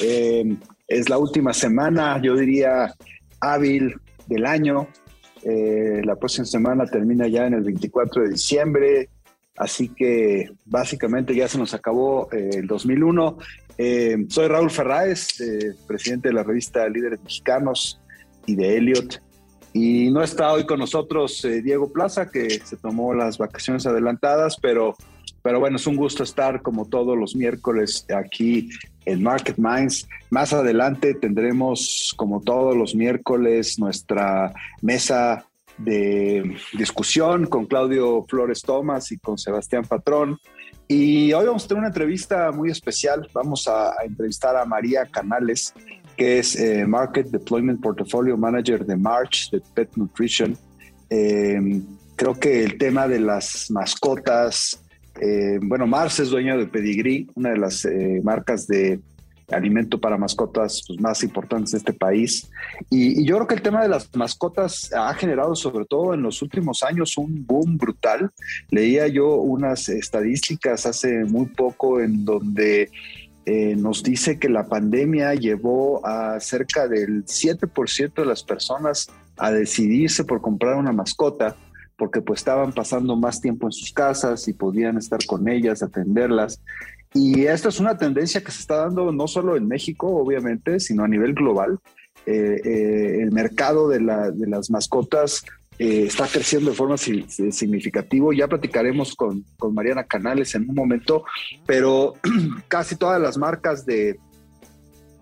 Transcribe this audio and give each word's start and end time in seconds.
Eh, 0.00 0.56
es 0.88 1.08
la 1.08 1.18
última 1.18 1.52
semana, 1.52 2.20
yo 2.22 2.36
diría, 2.36 2.94
hábil 3.40 3.94
del 4.26 4.46
año. 4.46 4.88
Eh, 5.42 6.00
la 6.04 6.16
próxima 6.16 6.44
semana 6.44 6.86
termina 6.86 7.28
ya 7.28 7.46
en 7.46 7.54
el 7.54 7.62
24 7.62 8.22
de 8.22 8.30
diciembre, 8.30 9.10
así 9.56 9.88
que 9.88 10.50
básicamente 10.64 11.34
ya 11.34 11.48
se 11.48 11.58
nos 11.58 11.74
acabó 11.74 12.28
eh, 12.32 12.50
el 12.54 12.66
2001. 12.66 13.38
soy 14.28 14.48
Raúl 14.48 14.70
Ferráez, 14.70 15.38
presidente 15.86 16.28
de 16.28 16.34
la 16.34 16.42
revista 16.42 16.88
Líderes 16.88 17.22
Mexicanos 17.22 18.00
y 18.46 18.56
de 18.56 18.76
Elliot. 18.76 19.22
Y 19.72 20.10
no 20.10 20.22
está 20.22 20.52
hoy 20.52 20.64
con 20.64 20.78
nosotros 20.78 21.46
Diego 21.62 21.92
Plaza, 21.92 22.30
que 22.30 22.48
se 22.48 22.76
tomó 22.76 23.12
las 23.12 23.36
vacaciones 23.36 23.86
adelantadas, 23.86 24.56
pero 24.56 24.96
pero 25.46 25.60
bueno, 25.60 25.76
es 25.76 25.86
un 25.86 25.94
gusto 25.94 26.24
estar 26.24 26.60
como 26.60 26.86
todos 26.86 27.16
los 27.16 27.36
miércoles 27.36 28.04
aquí 28.12 28.68
en 29.06 29.22
Market 29.22 29.56
Minds. 29.56 30.06
Más 30.30 30.52
adelante 30.52 31.14
tendremos, 31.14 32.12
como 32.16 32.42
todos 32.42 32.76
los 32.76 32.94
miércoles, 32.94 33.78
nuestra 33.78 34.52
mesa 34.82 35.46
de 35.78 36.56
discusión 36.72 37.46
con 37.46 37.66
Claudio 37.66 38.24
Flores 38.28 38.62
Tomás 38.62 39.12
y 39.12 39.18
con 39.18 39.38
Sebastián 39.38 39.84
Patrón. 39.84 40.38
Y 40.88 41.32
hoy 41.32 41.46
vamos 41.46 41.64
a 41.64 41.68
tener 41.68 41.78
una 41.80 41.88
entrevista 41.88 42.50
muy 42.52 42.70
especial. 42.70 43.28
Vamos 43.32 43.66
a, 43.68 43.94
entrevistar 44.04 44.56
a 44.56 44.64
María 44.64 45.06
Canales, 45.06 45.74
que 46.16 46.38
es 46.38 46.56
eh, 46.56 46.86
Market 46.86 47.28
Deployment 47.28 47.80
Portfolio 47.80 48.36
Manager 48.36 48.84
de 48.84 48.96
March, 48.96 49.50
de 49.50 49.60
Pet 49.74 49.90
Nutrition. 49.96 50.56
Eh, 51.10 51.82
creo 52.14 52.34
que 52.34 52.64
el 52.64 52.78
tema 52.78 53.06
de 53.06 53.20
las 53.20 53.70
mascotas, 53.70 54.80
eh, 55.20 55.58
bueno, 55.62 55.86
Mars 55.86 56.20
es 56.20 56.30
dueño 56.30 56.58
de 56.58 56.66
Pedigree, 56.66 57.26
una 57.34 57.50
de 57.50 57.58
las 57.58 57.84
eh, 57.84 58.20
marcas 58.22 58.66
de 58.66 59.00
alimento 59.50 60.00
para 60.00 60.16
mascotas 60.16 60.82
pues, 60.86 61.00
más 61.00 61.22
importantes 61.22 61.72
de 61.72 61.78
este 61.78 61.92
país. 61.92 62.50
Y, 62.90 63.24
yo 63.24 63.36
creo 63.36 63.46
que 63.46 63.54
el 63.54 63.62
tema 63.62 63.82
de 63.82 63.88
las 63.88 64.14
mascotas 64.16 64.92
ha 64.92 65.12
generado, 65.14 65.54
sobre 65.54 65.84
todo 65.84 66.14
en 66.14 66.22
los 66.22 66.42
últimos 66.42 66.82
años, 66.82 67.16
un 67.16 67.46
boom 67.46 67.78
brutal. 67.78 68.30
Leía 68.70 69.06
yo 69.08 69.36
unas 69.36 69.88
estadísticas 69.88 70.86
hace 70.86 71.24
muy 71.24 71.46
poco 71.46 72.00
en 72.00 72.24
donde 72.24 72.90
eh, 73.44 73.76
nos 73.76 74.02
dice 74.02 74.38
que 74.38 74.48
la 74.48 74.66
pandemia 74.66 75.34
llevó 75.34 76.04
a 76.04 76.40
cerca 76.40 76.88
del 76.88 77.24
7% 77.24 78.14
de 78.14 78.26
las 78.26 78.42
personas 78.42 79.08
a 79.36 79.52
decidirse 79.52 80.24
por 80.24 80.40
comprar 80.40 80.76
una 80.76 80.92
mascota 80.92 81.54
porque 81.96 82.20
pues 82.20 82.40
estaban 82.40 82.72
pasando 82.72 83.16
más 83.16 83.40
tiempo 83.40 83.66
en 83.66 83.72
sus 83.72 83.92
casas 83.92 84.46
y 84.48 84.52
podían 84.52 84.98
estar 84.98 85.24
con 85.26 85.48
ellas, 85.48 85.82
atenderlas. 85.82 86.60
Y 87.14 87.46
esta 87.46 87.70
es 87.70 87.80
una 87.80 87.96
tendencia 87.96 88.42
que 88.42 88.52
se 88.52 88.60
está 88.60 88.76
dando 88.76 89.10
no 89.12 89.26
solo 89.26 89.56
en 89.56 89.66
México, 89.66 90.08
obviamente, 90.08 90.80
sino 90.80 91.04
a 91.04 91.08
nivel 91.08 91.32
global. 91.34 91.78
Eh, 92.26 92.60
eh, 92.64 93.18
el 93.22 93.32
mercado 93.32 93.88
de, 93.88 94.00
las 94.00 94.70
mascotas 94.70 95.44
eh, 95.78 96.04
está 96.06 96.26
creciendo 96.26 96.70
de 96.70 96.76
forma 96.76 96.96
significativa. 96.98 98.34
Ya 98.34 98.48
platicaremos 98.48 99.14
con, 99.14 99.44
con 99.56 99.72
Mariana 99.72 100.04
Canales 100.04 100.54
en 100.54 100.68
un 100.68 100.74
momento, 100.74 101.24
pero 101.64 102.14
casi 102.68 102.96
todas 102.96 103.20
las 103.20 103.38
marcas 103.38 103.86
de, 103.86 104.18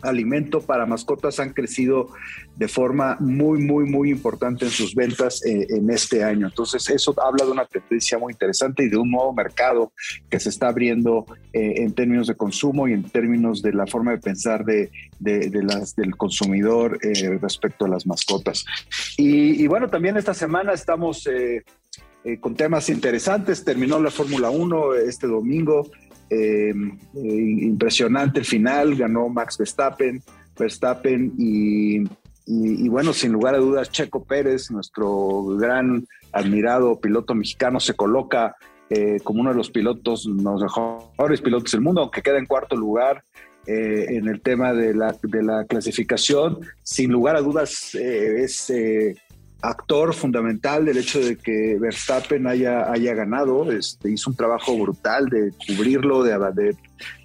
alimento 0.05 0.61
para 0.61 0.87
mascotas 0.87 1.41
han 1.41 1.53
crecido 1.53 2.09
de 2.57 2.69
forma 2.69 3.17
muy, 3.21 3.61
muy, 3.61 3.85
muy 3.85 4.11
importante 4.11 4.65
en 4.65 4.71
sus 4.71 4.95
ventas 4.95 5.45
eh, 5.45 5.67
en 5.71 5.91
este 5.91 6.23
año. 6.23 6.47
Entonces, 6.47 6.89
eso 6.91 7.15
habla 7.21 7.45
de 7.45 7.51
una 7.51 7.65
tendencia 7.65 8.19
muy 8.19 8.33
interesante 8.33 8.85
y 8.85 8.89
de 8.89 8.97
un 8.97 9.11
nuevo 9.11 9.33
mercado 9.33 9.93
que 10.31 10.39
se 10.39 10.51
está 10.51 10.69
abriendo 10.69 11.27
eh, 11.53 11.75
en 11.79 11.93
términos 11.93 12.27
de 12.27 12.37
consumo 12.37 12.87
y 12.87 12.93
en 12.93 13.05
términos 13.05 13.63
de 13.63 13.73
la 13.73 13.87
forma 13.87 14.13
de 14.13 14.19
pensar 14.19 14.65
de, 14.65 14.91
del 15.19 16.17
consumidor 16.17 16.99
eh, 17.03 17.39
respecto 17.41 17.87
a 17.87 17.89
las 17.89 18.07
mascotas. 18.07 18.65
Y, 19.17 19.67
bueno, 19.67 19.89
también 19.89 20.17
esta 20.17 20.35
semana 20.35 20.73
estamos... 20.73 21.29
con 22.41 22.55
temas 22.55 22.89
interesantes. 22.89 23.65
Terminó 23.65 24.01
la 24.01 24.11
Fórmula 24.11 24.49
1 24.49 24.95
este 24.95 25.27
domingo. 25.27 25.91
Eh, 26.35 26.71
eh, 26.71 26.75
impresionante 27.63 28.41
el 28.41 28.45
final, 28.45 28.97
ganó 28.97 29.29
Max 29.29 29.57
Verstappen, 29.57 30.21
Verstappen 30.59 31.33
y, 31.39 32.89
bueno, 32.89 33.13
sin 33.13 33.33
lugar 33.33 33.55
a 33.55 33.59
dudas, 33.59 33.91
Checo 33.91 34.25
Pérez, 34.25 34.71
nuestro 34.71 35.45
gran 35.57 36.05
admirado 36.33 36.99
piloto 37.01 37.35
mexicano, 37.35 37.79
se 37.79 37.95
coloca 37.95 38.57
eh, 38.91 39.19
como 39.23 39.43
uno 39.43 39.51
de 39.51 39.57
los 39.57 39.71
pilotos, 39.71 40.27
los 40.27 40.63
mejores 40.63 41.41
pilotos 41.41 41.71
del 41.71 41.83
mundo, 41.83 42.01
aunque 42.01 42.23
queda 42.23 42.39
en 42.39 42.47
cuarto 42.47 42.77
lugar. 42.77 43.23
en 43.67 44.29
el 44.29 44.43
tema 44.43 44.75
de 44.75 44.93
la, 44.93 45.17
de 45.23 45.43
la, 45.43 45.65
clasificación, 45.65 46.59
sin 46.83 47.11
lugar 47.11 47.35
a 47.37 47.41
dudas 47.41 47.95
es 47.95 48.71
actor 49.61 50.15
fundamental 50.15 50.85
del 50.85 50.99
hecho 50.99 51.21
de 51.21 51.37
que 51.37 51.79
Verstappen 51.81 52.47
haya, 52.47 52.91
haya 52.91 53.15
ganado. 53.15 53.71
Este, 53.73 54.11
hizo 54.11 54.31
un 54.31 54.37
trabajo 54.37 54.77
brutal 54.77 55.29
de 55.29 55.53
cubrirlo, 55.67 56.23
de, 56.23 56.77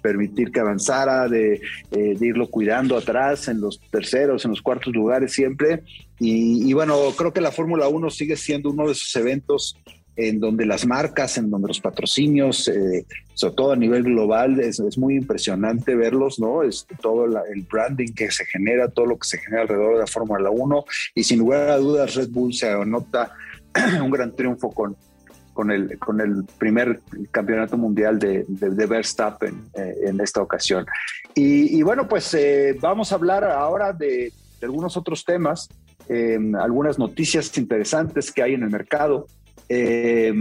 permitir 0.02 0.50
que 0.50 0.60
avanzara, 0.60 1.28
de, 1.28 1.60
eh, 1.90 2.16
de, 2.18 2.26
irlo 2.26 2.48
cuidando 2.48 2.96
atrás 2.96 3.48
en 3.48 3.60
los 3.60 3.80
terceros, 3.90 4.44
en 4.44 4.52
los 4.52 4.62
cuartos 4.62 4.94
lugares 4.94 5.32
siempre. 5.32 5.82
Y, 6.18 6.68
y 6.68 6.72
bueno, 6.72 6.96
creo 7.16 7.32
que 7.32 7.40
la 7.40 7.52
Fórmula 7.52 7.88
1 7.88 8.10
sigue 8.10 8.36
siendo 8.36 8.70
uno 8.70 8.86
de 8.86 8.92
esos 8.92 9.14
eventos 9.16 9.76
en 10.20 10.38
donde 10.38 10.66
las 10.66 10.86
marcas, 10.86 11.38
en 11.38 11.50
donde 11.50 11.68
los 11.68 11.80
patrocinios, 11.80 12.68
eh, 12.68 13.06
sobre 13.32 13.54
todo 13.54 13.72
a 13.72 13.76
nivel 13.76 14.02
global, 14.02 14.60
es, 14.60 14.80
muy 14.98 15.16
impresionante 15.16 15.94
verlos, 15.94 16.38
¿no? 16.38 16.62
Es 16.62 16.86
todo 17.00 17.24
el 17.24 17.62
branding 17.62 18.12
que 18.12 18.30
se 18.30 18.44
genera, 18.44 18.88
todo 18.88 19.06
lo 19.06 19.18
que 19.18 19.26
se 19.26 19.38
genera 19.38 19.62
alrededor 19.62 19.94
de 19.94 20.00
la 20.00 20.06
Fórmula 20.06 20.50
1 20.50 20.84
y 21.14 21.24
sin 21.24 21.38
lugar 21.38 21.70
a 21.70 21.78
dudas 21.78 22.14
Red 22.14 22.28
Bull 22.30 22.52
se 22.52 22.68
anota 22.68 23.32
un 24.02 24.10
gran 24.10 24.36
triunfo 24.36 24.70
con, 24.70 24.94
con, 25.54 25.70
el, 25.70 25.98
con 25.98 26.20
el 26.20 26.44
primer 26.58 27.00
campeonato 27.30 27.78
mundial 27.78 28.18
de, 28.18 28.44
de, 28.46 28.86
Verstappen 28.86 29.70
eh, 29.72 29.94
en 30.04 30.20
esta 30.20 30.42
ocasión. 30.42 30.84
Y, 31.34 31.80
bueno, 31.82 32.06
pues 32.08 32.34
eh, 32.34 32.76
vamos 32.78 33.12
a 33.12 33.14
hablar 33.14 33.44
ahora 33.44 33.94
de, 33.94 34.32
de 34.60 34.66
algunos 34.66 34.98
otros 34.98 35.24
temas, 35.24 35.70
algunas 36.60 36.98
noticias 36.98 37.56
interesantes 37.56 38.32
que 38.32 38.42
hay 38.42 38.54
en 38.54 38.64
el 38.64 38.70
mercado. 38.70 39.26
Eh, 39.72 40.32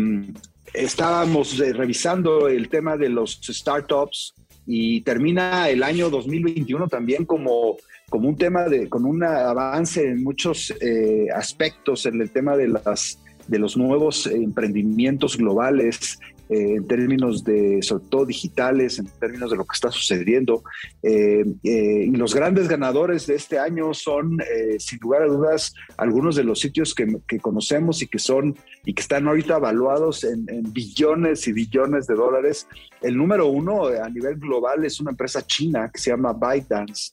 estábamos 0.73 1.59
eh, 1.59 1.72
revisando 1.72 2.47
el 2.47 2.67
tema 2.67 2.97
de 2.97 3.09
los 3.09 3.40
startups 3.44 4.34
y 4.66 5.01
termina 5.01 5.69
el 5.69 5.84
año 5.84 6.09
2021 6.09 6.88
también 6.88 7.25
como, 7.25 7.78
como 8.09 8.28
un 8.28 8.35
tema 8.35 8.63
de, 8.63 8.90
con 8.90 9.06
un 9.06 9.23
avance 9.23 10.03
en 10.03 10.23
muchos 10.23 10.73
eh, 10.81 11.28
aspectos 11.31 12.07
en 12.07 12.19
el 12.19 12.31
tema 12.31 12.57
de 12.57 12.69
las 12.69 13.19
de 13.47 13.59
los 13.59 13.78
nuevos 13.78 14.25
emprendimientos 14.25 15.38
globales 15.38 16.19
eh, 16.50 16.78
en 16.78 16.88
términos 16.88 17.44
de, 17.44 17.80
sobre 17.84 18.06
todo 18.10 18.26
digitales, 18.26 18.98
en 18.98 19.06
términos 19.06 19.52
de 19.52 19.58
lo 19.58 19.66
que 19.66 19.76
está 19.76 19.92
sucediendo. 19.92 20.64
Eh, 21.04 21.46
eh, 21.64 22.06
y 22.08 22.12
los 22.12 22.34
grandes 22.34 22.68
ganadores 22.68 23.28
de 23.28 23.35
este 23.35 23.59
año 23.59 23.94
son, 23.94 24.40
sin 24.79 25.00
lugar 25.00 25.22
a 25.22 25.28
dudas, 25.28 25.76
algunos 25.96 26.35
de 26.35 26.44
los 26.44 26.59
sitios 26.59 26.96
que, 26.96 27.08
conocemos 27.40 28.02
y 28.02 28.08
que 28.08 28.18
son 28.18 28.56
y 28.84 28.96
que 28.96 29.02
están 29.02 29.28
ahorita 29.28 29.58
evaluados 29.58 30.23
en, 30.23 30.47
billones 30.73 31.47
y 31.47 31.53
billones 31.53 32.08
de 32.08 32.16
dólares. 32.16 32.68
El 33.02 33.16
número 33.16 33.47
uno 33.47 33.85
a 33.85 34.09
nivel 34.09 34.38
global 34.38 34.84
es 34.85 35.00
una 35.00 35.12
empresa 35.12 35.46
china 35.46 35.91
que 35.94 36.00
se 36.00 36.09
llama 36.09 36.34
ByteDance. 36.34 37.12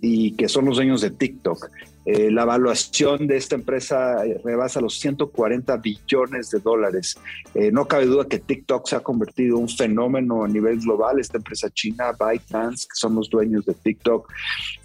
y 0.00 0.32
que 0.36 0.48
son 0.48 0.64
los 0.64 0.76
dueños 0.76 1.02
de 1.02 1.10
TikTok. 1.10 1.68
Eh, 2.06 2.30
la 2.30 2.42
evaluación 2.42 3.26
de 3.26 3.36
esta 3.36 3.56
empresa 3.56 4.24
eh, 4.24 4.40
rebasa 4.44 4.80
los 4.80 5.00
140 5.00 5.76
billones 5.78 6.50
de 6.52 6.60
dólares. 6.60 7.18
Eh, 7.52 7.72
no 7.72 7.88
cabe 7.88 8.06
duda 8.06 8.28
que 8.28 8.38
TikTok 8.38 8.86
se 8.86 8.94
ha 8.94 9.00
convertido 9.00 9.56
en 9.56 9.64
un 9.64 9.68
fenómeno 9.68 10.44
a 10.44 10.48
nivel 10.48 10.78
global. 10.78 11.18
Esta 11.18 11.38
empresa 11.38 11.68
china, 11.68 12.12
ByteDance, 12.12 12.86
que 12.86 12.94
son 12.94 13.16
dueños 13.28 13.66
de 13.66 13.74
TikTok, 13.74 14.32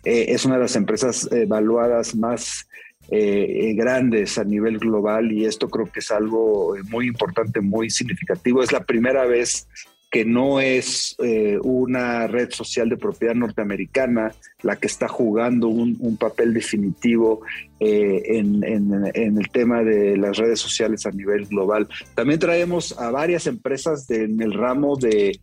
es 0.03 0.45
una 0.45 0.55
de 0.55 0.61
las 0.61 0.75
empresas 0.75 1.31
evaluadas 1.31 2.15
más 2.15 2.67
grandes 3.07 4.37
a 4.37 4.43
nivel 4.43 4.79
global 4.79 5.31
y 5.31 5.45
esto 5.45 5.69
creo 5.69 5.91
que 5.91 5.99
es 5.99 6.09
algo 6.11 6.75
muy 6.89 7.07
importante, 7.07 7.61
muy 7.61 7.89
significativo. 7.89 8.63
Es 8.63 8.71
la 8.71 8.83
primera 8.83 9.25
vez 9.25 9.67
que 10.11 10.25
no 10.25 10.59
es 10.59 11.15
eh, 11.23 11.57
una 11.63 12.27
red 12.27 12.51
social 12.51 12.89
de 12.89 12.97
propiedad 12.97 13.33
norteamericana 13.33 14.33
la 14.61 14.75
que 14.75 14.87
está 14.87 15.07
jugando 15.07 15.69
un, 15.69 16.17
papel 16.17 16.53
definitivo 16.53 17.41
eh, 17.79 18.21
en, 18.25 18.61
el 19.15 19.49
tema 19.49 19.83
de 19.83 20.17
las 20.17 20.37
redes 20.37 20.59
sociales 20.59 21.05
a 21.05 21.11
nivel 21.11 21.45
global. 21.45 21.87
También 22.13 22.39
traemos 22.39 22.99
a 22.99 23.09
varias 23.09 23.47
empresas 23.47 24.07
en 24.11 24.41
el 24.41 24.53
ramo 24.53 24.97
de, 24.97 25.39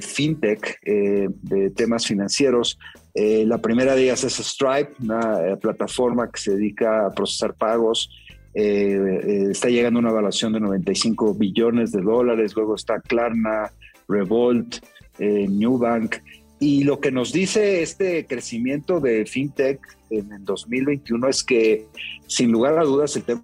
fintech, 0.00 0.80
eh, 0.84 1.28
de 1.42 1.70
temas 1.70 2.06
financieros. 2.06 2.78
la 3.14 3.58
primera 3.58 3.94
de 3.94 4.04
ellas 4.04 4.24
es 4.24 4.38
Stripe, 4.38 4.94
una 5.02 5.56
plataforma 5.60 6.30
que 6.30 6.40
se 6.40 6.52
dedica 6.52 7.06
a 7.06 7.10
procesar 7.10 7.54
pagos 7.54 8.08
está 8.54 9.68
llegando 9.70 9.98
una 9.98 10.10
evaluación 10.10 10.52
de 10.52 10.60
95 10.60 11.34
billones 11.34 11.90
de 11.90 12.02
dólares. 12.02 12.52
Luego 12.54 12.74
está 12.74 13.00
Klarna, 13.00 13.72
Revolt, 14.12 14.76
eh, 15.18 15.46
Newbank. 15.48 16.16
Y 16.60 16.84
lo 16.84 17.00
que 17.00 17.10
nos 17.10 17.32
dice 17.32 17.82
este 17.82 18.26
crecimiento 18.26 19.00
de 19.00 19.26
FinTech 19.26 19.80
en 20.10 20.32
el 20.32 20.44
2021 20.44 21.28
es 21.28 21.42
que, 21.42 21.86
sin 22.26 22.52
lugar 22.52 22.78
a 22.78 22.84
dudas, 22.84 23.16
el 23.16 23.24
tema 23.24 23.42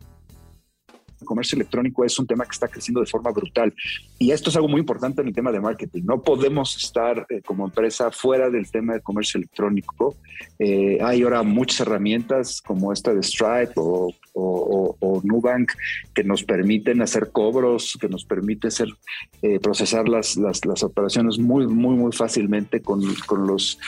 comercio 1.25 1.57
electrónico 1.57 2.05
es 2.05 2.19
un 2.19 2.27
tema 2.27 2.45
que 2.45 2.53
está 2.53 2.69
creciendo 2.69 3.01
de 3.01 3.07
forma 3.07 3.31
brutal. 3.31 3.75
Y 4.19 4.31
esto 4.31 4.51
es 4.51 4.57
algo 4.57 4.69
muy 4.69 4.81
importante 4.81 5.21
en 5.23 5.29
el 5.29 5.35
tema 5.35 5.53
de 5.53 5.61
marketing. 5.61 6.03
No 6.05 6.23
podemos 6.23 6.77
estar 6.77 7.27
eh, 7.29 7.41
como 7.45 7.65
empresa 7.65 8.11
fuera 8.11 8.51
del 8.51 8.71
tema 8.71 8.95
de 8.95 9.01
comercio 9.01 9.39
electrónico. 9.39 10.17
Eh, 10.59 10.99
hay 11.03 11.23
ahora 11.23 11.43
muchas 11.43 11.81
herramientas 11.81 12.61
como 12.61 12.93
esta 12.93 13.15
de 13.15 13.23
Stripe 13.23 13.73
o, 13.77 14.13
o, 14.35 15.21
Nubank 15.25 15.73
que 16.15 16.23
nos 16.23 16.45
permiten 16.45 17.03
hacer 17.03 17.31
cobros, 17.33 17.99
que 18.01 18.09
nos 18.09 18.25
permite 18.25 18.69
hacer, 18.69 18.89
eh, 19.43 19.59
procesar 19.59 20.09
las, 20.09 20.37
las, 20.37 20.65
las, 20.65 20.83
operaciones 20.85 21.39
muy, 21.39 21.67
muy, 21.67 21.97
muy 21.97 22.13
fácilmente 22.13 22.81
con, 22.81 23.03
con 23.27 23.47
los 23.47 23.79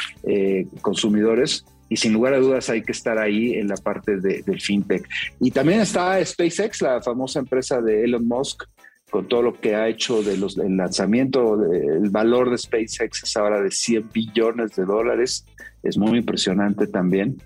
consumidores 0.82 1.64
y 1.90 1.96
sin 1.96 2.14
lugar 2.14 2.32
a 2.32 2.38
dudas 2.38 2.70
hay 2.70 2.82
que 2.82 2.92
estar 2.92 3.18
ahí 3.18 3.54
en 3.54 3.68
la 3.68 3.76
parte 3.76 4.16
de, 4.16 4.42
del 4.42 4.60
fintech. 4.60 5.06
Y 5.40 5.50
también 5.50 5.80
está 5.80 6.24
SpaceX, 6.24 6.80
la 6.80 7.02
famosa 7.02 7.40
empresa 7.40 7.82
de 7.82 8.04
Elon 8.04 8.26
Musk, 8.26 8.62
con 9.10 9.28
todo 9.28 9.42
lo 9.42 9.60
que 9.60 9.74
ha 9.74 9.88
hecho 9.88 10.22
del 10.22 10.46
lanzamiento, 10.76 11.60
el 11.64 12.08
valor 12.10 12.48
de 12.50 12.58
SpaceX 12.58 13.24
es 13.24 13.36
ahora 13.36 13.60
de 13.60 13.72
100 13.72 14.08
billones 14.12 14.76
de 14.76 14.84
dólares, 14.84 15.44
es 15.82 15.98
muy 15.98 16.18
impresionante 16.18 16.86
también. 16.86 17.36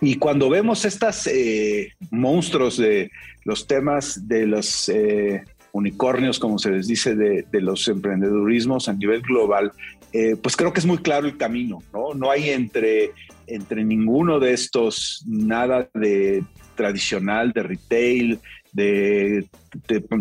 Y 0.00 0.16
cuando 0.16 0.48
vemos 0.48 0.84
estos 0.84 1.26
eh, 1.26 1.92
monstruos 2.10 2.76
de 2.76 3.10
los 3.44 3.66
temas 3.66 4.28
de 4.28 4.46
los 4.46 4.88
eh, 4.88 5.42
unicornios, 5.76 6.38
como 6.38 6.58
se 6.58 6.70
les 6.70 6.86
dice, 6.86 7.14
de, 7.14 7.46
los 7.60 7.86
emprendedurismos 7.88 8.88
a 8.88 8.92
nivel 8.92 9.22
global, 9.22 9.72
eh, 10.12 10.36
pues 10.40 10.56
creo 10.56 10.72
que 10.72 10.80
es 10.80 10.86
muy 10.86 10.98
claro 10.98 11.26
el 11.26 11.36
camino, 11.36 11.82
¿no? 11.92 12.14
No 12.14 12.30
hay 12.30 12.50
entre, 12.50 13.12
entre 13.46 13.84
ninguno 13.84 14.40
de 14.40 14.52
estos 14.52 15.24
nada 15.26 15.88
de 15.94 16.42
tradicional, 16.74 17.52
de 17.52 17.62
retail, 17.62 18.40
de, 18.72 19.46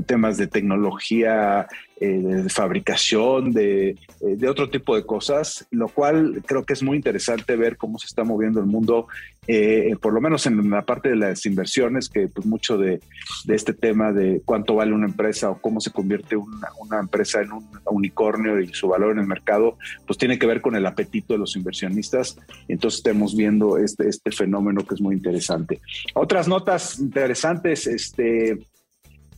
temas 0.06 0.38
de 0.38 0.48
tecnología, 0.48 1.68
eh, 1.98 2.08
de 2.08 2.50
fabricación, 2.50 3.54
eh, 3.58 3.96
de, 4.20 4.50
otro 4.50 4.70
tipo 4.70 4.98
de 4.98 5.06
cosas, 5.06 5.66
lo 5.72 5.88
cual 5.88 6.44
creo 6.46 6.66
que 6.66 6.74
es 6.74 6.84
muy 6.84 6.98
interesante 6.98 7.56
ver 7.56 7.78
cómo 7.78 8.00
se 8.00 8.08
está 8.08 8.26
moviendo 8.26 8.60
el 8.60 8.66
mundo, 8.66 9.08
eh, 9.48 9.96
por 10.02 10.12
lo 10.12 10.20
menos 10.20 10.46
en 10.46 10.70
la 10.70 10.82
parte 10.82 11.08
de 11.08 11.16
las 11.16 11.46
inversiones, 11.46 12.10
que 12.10 12.28
pues 12.28 12.46
mucho 12.46 12.78
de, 12.78 13.00
este 13.48 13.74
tema 13.74 14.12
de 14.12 14.42
cuánto 14.44 14.76
vale 14.76 14.92
una 14.92 15.06
empresa 15.06 15.50
o 15.50 15.62
cómo 15.62 15.80
se 15.80 15.92
convierte 15.92 16.36
una, 16.36 17.00
empresa 17.00 17.42
en 17.42 17.54
un 17.54 17.66
unicornio 17.86 18.60
y 18.60 18.68
su 18.74 18.90
valor 18.90 19.14
en 19.14 19.20
el 19.20 19.28
mercado, 19.28 19.78
pues 20.06 20.18
tiene 20.18 20.38
que 20.38 20.48
ver 20.48 20.60
con 20.60 20.76
el 20.76 20.86
apetito 20.86 21.34
de 21.34 21.40
los 21.40 21.56
inversionistas. 21.56 22.38
Entonces 22.68 22.98
estamos 22.98 23.38
viendo 23.38 23.78
este, 23.78 24.10
este 24.10 24.32
fenómeno 24.32 24.86
que 24.86 24.96
es 24.96 25.02
muy 25.02 25.16
interesante. 25.16 25.80
Otras 26.14 26.50
notas 26.50 27.00
interesantes, 27.00 27.88
este, 27.88 28.60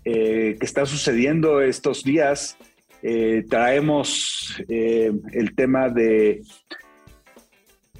eh, 0.09 0.55
que 0.57 0.65
está 0.65 0.85
sucediendo 0.85 1.59
estos 1.59 2.01
días. 2.01 2.55
Eh, 3.03 3.43
traemos 3.49 4.55
eh, 4.69 5.11
el 5.33 5.53
tema 5.53 5.89
de, 5.89 6.43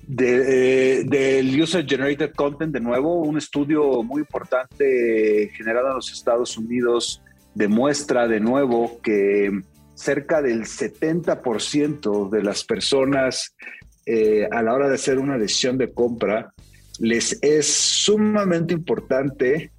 del 0.08 1.62
User 1.62 1.86
Generated 1.86 2.32
Content 2.34 2.74
de 2.74 2.80
nuevo, 2.80 3.24
un 3.24 3.38
estudio 3.38 4.04
muy 4.04 4.22
importante 4.22 5.52
generado 5.54 5.90
en 5.90 5.96
los 5.96 6.14
Estados 6.14 6.58
Unidos 6.58 7.22
demuestra 7.54 8.26
de 8.26 8.40
nuevo 8.40 9.02
que 9.02 9.52
cerca 9.94 10.42
del 10.42 10.62
70% 10.62 12.30
de 12.30 12.42
las 12.42 12.64
personas 12.64 13.54
a 14.50 14.62
la 14.64 14.74
hora 14.74 14.88
de 14.88 14.96
hacer 14.96 15.20
una 15.20 15.38
decisión 15.38 15.78
de 15.78 15.92
compra 15.92 16.54
les 17.00 17.38
es 17.44 17.68
sumamente 17.68 18.74
importante 18.74 19.72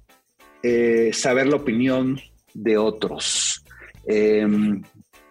eh, 0.61 1.11
saber 1.13 1.47
la 1.47 1.55
opinión 1.55 2.19
de 2.53 2.77
otros. 2.77 3.63
Em, 4.05 4.81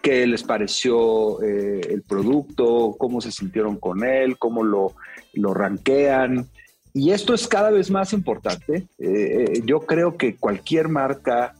qué 0.00 0.26
les 0.26 0.42
pareció 0.42 1.42
eh, 1.42 1.80
el 1.90 2.02
producto, 2.02 2.96
cómo 2.98 3.20
se 3.20 3.30
sintieron 3.30 3.76
con 3.76 4.04
él, 4.04 4.38
cómo 4.38 4.62
lo, 4.62 4.94
lo 5.34 5.52
ranquean. 5.52 6.46
Y 6.94 7.10
esto 7.10 7.34
es 7.34 7.46
cada 7.46 7.70
vez 7.70 7.90
más 7.90 8.12
importante. 8.12 8.86
Eh, 8.98 9.62
yo 9.66 9.80
creo 9.80 10.16
que 10.16 10.36
cualquier 10.36 10.88
marca 10.88 11.54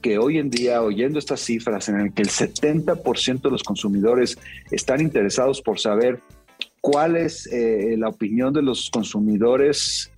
que 0.00 0.16
hoy 0.16 0.38
en 0.38 0.48
día, 0.48 0.80
oyendo 0.82 1.18
estas 1.18 1.40
cifras 1.40 1.90
en 1.90 2.00
el 2.00 2.14
que 2.14 2.22
el 2.22 2.30
70% 2.30 3.42
de 3.42 3.50
los 3.50 3.62
consumidores 3.62 4.38
están 4.70 5.02
interesados 5.02 5.60
por 5.60 5.78
saber 5.78 6.20
cuál 6.80 7.16
es 7.16 7.46
la 7.52 8.08
opinión 8.08 8.54
de 8.54 8.62
los 8.62 8.88
consumidores 8.88 10.09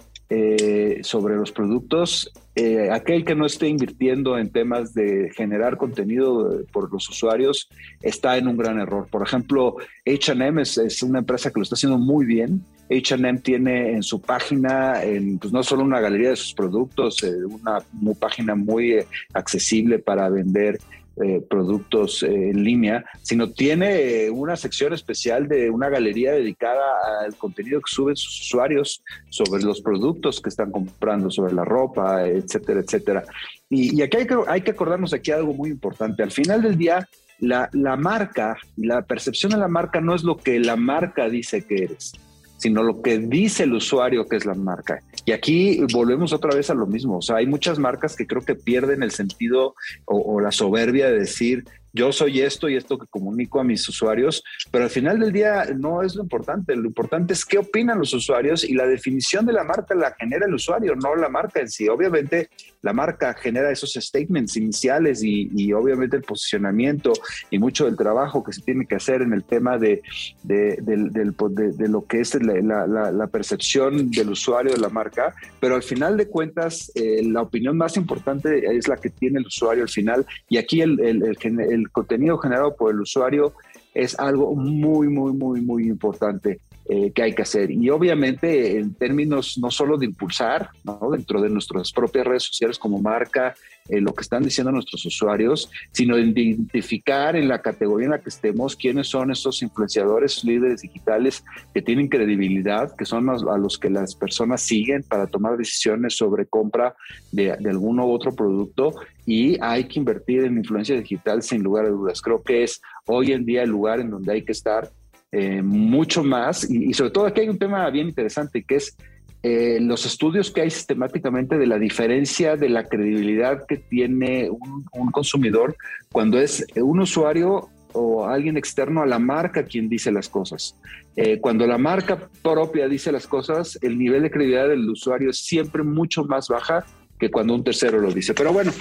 sobre 1.02 1.37
los 1.37 1.52
productos, 1.52 2.32
eh, 2.55 2.90
aquel 2.90 3.25
que 3.25 3.34
no 3.34 3.46
esté 3.46 3.67
invirtiendo 3.69 4.37
en 4.37 4.50
temas 4.50 4.93
de 4.93 5.31
generar 5.34 5.79
contenido 5.79 6.52
eh, 6.52 6.67
por 6.70 6.93
los 6.93 7.08
usuarios 7.08 7.70
está 8.02 8.37
en 8.37 8.46
un 8.46 8.58
gran 8.58 8.79
error. 8.79 9.08
Por 9.11 9.23
ejemplo, 9.23 9.76
HM 10.05 10.58
es, 10.58 11.02
una 11.02 11.20
empresa 11.20 11.50
que 11.50 11.61
lo 11.61 11.62
está 11.62 11.76
haciendo 11.76 11.96
muy 11.96 12.26
bien. 12.26 12.62
HM 12.90 13.38
tiene 13.38 13.93
en 13.93 14.02
su 14.02 14.20
página, 14.20 15.02
en, 15.02 15.38
pues 15.38 15.50
no 15.50 15.62
solo 15.62 15.82
una 15.82 16.00
galería 16.00 16.29
de 16.31 16.37
sus 16.37 16.52
productos, 16.52 17.23
eh, 17.23 17.32
una, 17.46 17.79
página 18.20 18.55
muy 18.55 18.99
accesible 19.32 19.99
para 19.99 20.29
vender 20.29 20.79
eh, 21.20 21.43
productos 21.49 22.23
eh, 22.23 22.50
en 22.50 22.64
línea, 22.64 23.05
sino 23.20 23.50
tiene 23.50 24.25
eh, 24.25 24.31
una 24.31 24.56
sección 24.56 24.94
especial 24.94 25.47
de 25.47 25.69
una 25.69 25.91
galería 25.91 26.32
dedicada 26.32 26.82
al 27.23 27.37
contenido 27.37 27.81
que 27.81 27.94
suben 27.94 28.17
sus 28.17 28.41
usuarios 28.41 29.03
sobre 29.29 29.63
los 29.63 29.82
productos 29.82 30.41
que 30.41 30.48
están 30.48 30.70
comprando, 30.70 31.31
sobre 31.31 31.53
la 31.53 31.67
ropa, 31.67 32.27
etcétera, 32.27 32.81
etcétera. 32.81 33.25
Y, 33.69 34.01
aquí 34.01 34.17
hay 34.46 34.63
que, 34.63 34.70
acordarnos 34.70 35.13
aquí 35.13 35.31
algo 35.31 35.53
muy 35.53 35.69
importante. 35.69 36.22
Al 36.22 36.31
final 36.31 36.63
del 36.63 36.79
día, 36.79 37.06
la, 37.41 37.69
marca 37.98 38.56
la 38.77 39.03
percepción 39.03 39.53
de 39.53 39.58
la 39.58 39.69
marca 39.69 40.01
no 40.01 40.15
es 40.15 40.22
lo 40.22 40.39
que 40.39 40.60
la 40.60 40.77
marca 40.77 41.29
dice 41.29 41.67
que 41.67 41.84
eres 41.84 42.13
sino 42.62 42.84
lo 42.84 43.02
que 43.02 43.19
dice 43.19 43.64
el 43.64 43.74
usuario 43.74 44.28
que 44.28 44.36
es 44.36 44.46
la 44.46 44.54
marca. 44.54 45.02
Y 45.24 45.32
aquí 45.32 45.84
volvemos 45.92 46.32
otra 46.32 46.54
vez 46.54 46.70
a 46.70 46.74
lo 46.74 46.86
mismo. 46.86 47.19
O 47.19 47.22
sea, 47.22 47.36
hay 47.36 47.46
muchas 47.46 47.76
marcas 47.76 48.14
que 48.14 48.24
creo 48.24 48.42
que 48.42 48.54
pierden 48.54 49.02
el 49.02 49.10
sentido 49.10 49.74
o, 50.04 50.40
la 50.40 50.52
soberbia 50.52 51.08
de 51.08 51.19
decir, 51.19 51.64
yo 51.92 52.12
soy 52.12 52.40
esto 52.40 52.69
y 52.69 52.76
esto 52.76 52.98
que 52.98 53.08
comunico 53.08 53.58
a 53.58 53.64
mis 53.64 53.88
usuarios, 53.88 54.44
pero 54.70 54.84
al 54.84 54.90
final 54.90 55.19
del 55.19 55.32
día 55.32 55.66
no 55.76 56.02
es 56.02 56.14
lo 56.14 56.22
importante, 56.22 56.76
lo 56.76 56.86
importante 56.86 57.32
es 57.32 57.44
qué 57.44 57.58
opinan 57.58 57.98
los 57.98 58.14
usuarios 58.14 58.62
y 58.62 58.74
la 58.74 58.86
definición 58.86 59.44
de 59.44 59.54
la 59.54 59.64
marca 59.64 59.96
la 59.96 60.14
genera 60.16 60.46
el 60.46 60.54
usuario, 60.54 60.94
no 60.94 61.16
la 61.16 61.28
marca 61.28 61.60
en 61.60 61.69
sí. 61.69 61.88
Obviamente 61.88 62.48
la 62.82 62.93
marca 62.93 63.32
genera 63.34 63.70
esos 63.70 63.93
statements 63.93 64.56
iniciales 64.56 65.22
y, 65.22 65.72
obviamente 65.72 66.17
el 66.17 66.22
posicionamiento 66.22 67.12
y 67.51 67.58
mucho 67.58 67.86
del 67.86 67.96
trabajo 67.96 68.43
que 68.43 68.53
se 68.53 68.60
tiene 68.60 68.86
que 68.86 68.96
hacer 68.96 69.22
en 69.22 69.32
el 69.32 69.44
tema 69.44 69.79
de, 69.79 70.03
de, 70.43 71.89
lo 71.89 72.06
que 72.06 72.20
es 72.20 72.34
la, 72.43 73.29
percepción 73.32 74.10
del 74.10 74.31
usuario 74.31 74.72
de 74.72 74.81
la 74.81 74.89
marca, 74.89 75.34
pero 75.60 75.77
al 75.77 75.82
final 75.82 76.17
de 76.17 76.29
cuentas 76.29 76.93
eh, 76.94 77.22
la 77.24 77.43
opinión 77.43 77.77
más 77.77 77.96
importante 77.96 78.77
es 78.77 78.89
la 78.89 78.96
que 78.96 79.10
tiene 79.10 79.39
el 79.39 79.46
usuario 79.46 79.84
al 79.84 79.89
final 79.89 80.27
y 80.48 80.58
aquí 80.58 80.82
el, 80.82 81.01
el, 81.01 81.22
el 81.22 81.91
contenido 81.91 82.36
generado 82.39 82.77
por 82.77 82.93
el 82.93 83.01
usuario 83.01 83.55
es 83.94 84.19
algo 84.19 84.55
muy, 84.55 85.08
muy, 85.08 85.32
muy, 85.32 85.60
muy 85.60 85.86
importante. 85.86 86.60
Eh, 86.93 87.11
que 87.15 87.22
hay 87.22 87.34
que 87.34 87.41
hacer. 87.41 87.70
Y 87.70 87.89
obviamente 87.89 88.79
en 88.79 88.93
términos 88.93 89.56
no 89.56 89.70
solo 89.70 89.96
de 89.96 90.05
impulsar, 90.05 90.69
dentro 91.11 91.41
de 91.41 91.49
nuestras 91.49 91.91
propias 91.91 92.27
redes 92.27 92.43
sociales 92.43 92.79
como 92.79 93.01
marca, 93.01 93.55
eh, 93.89 93.99
lo 93.99 94.13
que 94.13 94.20
están 94.20 94.43
diciendo 94.43 94.70
nuestros 94.70 95.06
usuarios, 95.06 95.70
sino 95.91 96.17
de 96.17 96.22
identificar 96.22 97.34
en 97.34 97.49
la 97.49 97.63
categoría 97.63 98.05
en 98.06 98.11
la 98.11 98.20
que 98.20 98.29
estemos 98.29 98.77
quiénes 98.77 99.08
son 99.08 99.31
estos 99.31 99.63
influenciadores, 99.63 100.44
líderes 100.44 100.82
digitales 100.82 101.43
que 101.72 101.81
tienen 101.81 102.08
credibilidad, 102.08 102.94
que 102.94 103.06
son 103.06 103.31
a 103.31 103.56
los 103.56 103.79
que 103.79 103.89
las 103.89 104.15
personas 104.15 104.61
siguen 104.61 105.03
para 105.03 105.27
tomar 105.27 105.56
decisiones 105.56 106.15
sobre 106.15 106.44
compra 106.44 106.94
de, 107.31 107.56
de 107.58 107.70
algún 107.70 108.01
u 108.01 108.11
otro 108.11 108.34
producto 108.34 108.93
y 109.25 109.56
hay 109.63 109.84
que 109.84 109.99
invertir 109.99 110.44
en 110.44 110.58
influencia 110.58 110.94
digital 110.94 111.43
sin 111.43 111.63
lugar 111.63 111.87
a 111.87 111.89
dudas. 111.89 112.20
Creo 112.20 112.43
que 112.43 112.65
es 112.65 112.82
hoy 113.06 113.32
en 113.32 113.46
día 113.46 113.63
el 113.63 113.70
lugar 113.70 113.99
en 113.99 114.11
donde 114.11 114.32
hay 114.32 114.44
que 114.44 114.53
estar 114.53 114.91
eh, 115.32 115.62
mucho 115.62 116.22
más. 116.22 116.69
Y, 116.70 116.93
sobre 116.93 117.10
todo 117.10 117.27
aquí 117.27 117.41
hay 117.41 117.48
un 117.48 117.58
tema 117.58 117.89
bien 117.89 118.08
interesante 118.08 118.62
que 118.62 118.77
es 118.77 118.94
eh, 119.43 119.79
los 119.81 120.05
estudios 120.05 120.51
que 120.51 120.60
hay 120.60 120.70
sistemáticamente 120.70 121.56
de 121.56 121.67
la 121.67 121.79
diferencia 121.79 122.56
de 122.56 122.69
la 122.69 122.84
credibilidad 122.84 123.67
que 123.67 123.79
tiene 123.79 124.51
un, 124.51 125.10
consumidor 125.10 125.74
cuando 126.12 126.39
es 126.39 126.65
un 126.77 127.01
usuario 127.01 127.70
o 127.94 128.27
alguien 128.27 128.56
externo 128.56 129.03
a 129.03 129.06
la 129.06 129.19
marca 129.19 129.65
quien 129.65 129.89
dice 129.89 130.12
las 130.12 130.29
cosas. 130.29 130.77
Eh, 131.17 131.41
cuando 131.41 131.67
la 131.67 131.79
marca 131.79 132.29
propia 132.43 132.86
dice 132.86 133.10
las 133.10 133.27
cosas, 133.27 133.79
el 133.82 133.98
nivel 133.98 134.22
de 134.22 134.31
credibilidad 134.31 134.69
del 134.69 134.89
usuario 134.89 135.31
es 135.31 135.39
siempre 135.39 135.82
mucho 135.82 136.24
más 136.24 136.48
baja 136.48 136.84
que 137.19 137.31
cuando 137.31 137.55
un 137.55 137.65
tercero 137.65 137.98
lo 138.01 138.12
dice. 138.12 138.34
Pero 138.34 138.53
bueno, 138.53 138.72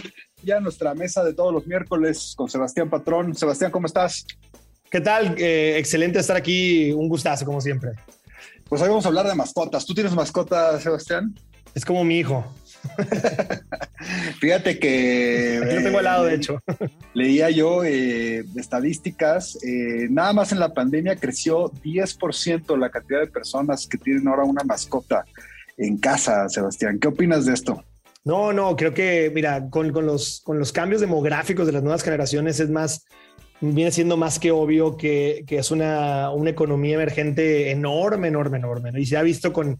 ya 0.43 0.59
nuestra 0.59 0.93
mesa 0.93 1.23
de 1.23 1.33
todos 1.33 1.53
los 1.53 1.65
miércoles 1.65 2.33
con 2.35 2.49
Sebastián 2.49 2.89
Patrón. 2.89 3.35
Sebastián, 3.35 3.71
¿cómo 3.71 3.87
estás? 3.87 4.25
¿Qué 4.91 4.99
tal? 4.99 5.35
Eh, 5.37 5.77
excelente 5.77 6.19
estar 6.19 6.35
aquí. 6.35 6.91
Un 6.91 7.07
gustazo, 7.07 7.45
como 7.45 7.61
siempre. 7.61 7.91
Pues 8.67 8.81
hoy 8.81 8.89
vamos 8.89 9.05
a 9.05 9.07
hablar 9.07 9.25
de 9.25 9.33
mascotas. 9.35 9.85
¿Tú 9.85 9.93
tienes 9.93 10.13
mascota, 10.13 10.77
Sebastián? 10.81 11.33
Es 11.73 11.85
como 11.85 12.03
mi 12.03 12.19
hijo. 12.19 12.45
Fíjate 14.41 14.79
que. 14.79 15.61
Aquí 15.63 15.75
lo 15.75 15.83
tengo 15.83 15.99
al 15.99 16.03
lado, 16.03 16.25
de 16.25 16.35
hecho. 16.35 16.59
Leía 17.13 17.49
yo 17.49 17.85
eh, 17.85 18.43
estadísticas. 18.57 19.57
Eh, 19.63 20.07
nada 20.09 20.33
más 20.33 20.51
en 20.51 20.59
la 20.59 20.73
pandemia 20.73 21.15
creció 21.15 21.71
10% 21.71 22.77
la 22.77 22.89
cantidad 22.89 23.21
de 23.21 23.27
personas 23.27 23.87
que 23.87 23.97
tienen 23.97 24.27
ahora 24.27 24.43
una 24.43 24.65
mascota 24.65 25.23
en 25.77 25.99
casa, 25.99 26.49
Sebastián. 26.49 26.99
¿Qué 26.99 27.07
opinas 27.07 27.45
de 27.45 27.53
esto? 27.53 27.81
No, 28.25 28.51
no, 28.51 28.75
creo 28.75 28.93
que, 28.93 29.31
mira, 29.33 29.69
con, 29.69 29.89
los, 30.05 30.41
con 30.43 30.59
los 30.59 30.73
cambios 30.73 30.99
demográficos 30.99 31.65
de 31.65 31.71
las 31.71 31.81
nuevas 31.81 32.03
generaciones 32.03 32.59
es 32.59 32.69
más 32.69 33.05
viene 33.61 33.91
siendo 33.91 34.17
más 34.17 34.39
que 34.39 34.51
obvio 34.51 34.97
que, 34.97 35.43
que 35.47 35.57
es 35.57 35.71
una, 35.71 36.31
una, 36.31 36.49
economía 36.49 36.95
emergente 36.95 37.69
enorme, 37.71 38.27
enorme, 38.27 38.57
enorme. 38.57 38.91
Y 38.99 39.05
se 39.05 39.17
ha 39.17 39.21
visto 39.21 39.53
con, 39.53 39.73
o 39.73 39.77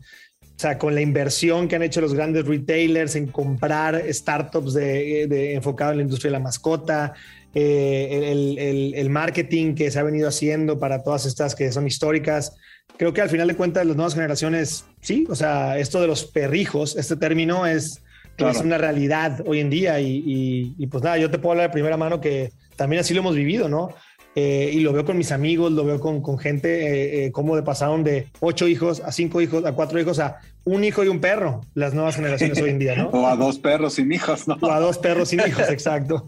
sea, 0.55 0.77
con 0.77 0.93
la 0.93 1.01
inversión 1.01 1.67
que 1.67 1.75
han 1.75 1.83
hecho 1.83 2.01
los 2.01 2.13
grandes 2.13 2.45
retailers 2.45 3.15
en 3.15 3.27
comprar 3.27 4.01
startups 4.13 4.73
de, 4.73 5.25
de 5.27 5.55
enfocado 5.55 5.91
en 5.91 5.97
la 5.97 6.03
industria 6.03 6.29
de 6.29 6.37
la 6.37 6.43
mascota, 6.43 7.13
eh, 7.53 8.31
el, 8.31 8.59
el, 8.59 8.93
el, 8.93 9.09
marketing 9.09 9.73
que 9.73 9.89
se 9.89 9.99
ha 9.99 10.03
venido 10.03 10.29
haciendo 10.29 10.79
para 10.79 11.03
todas 11.03 11.25
estas 11.25 11.55
que 11.55 11.71
son 11.71 11.87
históricas. 11.87 12.55
Creo 12.97 13.13
que 13.13 13.21
al 13.21 13.29
final 13.29 13.47
de 13.47 13.55
cuentas 13.55 13.85
las 13.85 13.95
nuevas 13.95 14.13
generaciones, 14.13 14.85
sí, 15.01 15.25
o 15.27 15.35
sea, 15.35 15.79
esto 15.79 15.99
de 15.99 16.07
los 16.07 16.25
perrijos, 16.25 16.95
este 16.95 17.15
término 17.15 17.65
es, 17.65 18.03
es 18.37 18.57
una 18.59 18.77
realidad 18.77 19.41
hoy 19.45 19.59
en 19.59 19.71
día 19.71 19.99
y, 19.99 20.17
y, 20.17 20.75
y 20.77 20.87
pues 20.87 21.03
nada, 21.03 21.17
yo 21.17 21.31
te 21.31 21.39
puedo 21.39 21.53
hablar 21.53 21.69
de 21.69 21.73
primera 21.73 21.97
mano 21.97 22.21
que 22.21 22.51
también 22.81 23.01
así 23.01 23.13
lo 23.13 23.19
hemos 23.19 23.35
vivido, 23.35 23.69
¿no? 23.69 23.89
Eh, 24.33 24.71
y 24.73 24.79
lo 24.79 24.91
veo 24.91 25.05
con 25.05 25.15
mis 25.15 25.31
amigos, 25.31 25.71
lo 25.71 25.85
veo 25.85 25.99
con, 25.99 26.19
con 26.19 26.39
gente, 26.39 26.69
eh, 26.69 27.25
eh, 27.25 27.31
cómo 27.31 27.55
de 27.55 27.61
pasaron 27.61 28.03
de 28.03 28.29
ocho 28.39 28.67
hijos 28.67 29.01
a 29.01 29.11
cinco 29.11 29.39
hijos, 29.39 29.63
a 29.65 29.73
cuatro 29.73 29.99
hijos, 29.99 30.17
a 30.17 30.39
un 30.63 30.83
hijo 30.83 31.03
y 31.03 31.07
un 31.07 31.21
perro, 31.21 31.61
las 31.75 31.93
nuevas 31.93 32.15
generaciones 32.15 32.59
hoy 32.59 32.71
en 32.71 32.79
día, 32.79 32.95
¿no? 32.95 33.09
o 33.13 33.27
a 33.27 33.35
dos 33.35 33.59
perros 33.59 33.93
sin 33.93 34.11
hijos, 34.11 34.47
¿no? 34.47 34.57
O 34.61 34.71
a 34.71 34.79
dos 34.79 34.97
perros 34.97 35.29
sin 35.29 35.41
hijos, 35.41 35.69
exacto. 35.69 36.25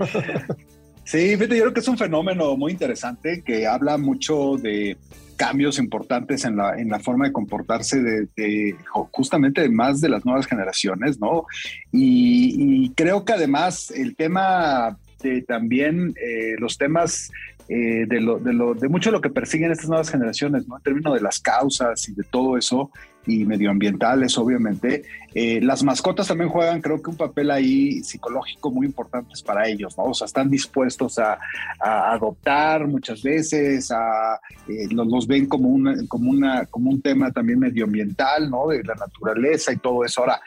sí, 1.06 1.36
fíjate, 1.38 1.58
yo 1.58 1.64
creo 1.64 1.74
que 1.74 1.80
es 1.80 1.88
un 1.88 1.98
fenómeno 1.98 2.56
muy 2.56 2.72
interesante 2.72 3.42
que 3.44 3.66
habla 3.66 3.98
mucho 3.98 4.58
de 4.58 4.96
cambios 5.36 5.80
importantes 5.80 6.46
en 6.46 6.58
la, 6.58 6.80
en 6.80 6.90
la 6.90 7.00
forma 7.00 7.26
de 7.26 7.32
comportarse 7.32 8.00
de, 8.00 8.76
justamente 9.10 9.68
más 9.70 10.02
de 10.02 10.10
las 10.10 10.24
nuevas 10.24 10.46
generaciones, 10.46 11.20
¿no? 11.20 11.48
Y, 11.92 12.84
y 12.86 12.90
creo 12.92 13.26
que 13.26 13.34
además 13.34 13.90
el 13.90 14.16
tema 14.16 15.00
este, 15.24 15.42
también 15.44 16.14
eh, 16.22 16.56
los 16.60 16.78
temas 16.78 17.32
eh, 17.70 18.06
de, 18.08 18.20
mucho 18.90 19.10
de 19.10 19.14
lo 19.14 19.22
que 19.22 19.30
persiguen 19.30 19.72
estas 19.72 19.88
nuevas 19.88 20.10
generaciones, 20.10 20.68
¿no? 20.68 20.76
En 20.76 20.84
términos 20.84 21.14
de 21.14 21.22
las 21.22 21.40
causas 21.40 22.10
y 22.10 22.14
de 22.14 22.24
todo 22.24 22.58
eso, 22.58 22.92
y 23.26 23.46
medioambientales, 23.46 24.38
obviamente. 24.38 25.04
Eh, 25.34 25.62
las 25.62 25.82
mascotas 25.82 26.28
también 26.28 26.50
juegan, 26.50 26.82
creo 26.82 27.02
que 27.02 27.10
un 27.10 27.16
papel 27.16 27.52
ahí 27.52 28.04
psicológico 28.04 28.70
muy 28.70 28.86
importante 28.86 29.34
para 29.46 29.66
ellos, 29.66 29.98
¿no? 29.98 30.04
O 30.06 30.14
sea, 30.14 30.26
están 30.26 30.50
dispuestos 30.50 31.18
a, 31.20 31.40
adoptar 31.80 32.86
muchas 32.86 33.24
veces, 33.24 33.92
a, 33.92 34.40
los, 34.92 35.26
ven 35.26 35.46
como, 35.46 35.70
una, 35.70 36.66
como, 36.66 36.90
un 36.90 37.02
tema 37.02 37.32
también 37.32 37.60
medioambiental, 37.60 38.50
¿no? 38.50 38.68
De 38.68 38.84
la 38.84 38.96
naturaleza 38.96 39.72
y 39.72 39.78
todo 39.78 40.04
eso. 40.04 40.20
Ahora, 40.20 40.42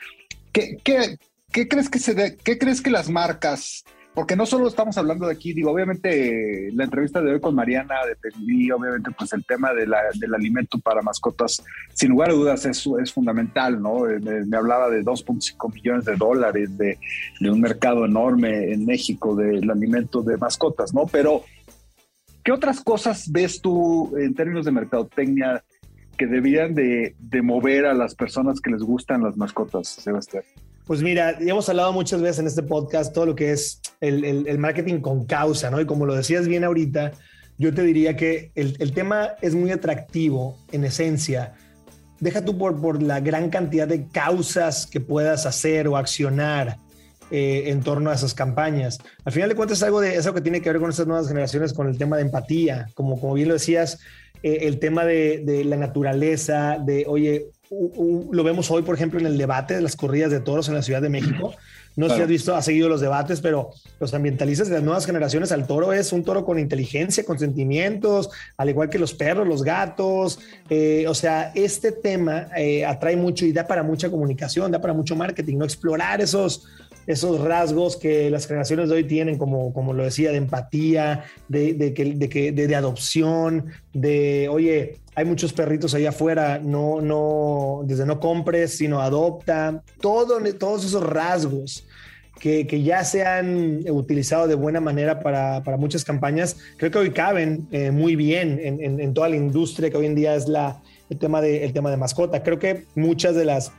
¿qué, 0.51 0.77
qué, 0.83 1.17
qué 1.51 1.67
crees 1.67 1.89
que 1.89 1.97
se 1.97 2.37
qué 2.37 2.59
crees 2.59 2.81
que 2.81 2.91
las 2.91 3.09
marcas 3.09 3.83
porque 4.17 4.35
no 4.35 4.47
solo 4.47 4.67
estamos 4.67 4.97
hablando 4.97 5.27
de 5.27 5.33
aquí, 5.33 5.53
digo, 5.53 5.69
obviamente 5.69 6.71
la 6.73 6.85
entrevista 6.85 7.21
de 7.21 7.33
hoy 7.33 7.39
con 7.39 7.53
Mariana 7.53 8.03
de 8.03 8.15
Pelí, 8.15 8.71
obviamente 8.71 9.11
pues 9.11 9.31
el 9.33 9.45
tema 9.45 9.75
del 9.75 10.33
alimento 10.33 10.79
para 10.79 11.03
mascotas, 11.03 11.63
sin 11.93 12.09
lugar 12.09 12.31
a 12.31 12.33
dudas 12.33 12.65
es, 12.65 12.83
es 12.99 13.13
fundamental, 13.13 13.79
¿no? 13.79 14.09
Eh, 14.09 14.19
me, 14.19 14.57
hablaba 14.57 14.89
de 14.89 15.03
2.5 15.03 15.71
millones 15.71 16.05
de 16.05 16.15
dólares, 16.15 16.75
de, 16.79 16.97
de, 17.39 17.51
un 17.51 17.61
mercado 17.61 18.05
enorme 18.05 18.73
en 18.73 18.87
México 18.87 19.35
del 19.35 19.69
alimento 19.69 20.23
de 20.23 20.35
mascotas, 20.37 20.95
¿no? 20.95 21.05
Pero, 21.05 21.43
¿qué 22.43 22.51
otras 22.51 22.81
cosas 22.81 23.31
ves 23.31 23.61
tú 23.61 24.17
en 24.17 24.33
términos 24.33 24.65
de 24.65 24.71
mercadotecnia 24.71 25.63
que 26.17 26.25
deberían 26.25 26.73
de, 26.73 27.13
de 27.19 27.41
mover 27.43 27.85
a 27.85 27.93
las 27.93 28.15
personas 28.15 28.61
que 28.61 28.71
les 28.71 28.81
gustan 28.81 29.21
las 29.21 29.37
mascotas, 29.37 29.87
Sebastián? 29.89 30.43
Pues 30.87 31.03
mira, 31.03 31.37
hemos 31.41 31.67
hablado 31.67 31.91
muchas 31.91 32.21
veces 32.21 32.39
en 32.39 32.47
este 32.47 32.63
podcast 32.63 33.13
todo 33.13 33.25
lo 33.25 33.35
que 33.35 33.51
es 33.51 33.81
el, 33.99 34.57
marketing 34.57 35.01
con 35.01 35.25
causa, 35.25 35.69
¿no? 35.69 35.81
Y 35.81 35.85
como 35.85 36.05
lo 36.05 36.15
decías 36.15 36.47
bien 36.47 36.63
ahorita, 36.63 37.11
yo 37.57 37.73
te 37.73 37.81
diría 37.81 38.15
que 38.15 38.51
el, 38.55 38.93
tema 38.93 39.31
es 39.41 39.53
muy 39.53 39.69
atractivo 39.71 40.57
en 40.71 40.85
esencia. 40.85 41.55
Deja 42.21 42.45
tú 42.45 42.57
por, 42.57 43.03
la 43.03 43.19
gran 43.19 43.49
cantidad 43.49 43.85
de 43.85 44.07
causas 44.07 44.87
que 44.87 45.01
puedas 45.01 45.45
hacer 45.45 45.89
o 45.89 45.97
accionar 45.97 46.77
eh, 47.31 47.63
en 47.65 47.81
torno 47.81 48.09
a 48.09 48.13
esas 48.13 48.33
campañas. 48.33 48.97
Al 49.25 49.33
final 49.33 49.49
de 49.49 49.55
cuentas 49.55 49.79
es 49.79 49.83
algo, 49.83 49.99
de, 49.99 50.15
eso 50.15 50.33
que 50.33 50.39
tiene 50.39 50.61
que 50.61 50.71
ver 50.71 50.79
con 50.79 50.89
estas 50.89 51.05
nuevas 51.05 51.27
generaciones, 51.27 51.73
con 51.73 51.89
el 51.89 51.97
tema 51.97 52.15
de 52.15 52.21
empatía, 52.21 52.87
como, 52.93 53.19
como 53.19 53.33
bien 53.33 53.49
lo 53.49 53.55
decías, 53.55 53.99
eh, 54.41 54.59
el 54.61 54.79
tema 54.79 55.03
de, 55.03 55.43
de, 55.45 55.65
la 55.65 55.75
naturaleza, 55.75 56.77
de, 56.79 57.03
oye, 57.07 57.47
lo 57.69 58.43
vemos 58.43 58.71
hoy, 58.71 58.83
por 58.83 58.95
ejemplo, 58.95 59.19
en 59.19 59.25
el 59.25 59.37
debate 59.37 59.75
de 59.75 59.81
las 59.81 59.95
corridas 59.95 60.31
de 60.31 60.39
toros 60.39 60.67
en 60.67 60.75
la 60.75 60.81
Ciudad 60.81 61.01
de 61.01 61.09
México. 61.09 61.53
No 61.97 62.07
sé 62.07 62.15
si 62.15 62.21
has 62.21 62.27
visto, 62.27 62.55
has 62.55 62.63
seguido 62.63 62.89
los 62.89 63.01
debates, 63.01 63.41
pero 63.41 63.71
los 63.99 64.13
ambientalistas 64.13 64.69
de 64.69 64.75
las 64.75 64.83
nuevas 64.83 65.07
generaciones, 65.07 65.51
al 65.51 65.65
toro 65.65 65.93
es 65.93 66.13
un 66.13 66.23
toro 66.23 66.45
con 66.45 66.59
inteligencia, 66.59 67.25
con 67.25 67.39
sentimientos, 67.39 68.29
al 68.55 68.69
igual 68.69 68.89
que 68.89 68.99
los 68.99 69.15
perros, 69.15 69.47
los 69.47 69.63
gatos. 69.63 70.39
Eh, 70.69 71.05
o 71.07 71.15
sea, 71.15 71.51
este 71.55 71.91
tema 71.91 72.49
eh, 72.55 72.85
atrae 72.85 73.15
mucho 73.15 73.47
y 73.47 73.51
da 73.51 73.65
para 73.65 73.81
mucha 73.81 74.11
comunicación, 74.11 74.71
da 74.71 74.79
para 74.79 74.93
mucho 74.93 75.15
marketing, 75.15 75.57
¿no? 75.57 75.65
Explorar 75.65 76.21
esos, 76.21 76.67
esos 77.07 77.39
rasgos 77.41 77.95
que 77.95 78.29
las 78.29 78.45
generaciones 78.45 78.89
de 78.89 78.95
hoy 78.95 79.03
tienen, 79.05 79.37
como, 79.37 79.73
como 79.73 79.93
lo 79.93 80.03
decía, 80.03 80.31
de 80.31 80.37
empatía, 80.37 81.23
de, 81.47 81.73
de, 81.73 81.91
de, 81.91 82.51
de, 82.51 82.67
de 82.67 82.75
adopción, 82.75 83.67
de, 83.93 84.49
oye, 84.49 84.97
hay 85.15 85.25
muchos 85.25 85.53
perritos 85.53 85.93
allá 85.95 86.09
afuera, 86.09 86.59
no, 86.61 87.01
no, 87.01 87.81
desde 87.85 88.05
no 88.05 88.19
compres, 88.19 88.77
sino 88.77 89.01
adopta, 89.01 89.81
todo, 90.01 90.39
todos 90.59 90.85
esos 90.85 91.01
rasgos 91.01 91.87
que, 92.39 92.67
que, 92.67 92.83
ya 92.83 93.03
se 93.03 93.25
han 93.25 93.83
utilizado 93.89 94.47
de 94.47 94.55
buena 94.55 94.79
manera 94.79 95.19
para, 95.21 95.63
para 95.63 95.77
muchas 95.77 96.03
campañas, 96.03 96.57
creo 96.77 96.91
que 96.91 96.99
hoy 96.99 97.11
caben 97.11 97.67
eh, 97.71 97.89
muy 97.89 98.15
bien 98.15 98.59
en, 98.61 98.99
en, 98.99 99.13
toda 99.13 99.29
la 99.29 99.37
industria 99.37 99.89
que 99.89 99.97
hoy 99.97 100.05
en 100.05 100.13
día 100.13 100.35
es 100.35 100.47
la, 100.47 100.81
el, 101.09 101.17
tema 101.17 101.41
de, 101.41 101.63
el 101.63 101.73
tema 101.73 101.89
de 101.89 101.97
mascota. 101.97 102.43
Creo 102.43 102.59
que 102.59 102.85
muchas 102.93 103.33
de 103.33 103.45
las 103.45 103.71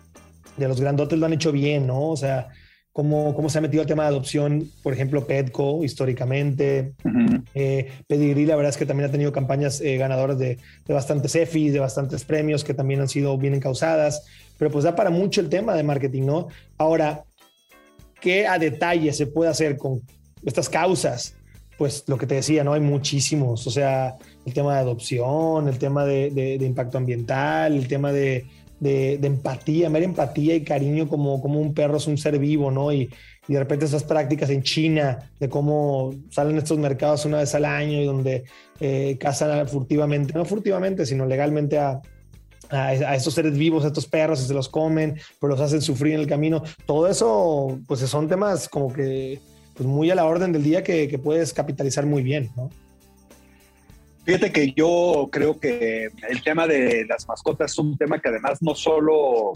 de 0.56 0.66
los 0.66 0.80
grandotes 0.80 1.18
lo 1.18 1.26
han 1.26 1.32
hecho 1.32 1.52
bien, 1.52 1.86
¿no? 1.86 2.08
O 2.08 2.16
sea, 2.16 2.48
cómo, 2.98 3.32
cómo 3.32 3.48
se 3.48 3.58
ha 3.58 3.60
metido 3.60 3.80
el 3.80 3.86
tema 3.86 4.02
de 4.02 4.08
adopción, 4.08 4.72
por 4.82 4.92
ejemplo, 4.92 5.24
Petco 5.24 5.84
históricamente. 5.84 6.94
Eh, 7.54 7.92
Pedigrí, 8.08 8.44
la 8.44 8.56
verdad 8.56 8.70
es 8.70 8.76
que 8.76 8.86
también 8.86 9.08
ha 9.08 9.12
tenido 9.12 9.30
campañas 9.30 9.80
eh, 9.80 9.96
ganadoras 9.98 10.36
de, 10.36 10.58
de, 10.84 10.94
bastantes 10.94 11.32
EFIs, 11.36 11.72
de 11.72 11.78
bastantes 11.78 12.24
premios 12.24 12.64
que 12.64 12.74
también 12.74 13.00
han 13.00 13.08
sido 13.08 13.38
bien 13.38 13.54
encausadas, 13.54 14.26
pero 14.58 14.72
pues 14.72 14.82
da 14.82 14.96
para 14.96 15.10
mucho 15.10 15.40
el 15.40 15.48
tema 15.48 15.76
de 15.76 15.84
marketing, 15.84 16.22
¿no? 16.22 16.48
Ahora, 16.76 17.22
¿qué 18.20 18.48
a 18.48 18.58
detalle 18.58 19.12
se 19.12 19.28
puede 19.28 19.48
hacer 19.48 19.76
con 19.76 20.02
estas 20.44 20.68
causas? 20.68 21.36
Pues 21.78 22.02
lo 22.08 22.18
que 22.18 22.26
te 22.26 22.34
decía, 22.34 22.64
¿no? 22.64 22.72
Hay 22.72 22.80
muchísimos, 22.80 23.64
o 23.68 23.70
sea, 23.70 24.16
el 24.44 24.52
tema 24.52 24.74
de 24.74 24.80
adopción, 24.80 25.68
el 25.68 25.78
tema 25.78 26.04
de, 26.04 26.58
impacto 26.60 26.98
ambiental, 26.98 27.76
el 27.76 27.86
tema 27.86 28.10
de, 28.10 28.44
empatía, 28.80 29.88
ver 29.88 30.02
empatía 30.02 30.54
y 30.54 30.62
cariño 30.62 31.08
como, 31.08 31.40
como 31.40 31.60
un 31.60 31.74
perro 31.74 31.96
es 31.96 32.06
un 32.06 32.18
ser 32.18 32.38
vivo, 32.38 32.70
¿no? 32.70 32.92
Y, 32.92 33.10
y 33.48 33.54
de 33.54 33.58
repente 33.58 33.86
esas 33.86 34.04
prácticas 34.04 34.50
en 34.50 34.62
China, 34.62 35.30
de 35.40 35.48
cómo 35.48 36.14
salen 36.30 36.58
estos 36.58 36.78
mercados 36.78 37.24
una 37.24 37.38
vez 37.38 37.54
al 37.54 37.64
año 37.64 38.00
y 38.00 38.04
donde 38.04 38.44
eh, 38.78 39.16
cazan 39.18 39.66
furtivamente, 39.66 40.34
no 40.34 40.44
furtivamente, 40.44 41.06
sino 41.06 41.24
legalmente 41.24 41.78
a, 41.78 42.00
a, 42.70 43.14
estos 43.14 43.34
seres 43.34 43.56
vivos, 43.56 43.84
a 43.84 43.88
estos 43.88 44.06
perros, 44.06 44.42
y 44.42 44.46
se 44.46 44.54
los 44.54 44.68
comen, 44.68 45.18
pero 45.40 45.52
los 45.52 45.60
hacen 45.60 45.80
sufrir 45.80 46.14
en 46.14 46.20
el 46.20 46.26
camino. 46.26 46.62
Todo 46.86 47.08
eso, 47.08 47.78
pues 47.86 48.00
son 48.00 48.28
temas 48.28 48.68
como 48.68 48.92
que 48.92 49.40
pues 49.74 49.88
muy 49.88 50.10
a 50.10 50.14
la 50.14 50.26
orden 50.26 50.52
del 50.52 50.64
día 50.64 50.82
que, 50.82 51.08
que 51.08 51.18
puedes 51.18 51.52
capitalizar 51.52 52.04
muy 52.04 52.22
bien, 52.22 52.50
¿no? 52.56 52.68
Fíjate 54.28 54.52
que 54.52 54.72
yo 54.72 55.30
creo 55.32 55.58
que 55.58 56.10
el 56.28 56.42
tema 56.42 56.66
de 56.66 57.06
las 57.08 57.26
mascotas 57.26 57.72
es 57.72 57.78
un 57.78 57.96
tema 57.96 58.20
que 58.20 58.28
además 58.28 58.60
no 58.60 58.74
solo 58.74 59.52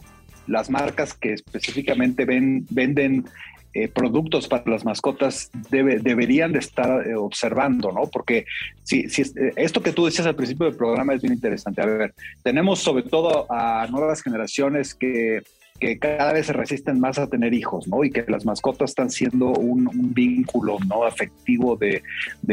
las 0.46 0.70
marcas 0.70 1.12
que 1.12 1.34
específicamente 1.34 2.24
ven, 2.24 2.66
venden 2.70 3.26
eh, 3.74 3.88
productos 3.88 4.48
para 4.48 4.64
las 4.70 4.82
mascotas 4.86 5.50
deberían 5.68 6.52
de 6.52 6.60
estar 6.60 7.06
eh, 7.06 7.14
observando, 7.14 7.92
¿no? 7.92 8.06
Porque 8.06 8.46
si, 8.82 9.10
si 9.10 9.20
eh, 9.20 9.52
esto 9.56 9.82
que 9.82 9.92
tú 9.92 10.06
decías 10.06 10.26
al 10.26 10.36
principio 10.36 10.64
del 10.64 10.76
programa 10.76 11.12
es 11.12 11.20
bien 11.20 11.34
interesante. 11.34 11.82
A 11.82 11.84
ver, 11.84 12.14
tenemos 12.42 12.78
sobre 12.78 13.02
todo 13.02 13.44
a 13.52 13.86
nuevas 13.88 14.22
generaciones 14.22 14.94
que 14.94 15.42
que 15.78 15.98
cada 15.98 16.32
vez 16.32 16.46
se 16.46 16.52
resisten 16.52 17.00
más 17.00 17.18
a 17.18 17.26
tener 17.26 17.54
hijos, 17.54 17.88
¿no? 17.88 18.04
Y 18.04 18.10
que 18.10 18.24
las 18.28 18.44
mascotas 18.44 18.90
están 18.90 19.10
siendo 19.10 19.48
un, 19.48 19.90
vínculo, 20.14 20.78
¿no? 20.86 21.04
Afectivo 21.04 21.76
de, 21.76 22.02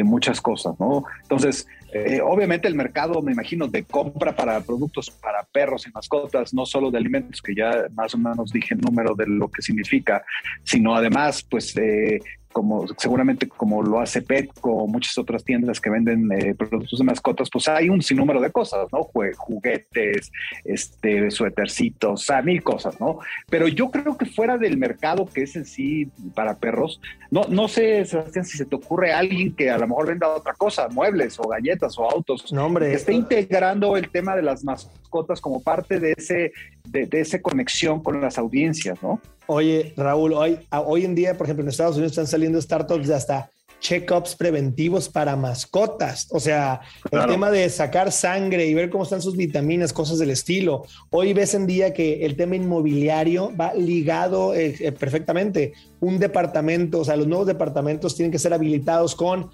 muchas 0.04 0.42
cosas, 0.42 0.80
¿no? 0.80 1.04
Entonces, 1.22 1.68
eh, 1.94 2.22
obviamente 2.24 2.68
el 2.68 2.76
mercado, 2.76 3.22
me 3.22 3.32
imagino, 3.32 3.68
de 3.68 3.84
compra 3.84 4.36
para 4.36 4.62
productos 4.62 5.12
para 5.12 5.44
perros 5.44 5.86
y 5.88 5.92
mascotas, 5.92 6.54
no 6.54 6.66
solo 6.66 6.90
de 6.90 6.98
alimentos, 6.98 7.42
que 7.42 7.54
ya 7.56 7.86
más 7.94 8.16
o 8.16 8.18
menos 8.18 8.52
dije 8.52 8.74
el 8.74 8.82
número 8.82 9.14
de 9.16 9.28
lo 9.28 9.50
que 9.50 9.62
significa, 9.62 10.24
sino 10.64 10.96
además, 10.96 11.46
pues, 11.50 11.76
eh, 11.78 12.20
como 12.51 12.88
seguramente 12.98 13.48
como 13.48 13.84
lo 13.84 14.00
hace 14.00 14.22
Petco 14.22 14.72
o 14.72 14.88
muchas 14.88 15.18
otras 15.18 15.44
tiendas 15.44 15.79
que 15.79 15.89
venden 15.89 16.32
eh, 16.32 16.56
productos 16.56 17.00
de 17.00 17.06
mascotas, 17.06 17.50
pues 17.51 17.68
hay 17.68 17.89
un 17.89 18.01
sinnúmero 18.01 18.41
de 18.41 18.51
cosas, 18.51 18.88
¿no? 18.91 19.03
Juguetes, 19.03 20.32
este, 20.63 21.29
suétercitos, 21.32 22.22
o 22.22 22.24
sea, 22.24 22.41
mil 22.41 22.63
cosas, 22.63 23.00
¿no? 23.00 23.20
Pero 23.50 23.68
yo 23.68 23.91
creo 23.91 24.18
que 24.18 24.25
fuera 24.25 24.58
del 24.58 24.77
mercado 24.77 25.27
que 25.27 25.44
es 25.44 25.56
en 25.56 25.65
sí 25.65 26.10
para 26.34 26.58
perros, 26.58 27.00
no, 27.32 27.44
no 27.50 27.68
sé, 27.68 28.06
Sebastián, 28.06 28.46
si 28.46 28.58
se 28.58 28.65
te 28.65 28.75
ocurre 28.75 29.13
alguien 29.13 29.56
que 29.56 29.70
a 29.70 29.77
lo 29.77 29.88
mejor 29.88 30.08
venda 30.08 30.29
otra 30.29 30.53
cosa, 30.53 30.88
muebles 30.89 31.39
o 31.39 31.48
galletas 31.48 31.98
o 31.98 32.10
autos, 32.10 32.51
no, 32.51 32.65
hombre, 32.65 32.89
que 32.89 32.96
esté 32.96 33.13
integrando 33.13 33.96
el 33.98 34.10
tema 34.10 34.36
de 34.36 34.41
las 34.41 34.63
mascotas 34.63 35.39
como 35.39 35.62
parte 35.62 36.00
de 36.00 36.13
ese, 36.18 36.51
de, 36.88 37.06
de 37.06 37.22
esa 37.22 37.39
conexión 37.41 38.01
con 38.01 38.20
las 38.20 38.38
audiencias, 38.38 39.01
¿no? 39.03 39.22
Oye, 39.51 39.94
Raúl, 39.98 40.34
hoy, 40.34 40.60
hoy 40.86 41.06
en 41.06 41.15
día, 41.15 41.36
por 41.36 41.48
ejemplo, 41.48 41.63
en 41.63 41.70
Estados 41.70 41.96
Unidos 41.96 42.12
están 42.12 42.27
saliendo 42.27 42.62
startups 42.62 43.08
de 43.08 43.15
hasta 43.15 43.50
check-ups 43.79 44.36
preventivos 44.36 45.10
para 45.10 45.36
mascotas. 45.36 46.27
O 46.29 46.39
sea, 46.39 46.82
el 47.10 47.25
tema 47.25 47.50
de 47.50 47.68
sacar 47.72 48.12
sangre 48.12 48.68
y 48.68 48.75
ver 48.75 48.91
cómo 48.91 49.06
están 49.06 49.24
sus 49.24 49.36
vitaminas, 49.36 49.91
cosas 49.91 50.20
del 50.20 50.29
estilo. 50.29 50.86
Hoy 51.10 51.34
ves 51.34 51.56
en 51.56 51.65
día 51.65 51.96
que 51.96 52.27
el 52.27 52.36
tema 52.36 52.58
inmobiliario 52.58 53.51
va 53.60 53.74
ligado 53.74 54.53
eh, 54.53 54.75
eh, 54.79 54.91
perfectamente. 54.91 55.74
Un 56.00 56.20
departamento, 56.20 57.00
o 57.00 57.06
sea, 57.06 57.15
los 57.15 57.25
nuevos 57.25 57.48
departamentos 57.48 58.15
tienen 58.15 58.32
que 58.32 58.38
ser 58.38 58.53
habilitados 58.53 59.15
con 59.15 59.50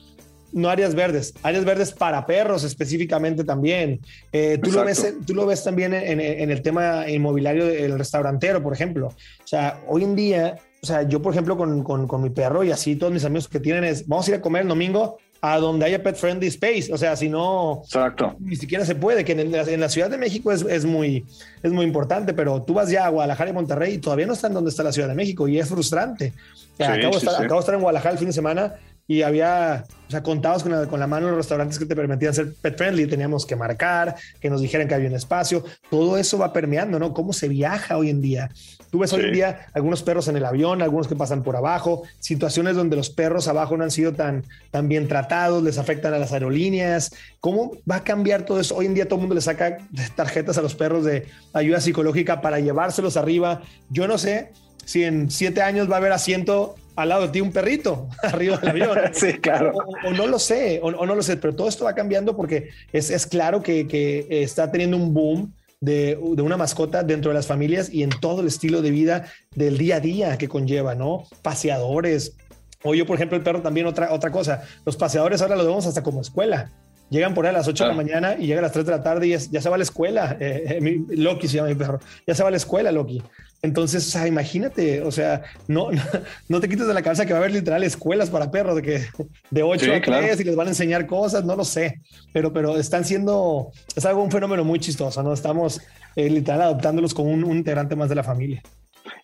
no 0.55 0.69
áreas 0.69 0.95
verdes, 0.95 1.33
áreas 1.43 1.65
verdes 1.65 1.91
para 1.91 2.25
perros 2.25 2.63
específicamente 2.63 3.43
también. 3.43 3.99
Eh, 4.31 4.57
tú, 4.63 4.71
lo 4.71 4.85
ves, 4.85 5.13
tú 5.27 5.35
lo 5.35 5.45
ves 5.45 5.63
también 5.63 5.93
en, 5.93 6.19
el 6.19 6.61
tema 6.61 7.09
inmobiliario 7.09 7.65
del 7.65 7.97
restaurantero, 7.97 8.63
por 8.63 8.73
ejemplo. 8.73 9.07
O 9.07 9.47
sea, 9.47 9.81
hoy 9.87 10.05
en 10.05 10.15
día, 10.15 10.57
o 10.81 10.85
sea, 10.85 11.03
yo 11.03 11.21
por 11.21 11.33
ejemplo 11.33 11.57
con, 11.57 11.83
con, 11.83 12.21
mi 12.21 12.29
perro 12.29 12.63
y 12.63 12.71
así 12.71 12.95
todos 12.95 13.11
mis 13.11 13.25
amigos 13.25 13.49
que 13.49 13.59
tienen 13.59 13.83
es, 13.83 14.07
vamos 14.07 14.27
a 14.27 14.31
ir 14.31 14.37
a 14.37 14.41
comer 14.41 14.61
el 14.61 14.69
domingo 14.69 15.17
a 15.41 15.59
donde 15.59 15.85
haya 15.85 16.01
pet 16.01 16.15
friendly 16.15 16.47
space. 16.47 16.87
O 16.93 16.97
sea, 16.97 17.17
si 17.17 17.27
no, 17.27 17.81
Exacto. 17.83 18.37
ni 18.39 18.55
siquiera 18.55 18.85
se 18.85 18.95
puede, 18.95 19.25
que 19.25 19.33
en, 19.33 19.81
la 19.81 19.89
Ciudad 19.89 20.09
de 20.09 20.17
México 20.17 20.53
es, 20.53 20.61
es, 20.61 20.85
muy, 20.85 21.25
es 21.61 21.71
muy 21.73 21.85
importante, 21.85 22.33
pero 22.33 22.63
tú 22.63 22.75
vas 22.75 22.89
ya 22.89 23.05
a 23.05 23.09
Guadalajara 23.09 23.49
y 23.49 23.53
Monterrey 23.53 23.93
y 23.95 23.97
todavía 23.97 24.25
no 24.25 24.33
están 24.33 24.53
donde 24.53 24.69
está 24.69 24.83
la 24.83 24.93
Ciudad 24.93 25.09
de 25.09 25.15
México 25.15 25.49
y 25.49 25.59
es 25.59 25.67
frustrante. 25.67 26.31
acabo, 26.79 27.11
de 27.11 27.17
estar, 27.17 27.35
acabo 27.35 27.55
de 27.55 27.59
estar 27.59 27.75
en 27.75 27.81
Guadalajara 27.81 28.13
el 28.13 28.19
fin 28.19 28.27
de 28.27 28.33
semana 28.33 28.75
y 29.07 29.21
había, 29.21 29.85
o 30.07 30.11
sea, 30.11 30.23
contados 30.23 30.63
con 30.63 30.71
la, 30.71 30.87
con 30.87 30.99
la 30.99 31.05
mano 31.05 31.27
los 31.27 31.37
restaurantes 31.37 31.77
que 31.77 31.85
te 31.85 31.95
permitían 31.95 32.33
ser 32.33 32.53
pet 32.53 32.75
friendly, 32.75 33.05
teníamos 33.05 33.45
que 33.45 33.55
marcar, 33.55 34.15
que 34.39 34.49
nos 34.49 34.61
dijeran 34.61 34.87
que 34.87 34.95
había 34.95 35.09
un 35.09 35.15
espacio, 35.15 35.63
todo 35.91 36.17
eso 36.17 36.37
va 36.37 36.51
permeando, 36.51 36.97
¿no? 36.97 37.13
¿Cómo 37.13 37.31
se 37.31 37.47
viaja 37.47 37.97
hoy 37.97 38.09
en 38.09 38.21
día? 38.21 38.49
Tú 38.89 38.99
ves 38.99 39.13
hoy 39.13 39.25
en 39.25 39.33
día 39.33 39.67
algunos 39.73 40.01
perros 40.01 40.27
en 40.27 40.37
el 40.37 40.45
avión, 40.45 40.81
algunos 40.81 41.07
que 41.07 41.15
pasan 41.15 41.43
por 41.43 41.55
abajo, 41.55 42.03
situaciones 42.19 42.75
donde 42.75 42.95
los 42.95 43.09
perros 43.09 43.47
abajo 43.47 43.77
no 43.77 43.83
han 43.83 43.91
sido 43.91 44.13
tan, 44.13 44.43
tan 44.71 44.87
bien 44.87 45.07
tratados, 45.07 45.61
les 45.61 45.77
afectan 45.77 46.13
a 46.13 46.17
las 46.17 46.31
aerolíneas, 46.31 47.13
¿cómo 47.39 47.73
va 47.89 47.97
a 47.97 48.03
cambiar 48.03 48.43
todo 48.43 48.59
eso? 48.59 48.75
Hoy 48.75 48.87
en 48.87 48.95
día 48.95 49.05
todo 49.05 49.15
el 49.15 49.21
mundo 49.21 49.35
le 49.35 49.41
saca 49.41 49.77
tarjetas 50.15 50.57
a 50.57 50.61
los 50.61 50.75
perros 50.75 51.05
de 51.05 51.27
ayuda 51.53 51.79
psicológica 51.79 52.41
para 52.41 52.59
llevárselos 52.59 53.17
arriba, 53.17 53.61
yo 53.89 54.07
no 54.07 54.17
sé 54.17 54.51
si 54.83 55.03
en 55.03 55.29
siete 55.29 55.61
años 55.61 55.89
va 55.89 55.95
a 55.95 55.97
haber 55.97 56.11
asiento 56.11 56.75
al 56.95 57.09
lado 57.09 57.23
de 57.23 57.27
ti 57.29 57.41
un 57.41 57.51
perrito 57.51 58.09
arriba 58.23 58.57
del 58.57 58.69
avión. 58.69 58.97
sí, 59.13 59.33
claro. 59.33 59.73
O, 60.05 60.11
no 60.11 60.27
lo 60.27 60.39
sé, 60.39 60.79
o, 60.81 60.91
no 60.91 61.15
lo 61.15 61.23
sé, 61.23 61.37
pero 61.37 61.55
todo 61.55 61.67
esto 61.67 61.85
va 61.85 61.93
cambiando 61.93 62.35
porque 62.35 62.69
es, 62.91 63.09
es 63.09 63.25
claro 63.25 63.61
que, 63.61 63.87
que, 63.87 64.27
está 64.29 64.71
teniendo 64.71 64.97
un 64.97 65.13
boom 65.13 65.53
de, 65.81 66.17
de, 66.35 66.41
una 66.41 66.57
mascota 66.57 67.03
dentro 67.03 67.31
de 67.31 67.35
las 67.35 67.47
familias 67.47 67.93
y 67.93 68.03
en 68.03 68.09
todo 68.09 68.41
el 68.41 68.47
estilo 68.47 68.81
de 68.81 68.91
vida 68.91 69.25
del 69.55 69.77
día 69.77 69.97
a 69.97 69.99
día 69.99 70.37
que 70.37 70.47
conlleva, 70.47 70.95
¿no? 70.95 71.23
Paseadores. 71.41 72.37
O 72.83 72.93
yo, 72.93 73.05
por 73.05 73.15
ejemplo, 73.15 73.37
el 73.37 73.43
perro 73.43 73.61
también 73.61 73.87
otra, 73.87 74.13
otra 74.13 74.31
cosa. 74.31 74.63
Los 74.85 74.95
paseadores 74.95 75.41
ahora 75.41 75.55
los 75.55 75.65
vemos 75.65 75.85
hasta 75.85 76.03
como 76.03 76.21
escuela. 76.21 76.71
Llegan 77.09 77.35
por 77.35 77.45
ahí 77.45 77.51
a 77.51 77.53
las 77.53 77.67
8 77.67 77.83
de 77.83 77.89
la 77.89 77.95
mañana 77.95 78.35
y 78.39 78.47
llega 78.47 78.59
a 78.59 78.63
las 78.63 78.71
3 78.71 78.85
de 78.85 78.91
la 78.91 79.03
tarde 79.03 79.27
y 79.27 79.37
ya, 79.37 79.61
se 79.61 79.69
va 79.69 79.75
a 79.75 79.77
la 79.77 79.83
escuela. 79.83 80.37
Eh, 80.39 80.79
eh, 80.81 81.01
Loki 81.09 81.47
se 81.47 81.57
llama 81.57 81.69
mi 81.69 81.75
perro. 81.75 81.99
Ya 82.25 82.33
se 82.33 82.41
va 82.41 82.47
a 82.47 82.51
la 82.51 82.57
escuela, 82.57 82.91
Loki. 82.91 83.21
Entonces, 83.65 84.07
o 84.07 84.11
sea, 84.11 84.27
imagínate, 84.27 85.01
o 85.01 85.11
sea, 85.11 85.41
no, 85.67 85.89
no, 86.49 86.59
te 86.59 86.69
quites 86.69 86.87
de 86.87 86.93
la 86.93 87.01
cabeza 87.01 87.25
que 87.25 87.33
va 87.33 87.39
a 87.39 87.41
haber 87.41 87.51
literal 87.51 87.83
escuelas 87.83 88.29
para 88.29 88.51
perros 88.51 88.75
de 88.75 88.81
que 88.81 89.05
de 89.49 89.63
8 89.63 89.93
a 89.93 90.01
3 90.01 90.39
y 90.39 90.43
les 90.43 90.55
van 90.55 90.67
a 90.67 90.71
enseñar 90.71 91.05
cosas, 91.07 91.43
no 91.43 91.55
lo 91.55 91.65
sé, 91.65 92.01
pero, 92.31 92.53
pero 92.53 92.77
están 92.77 93.03
siendo, 93.03 93.71
es 93.95 94.05
algo 94.05 94.23
un 94.23 94.31
fenómeno 94.31 94.63
muy 94.63 94.79
chistoso, 94.79 95.21
¿no? 95.23 95.33
Estamos 95.33 95.81
eh, 96.15 96.29
literal 96.29 96.61
adoptándolos 96.61 97.13
como 97.13 97.31
un, 97.31 97.43
un 97.43 97.57
integrante 97.57 97.95
más 97.95 98.09
de 98.09 98.15
la 98.15 98.23
familia. 98.23 98.61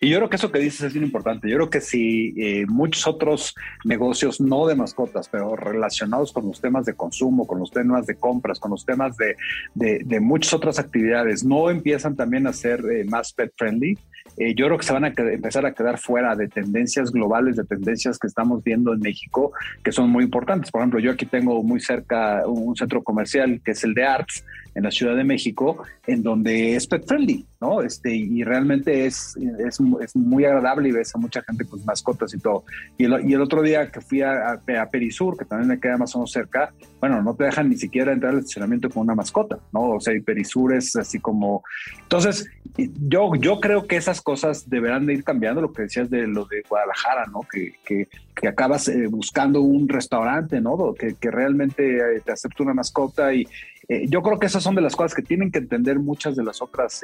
Y 0.00 0.10
yo 0.10 0.18
creo 0.18 0.28
que 0.28 0.36
eso 0.36 0.50
que 0.50 0.58
dices 0.58 0.82
es 0.82 0.92
bien 0.92 1.04
importante. 1.04 1.48
Yo 1.48 1.56
creo 1.56 1.70
que 1.70 1.80
si 1.80 2.34
eh, 2.36 2.66
muchos 2.66 3.06
otros 3.06 3.54
negocios, 3.84 4.40
no 4.40 4.66
de 4.66 4.74
mascotas, 4.74 5.28
pero 5.28 5.56
relacionados 5.56 6.32
con 6.32 6.46
los 6.46 6.60
temas 6.60 6.84
de 6.86 6.94
consumo, 6.94 7.46
con 7.46 7.58
los 7.58 7.70
temas 7.70 8.06
de 8.06 8.16
compras, 8.16 8.58
con 8.58 8.72
los 8.72 8.84
temas 8.84 9.16
de, 9.16 9.36
de, 9.74 10.20
muchas 10.20 10.54
otras 10.54 10.78
actividades, 10.78 11.44
no 11.44 11.70
empiezan 11.70 12.16
también 12.16 12.46
a 12.46 12.52
ser 12.52 12.84
eh, 12.90 13.04
más 13.04 13.32
pet 13.32 13.52
friendly, 13.56 13.98
eh, 14.36 14.54
yo 14.54 14.66
creo 14.66 14.78
que 14.78 14.84
se 14.84 14.92
van 14.92 15.04
a 15.04 15.08
empezar 15.08 15.66
a 15.66 15.72
quedar 15.72 15.98
fuera 15.98 16.34
de 16.34 16.48
tendencias 16.48 17.10
globales, 17.10 17.56
de 17.56 17.64
tendencias 17.64 18.18
que 18.18 18.26
estamos 18.26 18.62
viendo 18.64 18.92
en 18.92 19.00
México, 19.00 19.52
que 19.82 19.92
son 19.92 20.10
muy 20.10 20.24
importantes. 20.24 20.70
Por 20.70 20.80
ejemplo, 20.80 21.00
yo 21.00 21.12
aquí 21.12 21.26
tengo 21.26 21.62
muy 21.62 21.80
cerca 21.80 22.46
un 22.46 22.74
centro 22.76 23.02
comercial 23.02 23.60
que 23.64 23.72
es 23.72 23.84
el 23.84 23.94
de 23.94 24.04
Arts 24.04 24.44
en 24.74 24.84
la 24.84 24.90
Ciudad 24.90 25.16
de 25.16 25.24
México, 25.24 25.82
en 26.06 26.22
donde 26.22 26.76
es 26.76 26.86
pet 26.86 27.06
friendly, 27.06 27.46
¿no? 27.60 27.82
Este, 27.82 28.14
y 28.14 28.42
realmente 28.42 29.06
es, 29.06 29.36
es, 29.36 29.78
es 30.00 30.16
muy 30.16 30.44
agradable 30.44 30.88
y 30.88 30.92
ves 30.92 31.14
a 31.14 31.18
mucha 31.18 31.42
gente 31.42 31.64
con 31.64 31.84
mascotas 31.84 32.34
y 32.34 32.38
todo. 32.38 32.64
Y 32.98 33.04
el, 33.04 33.28
y 33.28 33.34
el 33.34 33.40
otro 33.40 33.62
día 33.62 33.90
que 33.90 34.00
fui 34.00 34.22
a, 34.22 34.52
a, 34.52 34.86
Perisur, 34.90 35.36
que 35.36 35.44
también 35.44 35.68
me 35.68 35.80
queda 35.80 35.96
más 35.96 36.14
o 36.14 36.18
menos 36.18 36.32
cerca, 36.32 36.72
bueno, 37.00 37.22
no 37.22 37.34
te 37.34 37.44
dejan 37.44 37.68
ni 37.68 37.76
siquiera 37.76 38.12
entrar 38.12 38.32
al 38.32 38.40
estacionamiento 38.40 38.90
con 38.90 39.02
una 39.02 39.14
mascota, 39.14 39.58
¿no? 39.72 39.92
O 39.92 40.00
sea, 40.00 40.14
y 40.14 40.20
Perisur 40.20 40.74
es 40.74 40.96
así 40.96 41.20
como... 41.20 41.62
Entonces, 42.02 42.48
yo, 42.76 43.34
yo 43.36 43.60
creo 43.60 43.86
que 43.86 43.96
esas 43.96 44.20
cosas 44.20 44.68
deberán 44.68 45.06
de 45.06 45.14
ir 45.14 45.24
cambiando, 45.24 45.60
lo 45.60 45.72
que 45.72 45.82
decías 45.82 46.10
de 46.10 46.26
lo 46.26 46.46
de 46.46 46.62
Guadalajara, 46.68 47.26
¿no? 47.26 47.40
Que, 47.50 47.74
que, 47.84 48.08
que 48.34 48.48
acabas 48.48 48.88
eh, 48.88 49.06
buscando 49.08 49.60
un 49.60 49.88
restaurante, 49.88 50.60
¿no? 50.60 50.94
Que, 50.94 51.14
que 51.14 51.30
realmente 51.30 51.98
eh, 51.98 52.20
te 52.24 52.32
acepta 52.32 52.62
una 52.62 52.74
mascota 52.74 53.34
y 53.34 53.46
eh, 53.88 54.06
yo 54.08 54.22
creo 54.22 54.38
que 54.38 54.46
esas 54.46 54.62
son 54.62 54.74
de 54.74 54.80
las 54.80 54.96
cosas 54.96 55.14
que 55.14 55.22
tienen 55.22 55.50
que 55.50 55.58
entender 55.58 55.98
muchas 55.98 56.36
de 56.36 56.44
las 56.44 56.62
otras 56.62 57.00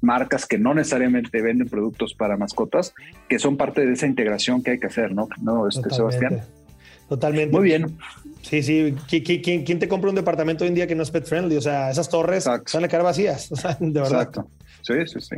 marcas 0.00 0.46
que 0.46 0.58
no 0.58 0.74
necesariamente 0.74 1.42
venden 1.42 1.68
productos 1.68 2.14
para 2.14 2.36
mascotas, 2.36 2.94
que 3.28 3.38
son 3.38 3.56
parte 3.56 3.84
de 3.84 3.92
esa 3.92 4.06
integración 4.06 4.62
que 4.62 4.72
hay 4.72 4.78
que 4.78 4.86
hacer, 4.86 5.12
¿no? 5.12 5.28
¿No, 5.40 5.68
este, 5.68 5.90
Sebastián? 5.90 6.42
Totalmente. 7.08 7.56
Muy 7.56 7.64
bien. 7.64 7.98
Sí, 8.42 8.62
sí. 8.62 8.94
¿Quién, 9.08 9.64
quién, 9.64 9.78
te 9.78 9.88
compra 9.88 10.10
un 10.10 10.16
departamento 10.16 10.64
hoy 10.64 10.68
en 10.68 10.74
día 10.74 10.86
que 10.86 10.94
no 10.94 11.02
es 11.02 11.10
pet 11.10 11.24
friendly? 11.24 11.56
O 11.56 11.60
sea, 11.60 11.90
esas 11.90 12.08
torres 12.08 12.46
van 12.46 12.84
a 12.84 12.88
quedar 12.88 13.02
vacías. 13.02 13.50
O 13.56 13.56
sea, 13.56 13.76
de 13.78 13.90
verdad. 13.90 14.22
Exacto. 14.22 14.50
Sí, 14.82 14.94
sí, 15.06 15.20
sí. 15.20 15.36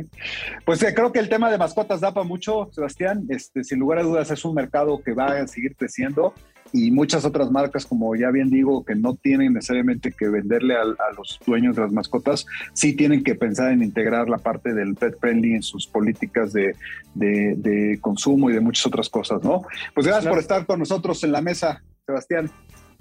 Pues 0.63 0.81
eh, 0.83 0.93
creo 0.93 1.11
que 1.11 1.19
el 1.19 1.27
tema 1.27 1.49
de 1.49 1.57
mascotas 1.57 2.01
da 2.01 2.13
para 2.13 2.25
mucho, 2.25 2.69
Sebastián. 2.71 3.25
Este, 3.29 3.63
sin 3.63 3.79
lugar 3.79 3.99
a 3.99 4.03
dudas, 4.03 4.29
es 4.29 4.45
un 4.45 4.53
mercado 4.53 5.01
que 5.03 5.13
va 5.13 5.39
a 5.39 5.47
seguir 5.47 5.75
creciendo 5.75 6.33
y 6.71 6.91
muchas 6.91 7.25
otras 7.25 7.49
marcas, 7.51 7.85
como 7.85 8.15
ya 8.15 8.29
bien 8.31 8.49
digo, 8.49 8.83
que 8.85 8.95
no 8.95 9.15
tienen 9.15 9.53
necesariamente 9.53 10.11
que 10.11 10.29
venderle 10.29 10.75
a, 10.75 10.83
los 11.15 11.39
dueños 11.45 11.75
de 11.75 11.83
las 11.83 11.91
mascotas, 11.91 12.45
sí 12.73 12.93
tienen 12.93 13.23
que 13.23 13.35
pensar 13.35 13.71
en 13.71 13.83
integrar 13.83 14.29
la 14.29 14.37
parte 14.37 14.73
del 14.73 14.95
pet 14.95 15.19
friendly 15.19 15.55
en 15.55 15.63
sus 15.63 15.87
políticas 15.87 16.53
de, 16.53 16.75
de, 17.15 17.97
consumo 18.01 18.49
y 18.49 18.53
de 18.53 18.59
muchas 18.59 18.85
otras 18.85 19.09
cosas, 19.09 19.43
¿no? 19.43 19.63
Pues 19.93 20.05
gracias 20.05 20.31
por 20.31 20.39
estar 20.39 20.65
con 20.65 20.79
nosotros 20.79 21.23
en 21.23 21.31
la 21.31 21.41
mesa, 21.41 21.83
Sebastián. 22.05 22.49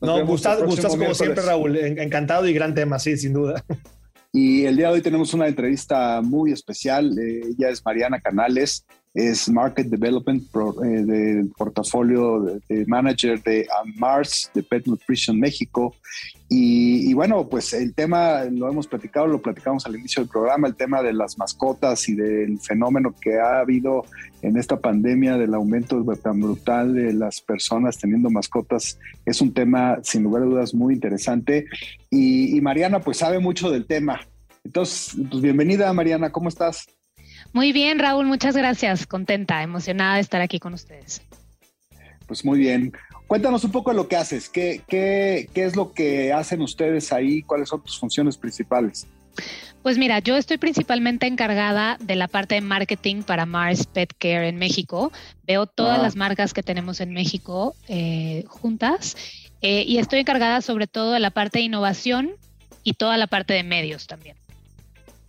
no, 0.00 0.24
gustas, 0.24 0.62
gustas 0.62 0.96
como 0.96 1.14
siempre, 1.14 1.42
Raúl. 1.42 1.76
Encantado 1.76 2.48
y 2.48 2.52
gran 2.52 2.74
tema, 2.74 2.98
sí, 2.98 3.16
sin 3.16 3.33
duda. 3.33 3.64
Y 4.33 4.66
el 4.66 4.76
día 4.76 4.88
de 4.88 4.94
hoy 4.94 5.00
tenemos 5.00 5.33
una 5.33 5.48
entrevista 5.48 6.20
muy 6.22 6.52
especial. 6.52 7.18
Eh, 7.18 7.40
ella 7.50 7.70
es 7.70 7.85
Mariana 7.85 8.20
Canales, 8.20 8.87
es 9.14 9.49
Market 9.49 9.88
Development 9.88 10.42
eh, 10.85 10.87
del 11.05 11.51
portafolio 11.57 12.61
de, 12.68 12.87
manager 12.87 13.42
de 13.42 13.66
Mars, 13.97 14.51
de 14.55 14.62
Pet 14.62 14.87
Nutrition 14.87 15.38
México. 15.38 15.94
Y, 16.51 17.12
bueno, 17.12 17.47
pues 17.47 17.75
el 17.75 17.94
tema 17.94 18.44
lo 18.44 18.71
hemos 18.71 18.87
platicado, 18.87 19.27
lo 19.27 19.42
platicamos 19.42 19.85
al 19.85 19.97
inicio 19.97 20.23
del 20.23 20.31
programa, 20.31 20.66
el 20.66 20.77
tema 20.77 21.03
de 21.03 21.12
las 21.12 21.37
mascotas 21.37 22.09
y 22.09 22.14
del 22.14 22.59
fenómeno 22.61 23.14
que 23.21 23.38
ha 23.38 23.59
habido 23.59 24.05
en 24.40 24.57
esta 24.57 24.81
pandemia 24.81 25.37
del 25.37 25.53
aumento 25.53 26.03
tan 26.23 26.40
brutal 26.40 26.94
de 26.94 27.12
las 27.12 27.40
personas 27.42 27.99
teniendo 27.99 28.31
mascotas 28.31 28.99
es 29.27 29.40
un 29.40 29.53
tema 29.53 29.99
sin 30.03 30.23
lugar 30.23 30.42
a 30.42 30.47
dudas 30.47 30.73
muy 30.73 30.94
interesante. 30.94 31.66
Y, 32.09 32.57
y 32.57 32.61
Mariana 32.62 33.01
pues 33.01 33.18
sabe 33.18 33.40
mucho 33.40 33.71
del 33.71 33.87
tema. 33.87 34.21
Entonces, 34.64 35.16
pues 35.31 35.42
bienvenida 35.42 35.92
Mariana, 35.92 36.31
¿cómo 36.33 36.49
estás? 36.49 36.87
Muy 37.52 37.72
bien, 37.72 37.98
Raúl, 37.98 38.26
muchas 38.26 38.56
gracias. 38.56 39.06
Contenta, 39.06 39.62
emocionada 39.62 40.16
de 40.16 40.20
estar 40.20 40.40
aquí 40.40 40.58
con 40.58 40.74
ustedes. 40.74 41.22
Pues 42.26 42.44
muy 42.44 42.58
bien. 42.58 42.92
Cuéntanos 43.26 43.64
un 43.64 43.72
poco 43.72 43.90
de 43.90 43.96
lo 43.96 44.08
que 44.08 44.16
haces. 44.16 44.48
¿Qué, 44.48 44.82
qué, 44.87 45.48
qué 45.52 45.64
es 45.64 45.76
lo 45.76 45.92
que 45.92 46.32
hacen 46.32 46.62
ustedes 46.62 47.12
ahí? 47.12 47.42
¿Cuáles 47.42 47.68
son 47.68 47.82
tus 47.82 47.98
funciones 47.98 48.37
principales? 48.37 49.06
Pues 49.82 49.96
mira, 49.96 50.18
yo 50.18 50.37
estoy 50.37 50.58
principalmente 50.58 51.26
encargada 51.26 51.96
de 52.00 52.16
la 52.16 52.26
parte 52.26 52.54
de 52.56 52.61
marketing 52.62 53.22
para 53.22 53.46
Mars 53.46 53.87
Pet 53.87 54.12
Care 54.18 54.48
en 54.48 54.56
México. 54.56 55.12
Veo 55.44 55.66
todas 55.66 55.98
ah. 55.98 56.02
las 56.02 56.16
marcas 56.16 56.52
que 56.52 56.62
tenemos 56.62 57.00
en 57.00 57.12
México 57.12 57.74
eh, 57.87 58.44
juntas 58.48 59.16
eh, 59.61 59.84
y 59.87 59.98
estoy 59.98 60.20
encargada 60.20 60.62
sobre 60.62 60.87
todo 60.87 61.12
de 61.12 61.20
la 61.20 61.30
parte 61.30 61.58
de 61.58 61.66
innovación 61.66 62.32
y 62.82 62.94
toda 62.94 63.16
la 63.18 63.26
parte 63.26 63.52
de 63.54 63.62
medios 63.62 64.06
también. 64.06 64.38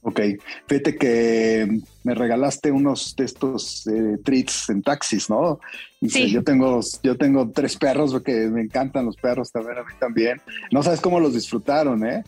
Ok, 0.02 0.22
fíjate 0.68 0.96
que 0.96 1.82
me 2.04 2.16
regalaste 2.16 2.72
unos 2.72 3.16
de 3.18 3.26
estos 3.26 3.86
eh, 3.88 4.18
treats 4.24 4.70
en 4.70 4.82
taxis, 4.82 5.30
¿no? 5.30 5.60
sí. 6.08 6.32
yo 6.32 6.42
tengo, 6.44 6.80
yo 7.04 7.18
tengo 7.18 7.52
tres 7.52 7.76
perros 7.76 8.14
porque 8.14 8.48
me 8.48 8.62
encantan 8.62 9.06
los 9.06 9.18
perros 9.18 9.52
también, 9.52 9.78
a 9.78 9.84
mí 9.84 9.92
también. 10.00 10.42
No 10.72 10.84
sabes 10.84 11.02
cómo 11.02 11.20
los 11.20 11.34
disfrutaron, 11.34 12.06
¿eh? 12.06 12.24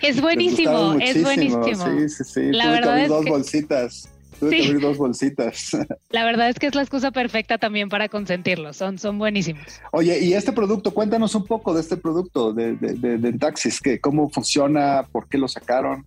Es 0.00 0.20
buenísimo, 0.22 0.94
es 0.98 1.22
buenísimo. 1.22 1.64
Sí, 1.64 2.08
sí, 2.08 2.24
sí. 2.24 2.52
La 2.52 2.64
Tuve 2.64 2.72
verdad 2.72 2.96
que 3.02 3.08
dos 3.08 3.24
bolsitas. 3.26 4.08
Tuve 4.40 4.56
que 4.56 4.64
abrir 4.64 4.80
dos 4.80 4.96
bolsitas. 4.96 5.76
La 6.10 6.24
verdad 6.24 6.48
es 6.48 6.58
que 6.58 6.66
es 6.66 6.74
la 6.74 6.82
excusa 6.82 7.12
perfecta 7.12 7.58
también 7.58 7.88
para 7.88 8.08
consentirlos. 8.08 8.76
Son, 8.76 8.98
son 8.98 9.18
buenísimos. 9.18 9.80
Oye, 9.92 10.18
y 10.18 10.32
este 10.32 10.52
producto, 10.52 10.92
cuéntanos 10.92 11.34
un 11.36 11.44
poco 11.44 11.74
de 11.74 11.80
este 11.80 11.96
producto 11.96 12.52
de, 12.52 12.74
de, 12.74 13.18
de 13.18 13.32
taxis, 13.34 13.80
que 13.80 14.00
cómo 14.00 14.30
funciona, 14.30 15.06
por 15.12 15.28
qué 15.28 15.38
lo 15.38 15.46
sacaron. 15.46 16.04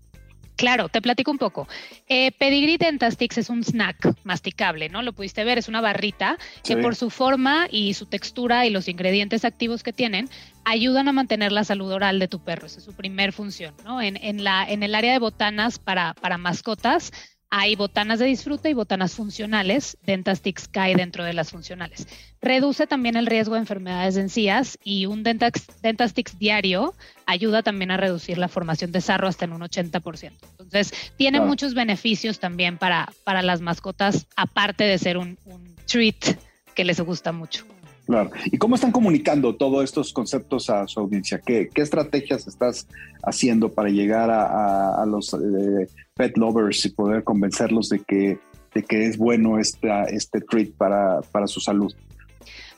Claro, 0.56 0.90
te 0.90 1.02
platico 1.02 1.32
un 1.32 1.38
poco. 1.38 1.68
Eh, 2.08 2.32
Pedigree 2.32 2.78
Dentastix 2.78 3.38
es 3.38 3.50
un 3.50 3.64
snack 3.64 4.16
masticable, 4.24 4.90
¿no? 4.90 5.02
Lo 5.02 5.14
pudiste 5.14 5.44
ver, 5.44 5.58
es 5.58 5.68
una 5.68 5.82
barrita 5.82 6.38
que 6.64 6.78
por 6.78 6.96
su 6.96 7.10
forma 7.10 7.68
y 7.70 7.94
su 7.94 8.06
textura 8.06 8.66
y 8.66 8.70
los 8.70 8.88
ingredientes 8.88 9.44
activos 9.44 9.84
que 9.84 9.92
tienen, 9.92 10.30
ayudan 10.64 11.08
a 11.08 11.12
mantener 11.14 11.52
la 11.52 11.64
salud 11.64 11.92
oral 11.92 12.20
de 12.20 12.28
tu 12.28 12.44
perro. 12.44 12.68
Esa 12.68 12.80
es 12.80 12.86
su 12.86 12.94
primer 12.94 13.34
función, 13.34 13.76
¿no? 13.84 14.02
En, 14.02 14.18
en, 14.18 14.44
la, 14.44 14.66
en 14.68 14.84
el 14.84 14.96
área 14.96 15.12
de 15.12 15.20
botanas 15.20 15.78
para, 15.78 16.14
para 16.14 16.38
mascotas, 16.38 17.12
hay 17.50 17.76
botanas 17.76 18.20
de 18.20 18.26
disfrute 18.26 18.70
y 18.70 18.74
botanas 18.74 19.14
funcionales. 19.14 19.98
Dentastix 20.02 20.68
cae 20.68 20.96
dentro 20.96 21.24
de 21.24 21.34
las 21.34 21.52
funcionales. 21.52 22.08
Reduce 22.42 22.88
también 22.88 23.16
el 23.16 23.28
riesgo 23.28 23.54
de 23.54 23.62
enfermedades 23.62 24.16
de 24.16 24.22
encías 24.22 24.78
y 24.84 25.06
un 25.06 25.24
Dentastix 25.24 26.38
diario 26.38 26.94
ayuda 27.26 27.64
también 27.64 27.92
a 27.92 27.98
reducir 27.98 28.38
la 28.38 28.48
formación 28.48 28.92
de 28.92 29.02
sarro 29.02 29.28
hasta 29.28 29.46
en 29.46 29.54
un 29.54 29.62
80%. 29.62 30.32
Entonces, 30.52 30.94
tiene 31.18 31.42
muchos 31.42 31.74
beneficios 31.74 32.40
también 32.40 32.78
para, 32.78 33.12
para 33.24 33.42
las 33.42 33.62
mascotas, 33.62 34.28
aparte 34.36 34.84
de 34.84 34.98
ser 34.98 35.18
un, 35.18 35.38
treat 35.86 36.38
que 36.74 36.84
les 36.84 37.00
gusta 37.00 37.32
mucho. 37.32 37.66
Claro. 38.06 38.30
¿Y 38.46 38.58
cómo 38.58 38.76
están 38.76 38.92
comunicando 38.92 39.56
todos 39.56 39.84
estos 39.84 40.14
conceptos 40.14 40.70
a 40.70 40.88
su 40.88 41.00
audiencia? 41.00 41.40
¿Qué, 41.40 41.70
qué 41.74 41.82
estrategias 41.82 42.48
estás 42.48 42.88
haciendo 43.24 43.72
para 43.72 43.90
llegar 43.90 44.30
a, 44.30 45.04
los 45.08 45.34
eh, 45.34 45.88
pet 46.14 46.38
lovers 46.38 46.86
y 46.86 46.90
poder 46.90 47.24
convencerlos 47.24 47.90
de 47.90 48.00
que, 48.00 48.38
de 48.76 48.84
que 48.84 49.06
es 49.08 49.18
bueno 49.18 49.58
esta, 49.58 50.04
este 50.04 50.42
treat 50.42 50.72
para, 50.78 51.22
para 51.32 51.48
su 51.48 51.60
salud? 51.60 51.94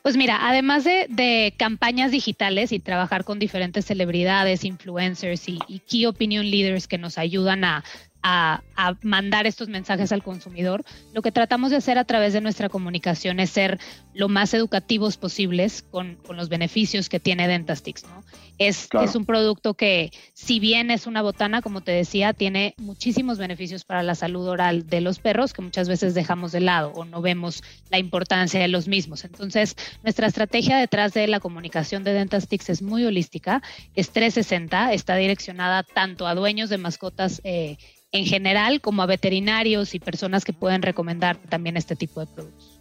Pues 0.07 0.15
mira, 0.15 0.47
además 0.47 0.85
de, 0.85 1.53
campañas 1.57 2.11
digitales 2.11 2.71
y 2.71 2.79
trabajar 2.79 3.25
con 3.25 3.39
diferentes 3.39 3.83
celebridades, 3.83 4.63
influencers 4.63 5.49
y, 5.49 5.59
key 5.85 6.05
opinion 6.05 6.49
leaders 6.49 6.87
que 6.87 6.97
nos 6.97 7.17
ayudan 7.17 7.65
a 7.65 7.83
a, 8.27 8.95
mandar 9.01 9.47
estos 9.47 9.69
mensajes 9.69 10.11
al 10.11 10.23
consumidor, 10.23 10.83
lo 11.13 11.21
que 11.21 11.31
tratamos 11.31 11.71
de 11.71 11.77
hacer 11.77 11.97
a 11.97 12.05
través 12.05 12.33
de 12.33 12.41
nuestra 12.41 12.69
comunicación 12.69 13.39
es 13.39 13.49
ser 13.49 13.79
lo 14.13 14.27
más 14.27 14.53
educativos 14.53 15.17
posibles 15.17 15.83
con, 15.89 16.17
los 16.29 16.49
beneficios 16.49 17.09
que 17.09 17.19
tiene 17.19 17.47
Dentastix. 17.47 18.03
¿no? 18.03 18.23
Es, 18.57 18.89
es 19.01 19.15
un 19.15 19.25
producto 19.25 19.75
que, 19.75 20.11
si 20.33 20.59
bien 20.59 20.89
es 20.91 21.07
una 21.07 21.21
botana, 21.21 21.61
como 21.61 21.81
te 21.81 21.91
decía, 21.91 22.33
tiene 22.33 22.73
muchísimos 22.77 23.37
beneficios 23.37 23.85
para 23.85 24.03
la 24.03 24.15
salud 24.15 24.47
oral 24.47 24.87
de 24.87 25.01
los 25.01 25.19
perros 25.19 25.53
que 25.53 25.61
muchas 25.61 25.87
veces 25.87 26.13
dejamos 26.13 26.51
de 26.51 26.61
lado 26.61 26.91
o 26.95 27.05
no 27.05 27.21
vemos 27.21 27.63
la 27.89 27.99
importancia 27.99 28.59
de 28.59 28.67
los 28.67 28.87
mismos. 28.87 29.25
Entonces, 29.25 29.75
nuestra 30.03 30.27
estrategia 30.27 30.77
detrás 30.77 31.13
de 31.13 31.27
la 31.27 31.39
comunicación 31.39 32.03
de 32.03 32.13
Dentastix 32.13 32.69
es 32.69 32.81
muy 32.81 33.05
holística, 33.05 33.61
es 33.95 34.09
360, 34.11 34.93
está 34.93 35.15
direccionada 35.15 35.83
tanto 35.83 36.27
a 36.27 36.35
dueños 36.35 36.69
de 36.69 36.77
mascotas 36.77 37.41
eh, 37.43 37.77
en 38.11 38.25
general 38.25 38.81
como 38.81 39.03
a 39.03 39.05
veterinarios 39.05 39.93
y 39.93 39.99
personas 39.99 40.45
que 40.45 40.53
pueden 40.53 40.81
recomendar 40.81 41.37
también 41.37 41.77
este 41.77 41.95
tipo 41.95 42.19
de 42.19 42.27
productos. 42.27 42.76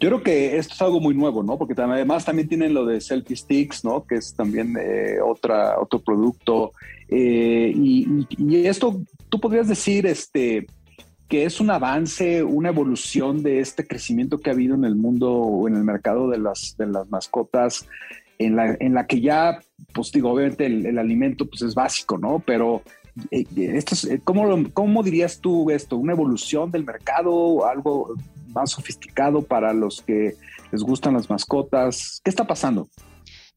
Yo 0.00 0.08
creo 0.08 0.22
que 0.22 0.56
esto 0.56 0.74
es 0.74 0.82
algo 0.82 1.00
muy 1.00 1.14
nuevo, 1.14 1.42
¿no? 1.42 1.58
Porque 1.58 1.80
además 1.80 2.24
también 2.24 2.48
tienen 2.48 2.74
lo 2.74 2.86
de 2.86 3.00
Selfie 3.00 3.36
Sticks, 3.36 3.84
¿no? 3.84 4.04
Que 4.04 4.16
es 4.16 4.34
también 4.34 4.76
eh, 4.80 5.18
otro 5.20 5.98
producto. 6.04 6.72
Eh, 7.08 7.72
y, 7.74 8.26
esto, 8.66 9.00
tú 9.28 9.40
podrías 9.40 9.68
decir, 9.68 10.06
este, 10.06 10.66
que 11.28 11.44
es 11.44 11.60
un 11.60 11.70
avance, 11.70 12.42
una 12.42 12.68
evolución 12.68 13.42
de 13.42 13.60
este 13.60 13.86
crecimiento 13.86 14.38
que 14.38 14.50
ha 14.50 14.52
habido 14.52 14.74
en 14.74 14.84
el 14.84 14.94
mundo 14.94 15.32
o 15.32 15.68
en 15.68 15.76
el 15.76 15.84
mercado 15.84 16.28
de 16.28 16.38
las, 16.38 16.76
de 16.78 16.86
las 16.86 17.08
mascotas, 17.10 17.86
en 18.38 18.54
la, 18.54 18.76
en 18.78 18.94
la 18.94 19.06
que 19.06 19.20
ya, 19.20 19.58
pues 19.92 20.12
digo, 20.12 20.30
obviamente 20.30 20.66
el, 20.66 20.86
el 20.86 20.98
alimento 20.98 21.46
pues 21.46 21.62
es 21.62 21.74
básico, 21.74 22.18
¿no? 22.18 22.40
Pero 22.46 22.82
eh, 23.30 23.46
esto 23.56 23.94
eh, 24.08 24.20
¿cómo, 24.22 25.02
dirías 25.02 25.40
tú 25.40 25.70
esto? 25.70 25.96
¿Una 25.96 26.12
evolución 26.12 26.70
del 26.70 26.84
mercado? 26.84 27.66
¿Algo 27.66 28.14
más 28.48 28.72
sofisticado 28.72 29.42
para 29.42 29.72
los 29.72 30.02
que 30.02 30.34
les 30.72 30.82
gustan 30.82 31.14
las 31.14 31.30
mascotas? 31.30 32.20
¿Qué 32.24 32.30
está 32.30 32.46
pasando? 32.46 32.88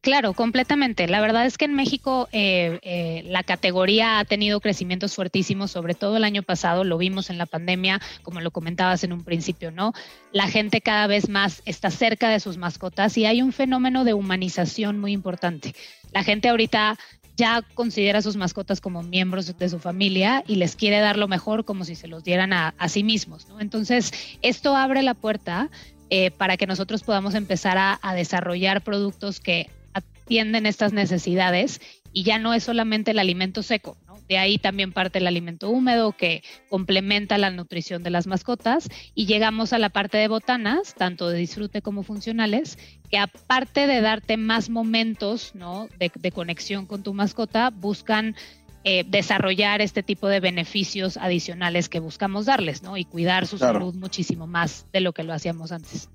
Claro, 0.02 0.34
completamente. 0.34 1.08
La 1.08 1.22
verdad 1.22 1.46
es 1.46 1.60
que 1.60 1.66
en 1.66 1.76
México 1.76 2.28
eh, 2.32 3.22
la 3.28 3.44
categoría 3.44 4.18
ha 4.18 4.26
tenido 4.26 4.60
crecimientos 4.60 5.14
fuertísimos, 5.14 5.70
sobre 5.70 5.94
todo 5.94 6.18
el 6.18 6.24
año 6.24 6.42
pasado, 6.42 6.84
lo 6.84 6.98
vimos 6.98 7.30
en 7.30 7.38
la 7.38 7.46
pandemia, 7.46 8.02
como 8.24 8.42
lo 8.42 8.50
comentabas 8.50 9.04
en 9.04 9.14
un 9.14 9.24
principio, 9.24 9.70
¿no? 9.70 9.94
La 10.32 10.48
gente 10.48 10.82
cada 10.82 11.06
vez 11.06 11.30
más 11.30 11.62
está 11.66 11.92
cerca 11.92 12.30
de 12.30 12.40
sus 12.40 12.58
mascotas 12.58 13.16
y 13.16 13.28
hay 13.28 13.44
un 13.44 13.54
fenómeno 13.54 14.04
de 14.04 14.16
humanización 14.16 14.98
muy 14.98 15.12
importante. 15.12 15.76
La 16.12 16.24
gente 16.24 16.50
ahorita 16.50 16.98
ya 17.38 17.64
considera 17.74 18.20
a 18.20 18.22
sus 18.22 18.36
mascotas 18.36 18.82
como 18.82 19.04
miembros 19.04 19.58
de 19.58 19.70
su 19.70 19.80
familia 19.80 20.44
y 20.48 20.56
les 20.56 20.76
quiere 20.76 21.00
dar 21.00 21.18
lo 21.18 21.28
mejor 21.28 21.66
como 21.66 21.86
si 21.86 21.96
se 21.96 22.08
los 22.08 22.24
dieran 22.24 22.54
a, 22.54 22.74
sí 22.88 23.04
mismos. 23.04 23.48
Entonces, 23.60 24.14
esto 24.42 24.76
abre 24.76 25.02
la 25.02 25.14
puerta 25.14 25.70
eh, 26.10 26.32
para 26.32 26.58
que 26.58 26.68
nosotros 26.68 27.04
podamos 27.04 27.36
empezar 27.36 27.78
a 27.78 28.14
desarrollar 28.14 28.82
productos 28.84 29.40
que 29.40 29.70
atienden 29.94 30.66
estas 30.66 30.94
necesidades 30.94 31.82
y 32.14 32.24
ya 32.24 32.40
no 32.40 32.54
es 32.54 32.64
solamente 32.64 33.12
el 33.12 33.20
alimento 33.20 33.64
seco, 33.64 33.98
de 34.32 34.38
ahí 34.38 34.58
también 34.58 34.94
parte 34.94 35.20
el 35.20 35.28
alimento 35.28 35.70
húmedo 35.70 36.14
que 36.14 36.42
complementa 36.70 37.38
la 37.38 37.52
nutrición 37.52 38.02
de 38.02 38.12
las 38.12 38.28
mascotas 38.28 38.88
y 39.14 39.26
llegamos 39.26 39.74
a 39.74 39.78
la 39.78 39.90
parte 39.90 40.18
de 40.18 40.30
botanas, 40.30 40.96
tanto 40.96 41.28
de 41.28 41.38
disfrute 41.38 41.82
como 41.82 42.02
funcionales, 42.02 42.78
que 43.10 43.18
aparte 43.18 43.88
de 43.88 44.00
darte 44.00 44.38
más 44.38 44.70
momentos 44.70 45.52
de, 46.00 46.32
conexión 46.32 46.86
con 46.86 47.04
tu 47.04 47.14
mascota, 47.14 47.72
buscan 47.72 48.38
eh, 48.86 49.04
desarrollar 49.06 49.82
este 49.82 50.02
tipo 50.02 50.30
de 50.30 50.40
beneficios 50.40 51.18
adicionales 51.18 51.90
que 51.90 52.00
buscamos 52.00 52.46
darles, 52.46 52.84
¿no? 52.84 52.96
Y 52.96 53.04
cuidar 53.04 53.48
su 53.48 53.58
salud 53.58 53.96
muchísimo 53.96 54.48
más 54.48 54.86
de 54.94 55.02
lo 55.02 55.12
que 55.12 55.24
lo 55.24 55.34
hacíamos 55.34 55.74
antes. 55.74 56.08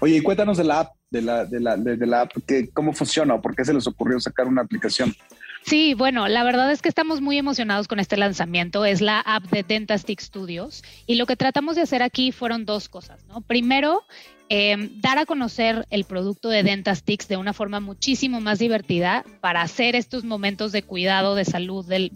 Oye, 0.00 0.18
y 0.18 0.20
cuéntanos 0.20 0.58
de 0.58 0.64
la 0.64 0.78
app, 0.78 0.92
de 1.10 1.22
la, 1.22 1.44
de 1.44 1.58
la, 1.58 1.76
de, 1.76 2.06
la 2.06 2.20
app, 2.20 2.30
que, 2.46 2.68
¿cómo 2.68 2.92
funciona 2.92 3.34
o 3.34 3.42
por 3.42 3.56
qué 3.56 3.64
se 3.64 3.74
les 3.74 3.88
ocurrió 3.88 4.20
sacar 4.20 4.46
una 4.46 4.62
aplicación? 4.62 5.12
Sí, 5.66 5.94
bueno, 5.94 6.28
la 6.28 6.44
verdad 6.44 6.70
es 6.70 6.80
que 6.80 6.88
estamos 6.88 7.20
muy 7.20 7.38
emocionados 7.38 7.88
con 7.88 7.98
este 7.98 8.16
lanzamiento. 8.16 8.84
Es 8.84 9.00
la 9.00 9.18
app 9.18 9.42
de 9.46 9.64
Dentastic 9.64 10.20
Studios 10.20 10.84
y 11.06 11.16
lo 11.16 11.26
que 11.26 11.34
tratamos 11.34 11.74
de 11.74 11.82
hacer 11.82 12.04
aquí 12.04 12.30
fueron 12.30 12.64
dos 12.64 12.88
cosas, 12.88 13.24
¿no? 13.26 13.40
Primero, 13.40 14.04
Em, 14.48 15.00
dar 15.00 15.18
a 15.18 15.26
conocer 15.26 15.86
el 15.90 16.04
producto 16.04 16.48
de 16.48 16.62
Dentastix 16.62 17.26
de 17.26 17.36
una 17.36 17.52
forma 17.52 17.80
muchísimo 17.80 18.40
más 18.40 18.60
divertida 18.60 19.24
para 19.40 19.62
hacer 19.62 19.96
estos 19.96 20.22
momentos 20.22 20.70
de 20.70 20.84
cuidado 20.84 21.34
de 21.34 21.44
salud 21.44 21.84
del, 21.84 22.12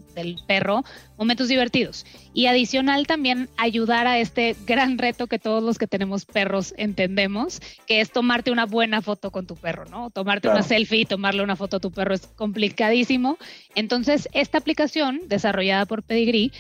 perro, 0.47 0.85
momentos 1.19 1.49
divertidos. 1.49 2.07
Y 2.33 2.47
adicional 2.47 3.09
también 3.09 3.49
ayudar 3.57 4.07
a 4.07 4.21
este 4.21 4.55
gran 4.64 4.97
reto 4.97 5.27
que 5.27 5.40
todos 5.40 5.61
los 5.64 5.77
que 5.77 5.88
tenemos 5.88 6.25
perros 6.25 6.73
entendemos, 6.77 7.61
que 7.88 8.01
es 8.01 8.12
tomarte 8.12 8.53
una 8.53 8.64
buena 8.64 9.03
foto 9.03 9.33
con 9.33 9.49
tu 9.49 9.57
perro, 9.57 9.87
¿no? 9.87 10.11
Tomarte 10.11 10.49
una 10.49 10.62
selfie 10.62 11.01
y 11.01 11.07
tomarle 11.07 11.43
una 11.43 11.57
foto 11.57 11.79
a 11.79 11.81
tu 11.81 11.90
perro 11.90 12.14
es 12.14 12.29
complicadísimo. 12.29 13.38
Entonces, 13.75 14.29
esta 14.33 14.59
aplicación 14.59 15.23
desarrollada 15.27 15.85
por 15.85 16.05
Pedigree 16.05 16.53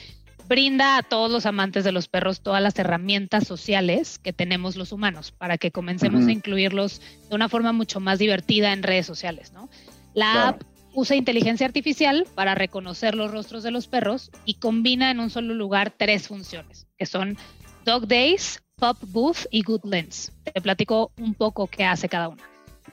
brinda 0.50 0.96
a 0.96 1.04
todos 1.04 1.30
los 1.30 1.46
amantes 1.46 1.84
de 1.84 1.92
los 1.92 2.08
perros 2.08 2.40
todas 2.40 2.60
las 2.60 2.76
herramientas 2.76 3.46
sociales 3.46 4.18
que 4.18 4.32
tenemos 4.32 4.74
los 4.74 4.90
humanos 4.90 5.30
para 5.30 5.58
que 5.58 5.70
comencemos 5.70 6.26
a 6.26 6.32
incluirlos 6.32 7.00
de 7.28 7.36
una 7.36 7.48
forma 7.48 7.72
mucho 7.72 8.00
más 8.00 8.18
divertida 8.18 8.72
en 8.72 8.82
redes 8.82 9.06
sociales, 9.06 9.52
¿no? 9.52 9.70
La 10.12 10.48
app 10.48 10.62
usa 10.92 11.14
inteligencia 11.14 11.66
artificial 11.66 12.26
para 12.34 12.56
reconocer 12.56 13.14
los 13.14 13.30
rostros 13.30 13.62
de 13.62 13.70
los 13.70 13.86
perros 13.86 14.32
y 14.44 14.54
combina 14.54 15.12
en 15.12 15.20
un 15.20 15.30
solo 15.30 15.54
lugar 15.54 15.94
tres 15.96 16.26
funciones, 16.26 16.88
que 16.98 17.06
son 17.06 17.38
Dog 17.84 18.08
Days, 18.08 18.60
Pop 18.74 18.98
Booth 19.06 19.46
y 19.52 19.62
Good 19.62 19.84
Lens. 19.84 20.32
Te 20.52 20.60
platico 20.60 21.12
un 21.16 21.34
poco 21.34 21.68
qué 21.68 21.84
hace 21.84 22.08
cada 22.08 22.28
una. 22.28 22.42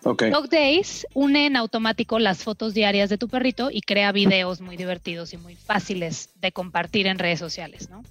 Dog 0.04 0.50
Days 0.50 1.08
une 1.14 1.46
en 1.46 1.56
automático 1.56 2.20
las 2.20 2.44
fotos 2.44 2.74
diarias 2.74 3.10
de 3.10 3.18
tu 3.18 3.28
perrito 3.28 3.70
y 3.72 3.82
crea 3.82 4.12
videos 4.12 4.62
muy 4.62 4.78
divertidos 4.78 5.34
y 5.34 5.38
muy 5.38 5.56
fáciles 5.56 6.30
de 6.42 6.52
compartir 6.52 7.08
en 7.08 7.20
redes 7.20 7.40
sociales, 7.40 7.90
¿no? 7.90 8.04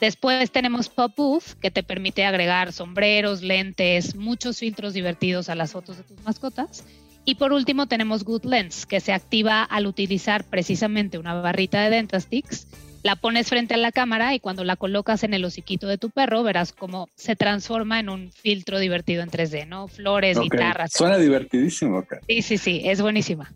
Después 0.00 0.50
tenemos 0.50 0.88
Pop 0.88 1.12
Booth, 1.14 1.58
que 1.60 1.70
te 1.70 1.82
permite 1.82 2.24
agregar 2.24 2.72
sombreros, 2.72 3.42
lentes, 3.42 4.14
muchos 4.14 4.58
filtros 4.58 4.94
divertidos 4.94 5.50
a 5.50 5.54
las 5.54 5.72
fotos 5.72 5.98
de 5.98 6.04
tus 6.04 6.22
mascotas. 6.22 6.84
Y 7.26 7.34
por 7.34 7.52
último 7.52 7.86
tenemos 7.86 8.24
Good 8.24 8.46
Lens, 8.46 8.86
que 8.86 9.00
se 9.00 9.12
activa 9.12 9.62
al 9.62 9.86
utilizar 9.86 10.44
precisamente 10.44 11.18
una 11.18 11.34
barrita 11.34 11.82
de 11.82 11.90
Dentastix 11.90 12.66
la 13.02 13.16
pones 13.16 13.48
frente 13.48 13.74
a 13.74 13.76
la 13.78 13.92
cámara 13.92 14.34
y 14.34 14.40
cuando 14.40 14.64
la 14.64 14.76
colocas 14.76 15.24
en 15.24 15.34
el 15.34 15.44
hociquito 15.44 15.86
de 15.86 15.98
tu 15.98 16.10
perro 16.10 16.42
verás 16.42 16.72
cómo 16.72 17.08
se 17.14 17.36
transforma 17.36 17.98
en 17.98 18.08
un 18.08 18.32
filtro 18.32 18.78
divertido 18.78 19.22
en 19.22 19.30
3D, 19.30 19.66
¿no? 19.66 19.88
Flores, 19.88 20.38
guitarras. 20.38 20.92
Suena 20.92 21.16
divertidísimo. 21.16 22.04
Sí, 22.28 22.42
sí, 22.42 22.58
sí, 22.58 22.82
es 22.84 23.00
buenísima. 23.00 23.50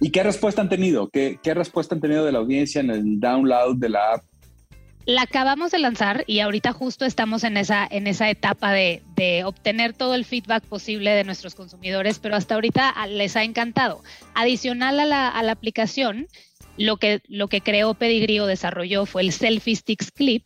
¿Y 0.00 0.10
qué 0.10 0.22
respuesta 0.22 0.60
han 0.60 0.68
tenido? 0.68 1.08
¿Qué, 1.08 1.38
respuesta 1.44 1.94
han 1.94 2.00
tenido 2.00 2.24
de 2.24 2.32
la 2.32 2.38
audiencia 2.38 2.80
en 2.80 2.90
el 2.90 3.20
download 3.20 3.76
de 3.76 3.88
la 3.88 4.14
app? 4.14 4.24
La 5.06 5.22
acabamos 5.22 5.70
de 5.70 5.78
lanzar 5.78 6.24
y 6.26 6.40
ahorita 6.40 6.72
justo 6.72 7.04
estamos 7.04 7.44
en 7.44 7.58
esa, 7.58 7.86
en 7.88 8.06
esa 8.06 8.30
etapa 8.30 8.72
de, 8.72 9.02
de, 9.16 9.44
obtener 9.44 9.92
todo 9.92 10.14
el 10.14 10.24
feedback 10.24 10.64
posible 10.64 11.10
de 11.10 11.24
nuestros 11.24 11.54
consumidores, 11.54 12.18
pero 12.18 12.36
hasta 12.36 12.54
ahorita 12.54 12.94
les 13.08 13.36
ha 13.36 13.44
encantado. 13.44 14.02
Adicional 14.34 14.98
a 14.98 15.04
la, 15.04 15.28
a 15.28 15.42
la 15.42 15.52
aplicación, 15.52 16.26
lo 16.76 16.96
que, 16.96 17.22
lo 17.28 17.48
que 17.48 17.60
creó 17.60 17.94
Pedigree 17.94 18.40
o 18.40 18.46
desarrolló 18.46 19.06
fue 19.06 19.22
el 19.22 19.32
Selfie 19.32 19.76
Sticks 19.76 20.10
Clip, 20.10 20.44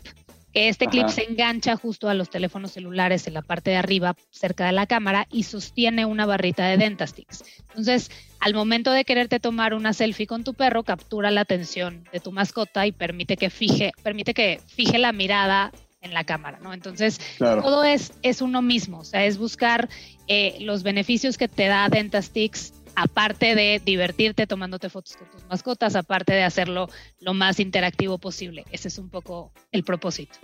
que 0.52 0.68
este 0.68 0.86
clip 0.86 1.08
se 1.08 1.24
engancha 1.24 1.76
justo 1.76 2.08
a 2.08 2.14
los 2.14 2.30
teléfonos 2.30 2.72
celulares 2.72 3.26
en 3.26 3.34
la 3.34 3.42
parte 3.42 3.70
de 3.70 3.76
arriba, 3.76 4.16
cerca 4.30 4.66
de 4.66 4.72
la 4.72 4.86
cámara, 4.86 5.26
y 5.30 5.42
sostiene 5.42 6.06
una 6.06 6.26
barrita 6.26 6.66
de 6.66 6.78
Dentastix. 6.78 7.44
Entonces, 7.68 8.10
al 8.40 8.54
momento 8.54 8.92
de 8.92 9.04
quererte 9.04 9.40
tomar 9.40 9.74
una 9.74 9.92
selfie 9.92 10.26
con 10.26 10.44
tu 10.44 10.54
perro, 10.54 10.84
captura 10.84 11.30
la 11.30 11.42
atención 11.42 12.04
de 12.12 12.20
tu 12.20 12.32
mascota 12.32 12.86
y 12.86 12.92
permite 12.92 13.36
que 13.36 13.50
fije, 13.50 13.92
permite 14.02 14.32
que 14.32 14.60
fije 14.66 14.98
la 14.98 15.12
mirada 15.12 15.70
en 16.00 16.14
la 16.14 16.24
cámara, 16.24 16.58
¿no? 16.62 16.72
Entonces, 16.72 17.20
todo 17.38 17.84
es, 17.84 18.12
es 18.22 18.40
uno 18.40 18.62
mismo, 18.62 19.00
o 19.00 19.04
sea, 19.04 19.24
es 19.26 19.36
buscar 19.36 19.88
eh, 20.28 20.56
los 20.60 20.82
beneficios 20.82 21.36
que 21.36 21.48
te 21.48 21.66
da 21.66 21.88
Dentastix 21.88 22.72
aparte 22.98 23.54
de 23.54 23.80
divertirte 23.84 24.46
tomándote 24.46 24.90
fotos 24.90 25.16
con 25.16 25.28
tus 25.30 25.46
mascotas, 25.46 25.94
aparte 25.94 26.32
de 26.32 26.42
hacerlo 26.42 26.88
lo 27.20 27.32
más 27.32 27.60
interactivo 27.60 28.18
posible. 28.18 28.64
Ese 28.72 28.88
es 28.88 28.98
un 28.98 29.08
poco 29.08 29.52
el 29.70 29.84
propósito. 29.84 30.36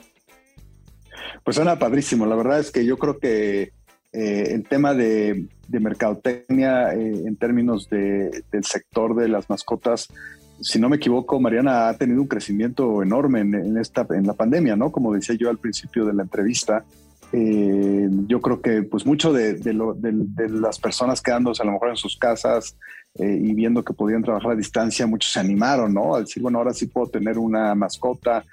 Pues 1.43 1.57
suena 1.57 1.79
padrísimo. 1.79 2.27
La 2.27 2.37
verdad 2.37 2.61
es 2.61 2.71
que 2.71 2.85
yo 2.85 2.97
creo 2.97 3.19
que 3.19 3.73
eh, 4.13 4.49
el 4.53 4.63
tema 4.69 4.95
de, 4.95 5.49
mercadotecnia 5.69 6.95
eh, 6.95 7.25
en 7.27 7.37
términos 7.37 7.89
del 7.91 8.65
sector 8.65 9.17
de 9.17 9.29
las 9.29 9.51
mascotas, 9.51 10.09
si 10.61 10.79
no 10.79 10.89
me 10.89 10.97
equivoco, 10.97 11.41
Mariana 11.41 11.89
ha 11.89 11.99
tenido 11.99 12.23
un 12.23 12.29
crecimiento 12.29 13.03
enorme 13.03 13.41
en, 13.41 13.77
esta, 13.77 14.07
en 14.11 14.27
la 14.27 14.35
pandemia, 14.35 14.77
¿no? 14.77 14.93
Como 14.93 15.13
decía 15.13 15.35
yo 15.35 15.51
al 15.51 15.59
principio 15.59 16.05
de 16.05 16.15
la 16.15 16.23
entrevista, 16.23 16.85
eh, 17.33 18.09
yo 18.27 18.41
creo 18.41 18.61
que 18.61 18.83
pues 18.83 19.07
mucho 19.07 19.33
de, 19.33 19.59
las 20.51 20.79
personas 20.79 21.21
quedándose 21.21 21.63
a 21.63 21.67
lo 21.67 21.73
mejor 21.73 21.91
en 21.91 21.97
sus 21.97 22.17
casas 22.17 22.77
eh, 23.17 23.39
y 23.41 23.55
viendo 23.55 23.85
que 23.85 23.93
podían 23.93 24.25
trabajar 24.25 24.53
a 24.53 24.57
distancia, 24.57 25.07
muchos 25.07 25.33
se 25.33 25.39
animaron, 25.39 25.95
¿no? 25.95 26.17
Al 26.17 26.25
decir, 26.25 26.43
bueno, 26.43 26.59
ahora 26.59 26.75
sí 26.75 26.87
puedo 26.87 27.07
tener 27.07 27.39
una 27.39 27.73
mascota. 27.77 28.45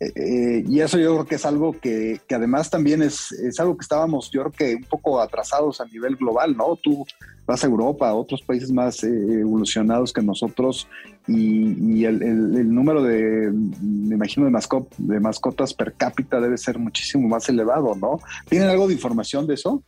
Eh, 0.00 0.64
y 0.66 0.80
eso 0.80 0.98
yo 0.98 1.12
creo 1.12 1.26
que 1.26 1.34
es 1.36 1.46
algo 1.46 1.78
que, 1.78 2.20
además 2.30 2.70
también 2.70 3.02
es, 3.02 3.30
es, 3.32 3.60
algo 3.60 3.76
que 3.76 3.82
estábamos, 3.82 4.30
yo 4.32 4.40
creo 4.42 4.52
que 4.52 4.74
un 4.76 4.84
poco 4.84 5.20
atrasados 5.20 5.80
a 5.80 5.84
nivel 5.84 6.16
global, 6.16 6.56
¿no? 6.56 6.74
Tú 6.74 7.06
vas 7.46 7.62
a 7.62 7.68
Europa, 7.68 8.08
a 8.08 8.14
otros 8.14 8.42
países 8.42 8.72
más 8.72 9.04
evolucionados 9.04 10.12
que 10.12 10.22
nosotros 10.22 10.88
y, 11.28 12.04
el, 12.04 12.74
número 12.74 13.02
de, 13.02 13.52
me 13.52 14.14
imagino, 14.16 14.46
de, 14.46 14.52
de 14.98 15.20
mascotas 15.20 15.74
per 15.74 15.92
cápita 15.92 16.40
debe 16.40 16.58
ser 16.58 16.78
muchísimo 16.78 17.28
más 17.28 17.48
elevado, 17.48 17.94
¿no? 17.94 18.18
¿Tienen 18.48 18.70
algo 18.70 18.88
de 18.88 18.94
información 18.94 19.46
de 19.46 19.54
eso? 19.54 19.84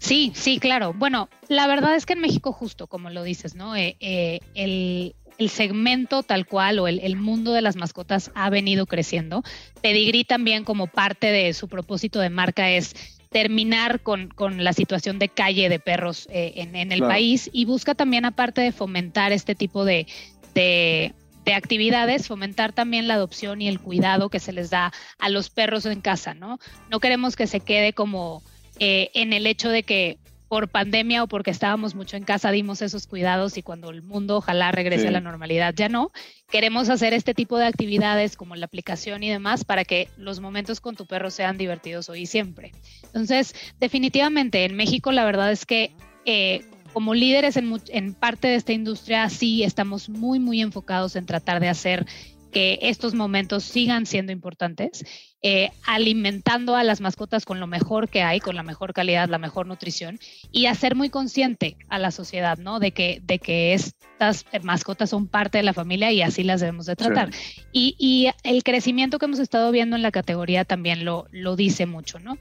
Sí, 0.00 0.32
sí, 0.34 0.58
claro. 0.58 0.94
Bueno, 0.94 1.28
la 1.48 1.66
verdad 1.66 1.94
es 1.94 2.06
que 2.06 2.14
en 2.14 2.20
México, 2.20 2.52
justo 2.52 2.86
como 2.86 3.10
lo 3.10 3.22
dices, 3.22 3.54
¿no? 3.54 3.76
Eh, 3.76 3.96
eh, 4.00 4.40
el, 4.54 5.14
segmento 5.50 6.22
tal 6.22 6.46
cual 6.46 6.78
o 6.78 6.88
el, 6.88 7.16
mundo 7.16 7.52
de 7.52 7.62
las 7.62 7.76
mascotas 7.76 8.30
ha 8.34 8.50
venido 8.50 8.86
creciendo. 8.86 9.42
Pedigree 9.82 10.24
también 10.24 10.64
como 10.64 10.86
parte 10.86 11.30
de 11.30 11.52
su 11.52 11.68
propósito 11.68 12.18
de 12.18 12.30
marca 12.30 12.70
es 12.70 12.94
terminar 13.30 14.00
con, 14.00 14.30
la 14.58 14.72
situación 14.72 15.18
de 15.18 15.28
calle 15.28 15.68
de 15.68 15.78
perros 15.78 16.28
eh, 16.30 16.54
en, 16.56 16.92
el 16.92 17.00
país 17.00 17.48
y 17.52 17.64
busca 17.66 17.94
también, 17.94 18.24
aparte 18.24 18.62
de 18.62 18.72
fomentar 18.72 19.32
este 19.32 19.54
tipo 19.54 19.84
de, 19.84 20.06
de, 20.54 21.14
actividades, 21.54 22.28
fomentar 22.28 22.72
también 22.72 23.08
la 23.08 23.14
adopción 23.14 23.60
y 23.60 23.68
el 23.68 23.80
cuidado 23.80 24.28
que 24.30 24.40
se 24.40 24.52
les 24.52 24.70
da 24.70 24.92
a 25.18 25.28
los 25.28 25.50
perros 25.50 25.84
en 25.84 26.00
casa, 26.00 26.32
¿no? 26.32 26.58
No 26.90 27.00
queremos 27.00 27.34
que 27.34 27.48
se 27.48 27.60
quede 27.60 27.92
como 27.92 28.42
eh, 28.80 29.10
en 29.14 29.32
el 29.32 29.46
hecho 29.46 29.68
de 29.68 29.82
que 29.82 30.18
por 30.48 30.68
pandemia 30.68 31.22
o 31.22 31.28
porque 31.28 31.52
estábamos 31.52 31.94
mucho 31.94 32.16
en 32.16 32.24
casa 32.24 32.50
dimos 32.50 32.82
esos 32.82 33.06
cuidados 33.06 33.56
y 33.56 33.62
cuando 33.62 33.90
el 33.90 34.02
mundo 34.02 34.38
ojalá 34.38 34.72
regrese 34.72 35.06
a 35.06 35.12
la 35.12 35.20
normalidad 35.20 35.72
ya 35.76 35.88
no. 35.88 36.10
Queremos 36.50 36.88
hacer 36.88 37.14
este 37.14 37.34
tipo 37.34 37.56
de 37.56 37.66
actividades 37.66 38.36
como 38.36 38.56
la 38.56 38.66
aplicación 38.66 39.22
y 39.22 39.30
demás 39.30 39.64
para 39.64 39.84
que 39.84 40.08
los 40.16 40.40
momentos 40.40 40.80
con 40.80 40.96
tu 40.96 41.06
perro 41.06 41.30
sean 41.30 41.56
divertidos 41.56 42.08
hoy 42.08 42.22
y 42.22 42.26
siempre. 42.26 42.72
Entonces, 43.04 43.54
definitivamente 43.78 44.64
en 44.64 44.74
México 44.74 45.12
la 45.12 45.24
verdad 45.24 45.52
es 45.52 45.66
que 45.66 45.92
eh, 46.24 46.64
como 46.92 47.14
líderes 47.14 47.56
en, 47.56 47.72
en 47.88 48.14
parte 48.14 48.48
de 48.48 48.56
esta 48.56 48.72
industria 48.72 49.28
sí 49.28 49.62
estamos 49.62 50.08
muy, 50.08 50.40
muy 50.40 50.62
enfocados 50.62 51.14
en 51.14 51.26
tratar 51.26 51.60
de 51.60 51.68
hacer 51.68 52.06
que 52.50 52.78
estos 52.82 53.14
momentos 53.14 53.64
sigan 53.64 54.06
siendo 54.06 54.32
importantes, 54.32 55.04
eh, 55.42 55.70
alimentando 55.86 56.76
a 56.76 56.84
las 56.84 57.00
mascotas 57.00 57.44
con 57.44 57.60
lo 57.60 57.66
mejor 57.66 58.08
que 58.08 58.22
hay, 58.22 58.40
con 58.40 58.56
la 58.56 58.62
mejor 58.62 58.92
calidad, 58.92 59.28
la 59.28 59.38
mejor 59.38 59.66
nutrición, 59.66 60.18
y 60.52 60.66
hacer 60.66 60.94
muy 60.94 61.10
consciente 61.10 61.76
a 61.88 61.98
la 61.98 62.10
sociedad, 62.10 62.58
¿no? 62.58 62.78
De 62.80 62.92
que, 62.92 63.20
de 63.22 63.38
que 63.38 63.74
estas 63.74 64.44
mascotas 64.62 65.10
son 65.10 65.26
parte 65.26 65.58
de 65.58 65.64
la 65.64 65.72
familia 65.72 66.12
y 66.12 66.22
así 66.22 66.42
las 66.42 66.60
debemos 66.60 66.86
de 66.86 66.96
tratar. 66.96 67.30
Y, 67.72 67.94
y, 67.98 68.28
el 68.42 68.62
crecimiento 68.62 69.18
que 69.18 69.26
hemos 69.26 69.38
estado 69.38 69.70
viendo 69.70 69.96
en 69.96 70.02
la 70.02 70.10
categoría 70.10 70.64
también 70.64 71.04
lo, 71.04 71.26
lo 71.30 71.56
dice 71.56 71.86
mucho, 71.86 72.18
¿no? 72.18 72.38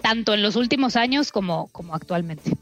Tanto 0.00 0.32
en 0.32 0.42
los 0.42 0.56
últimos 0.56 0.96
años 0.96 1.32
como, 1.32 1.68
como 1.68 1.94
actualmente. 1.94 2.52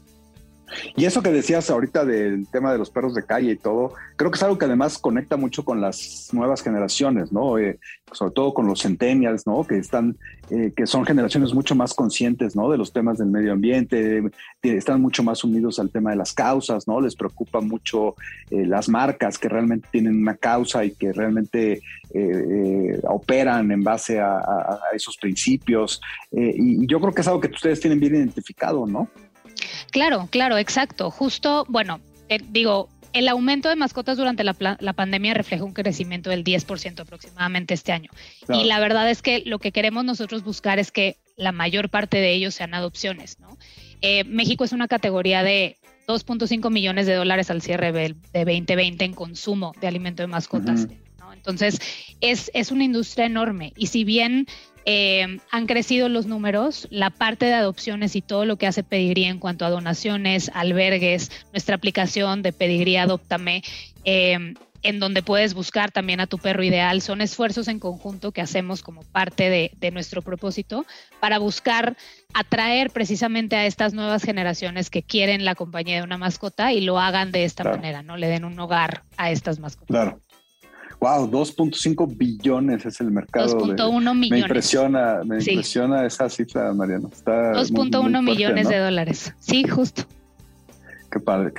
Y 0.95 1.05
eso 1.05 1.21
que 1.21 1.31
decías 1.31 1.69
ahorita 1.69 2.05
del 2.05 2.47
tema 2.47 2.71
de 2.71 2.77
los 2.77 2.89
perros 2.89 3.13
de 3.13 3.23
calle 3.23 3.51
y 3.51 3.55
todo, 3.55 3.93
creo 4.15 4.31
que 4.31 4.35
es 4.35 4.43
algo 4.43 4.57
que 4.57 4.65
además 4.65 4.97
conecta 4.97 5.37
mucho 5.37 5.63
con 5.63 5.81
las 5.81 6.29
nuevas 6.33 6.61
generaciones, 6.61 7.31
¿no? 7.31 7.57
Eh, 7.57 7.79
sobre 8.11 8.33
todo 8.33 8.53
con 8.53 8.67
los 8.67 8.81
centennials, 8.81 9.45
¿no? 9.45 9.63
Que 9.63 9.77
están, 9.77 10.17
eh, 10.49 10.73
que 10.75 10.87
son 10.87 11.05
generaciones 11.05 11.53
mucho 11.53 11.75
más 11.75 11.93
conscientes, 11.93 12.55
¿no? 12.55 12.69
De 12.69 12.77
los 12.77 12.91
temas 12.91 13.17
del 13.17 13.27
medio 13.27 13.53
ambiente, 13.53 14.23
están 14.61 15.01
mucho 15.01 15.23
más 15.23 15.43
unidos 15.43 15.79
al 15.79 15.89
tema 15.89 16.11
de 16.11 16.17
las 16.17 16.33
causas, 16.33 16.87
¿no? 16.87 16.99
Les 16.99 17.15
preocupa 17.15 17.61
mucho 17.61 18.15
eh, 18.49 18.65
las 18.65 18.89
marcas 18.89 19.37
que 19.37 19.49
realmente 19.49 19.87
tienen 19.91 20.19
una 20.19 20.35
causa 20.35 20.83
y 20.83 20.91
que 20.91 21.13
realmente 21.13 21.81
operan 23.03 23.69
en 23.71 23.83
base 23.83 24.19
a 24.19 24.79
esos 24.93 25.17
principios. 25.17 26.01
y 26.31 26.87
yo 26.87 26.99
creo 26.99 27.13
que 27.13 27.21
es 27.21 27.27
algo 27.27 27.41
que 27.41 27.47
ustedes 27.49 27.79
tienen 27.79 27.99
bien 27.99 28.15
identificado, 28.15 28.87
¿no? 28.87 29.07
Claro, 29.91 30.27
claro, 30.31 30.57
exacto. 30.57 31.11
Justo, 31.11 31.65
bueno, 31.69 31.99
eh, 32.29 32.39
digo, 32.49 32.89
el 33.13 33.27
aumento 33.29 33.69
de 33.69 33.75
mascotas 33.75 34.17
durante 34.17 34.43
la, 34.43 34.53
pandemia 34.53 35.33
refleja 35.33 35.63
un 35.63 35.73
crecimiento 35.73 36.29
del 36.29 36.43
10% 36.43 36.99
aproximadamente 36.99 37.73
este 37.73 37.91
año. 37.91 38.11
Y 38.49 38.65
la 38.65 38.79
verdad 38.79 39.09
es 39.09 39.21
que 39.21 39.43
lo 39.45 39.59
que 39.59 39.71
queremos 39.71 40.05
nosotros 40.05 40.43
buscar 40.43 40.79
es 40.79 40.91
que 40.91 41.17
la 41.35 41.51
mayor 41.51 41.89
parte 41.89 42.17
de 42.17 42.33
ellos 42.33 42.55
sean 42.55 42.73
adopciones, 42.73 43.39
¿no? 43.39 43.57
Eh, 44.01 44.23
México 44.25 44.63
es 44.63 44.71
una 44.71 44.87
categoría 44.87 45.41
de 45.41 45.77
2.5 46.07 46.69
millones 46.69 47.07
de 47.07 47.15
dólares 47.15 47.49
al 47.49 47.61
cierre 47.61 47.91
de 47.91 48.15
2020 48.33 49.05
en 49.05 49.13
consumo 49.13 49.73
de 49.81 49.87
alimento 49.87 50.23
de 50.23 50.27
mascotas. 50.27 50.87
Entonces, 51.33 51.79
es, 52.21 52.51
es 52.53 52.71
una 52.71 52.83
industria 52.83 53.25
enorme. 53.25 53.73
Y 53.75 53.87
si 53.87 54.03
bien 54.03 54.47
eh, 54.89 55.39
han 55.51 55.67
crecido 55.67 56.07
los 56.07 56.27
números, 56.27 56.87
la 56.91 57.09
parte 57.09 57.45
de 57.45 57.53
adopciones 57.53 58.15
y 58.15 58.21
todo 58.21 58.45
lo 58.45 58.55
que 58.55 58.67
hace 58.67 58.83
Pedigrí 58.83 59.25
en 59.25 59.37
cuanto 59.37 59.65
a 59.65 59.69
donaciones, 59.69 60.49
albergues, 60.53 61.29
nuestra 61.51 61.75
aplicación 61.75 62.41
de 62.41 62.53
Pedigrí 62.53 62.95
Adoptame, 62.95 63.63
eh, 64.05 64.53
en 64.83 64.99
donde 65.01 65.23
puedes 65.23 65.53
buscar 65.53 65.91
también 65.91 66.21
a 66.21 66.27
tu 66.27 66.37
perro 66.37 66.63
ideal, 66.63 67.01
son 67.01 67.19
esfuerzos 67.19 67.67
en 67.67 67.79
conjunto 67.79 68.31
que 68.31 68.39
hacemos 68.39 68.81
como 68.81 69.01
parte 69.01 69.49
de, 69.49 69.91
nuestro 69.91 70.21
propósito 70.21 70.85
para 71.19 71.37
buscar 71.37 71.97
atraer 72.33 72.89
precisamente 72.89 73.57
a 73.57 73.65
estas 73.65 73.93
nuevas 73.93 74.23
generaciones 74.23 74.89
que 74.89 75.03
quieren 75.03 75.43
la 75.43 75.55
compañía 75.55 75.97
de 75.97 76.03
una 76.03 76.17
mascota 76.17 76.71
y 76.71 76.79
lo 76.79 76.97
hagan 76.97 77.33
de 77.33 77.43
esta 77.43 77.65
manera, 77.65 78.03
¿no? 78.03 78.15
Le 78.15 78.27
den 78.27 78.45
un 78.45 78.57
hogar 78.57 79.03
a 79.17 79.31
estas 79.31 79.59
mascotas. 79.59 79.87
Claro. 79.87 80.21
Wow, 80.99 81.29
2.5 81.29 82.17
billones 82.17 82.85
es 82.85 82.99
el 83.01 83.11
mercado. 83.11 83.59
2.1 83.59 84.15
millones. 84.15 84.29
Me 84.31 84.39
impresiona, 84.39 85.21
me 85.23 85.37
impresiona 85.37 86.05
esa 86.05 86.29
cifra, 86.29 86.73
Mariano. 86.73 87.09
2.1 87.09 88.23
millones 88.23 88.67
de 88.67 88.79
dólares. 88.79 89.33
Sí, 89.39 89.63
justo. 89.67 90.03
Qué 91.11 91.19
padre. 91.19 91.53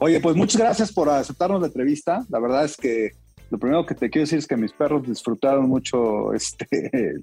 Oye, 0.00 0.20
pues 0.20 0.36
muchas 0.36 0.60
gracias 0.60 0.92
por 0.92 1.08
aceptarnos 1.08 1.60
la 1.60 1.66
entrevista. 1.68 2.24
La 2.28 2.38
verdad 2.38 2.64
es 2.64 2.76
que 2.76 3.12
lo 3.52 3.58
primero 3.58 3.84
que 3.84 3.94
te 3.94 4.08
quiero 4.08 4.22
decir 4.22 4.38
es 4.38 4.46
que 4.46 4.56
mis 4.56 4.72
perros 4.72 5.06
disfrutaron 5.06 5.68
mucho 5.68 6.32
este 6.34 7.20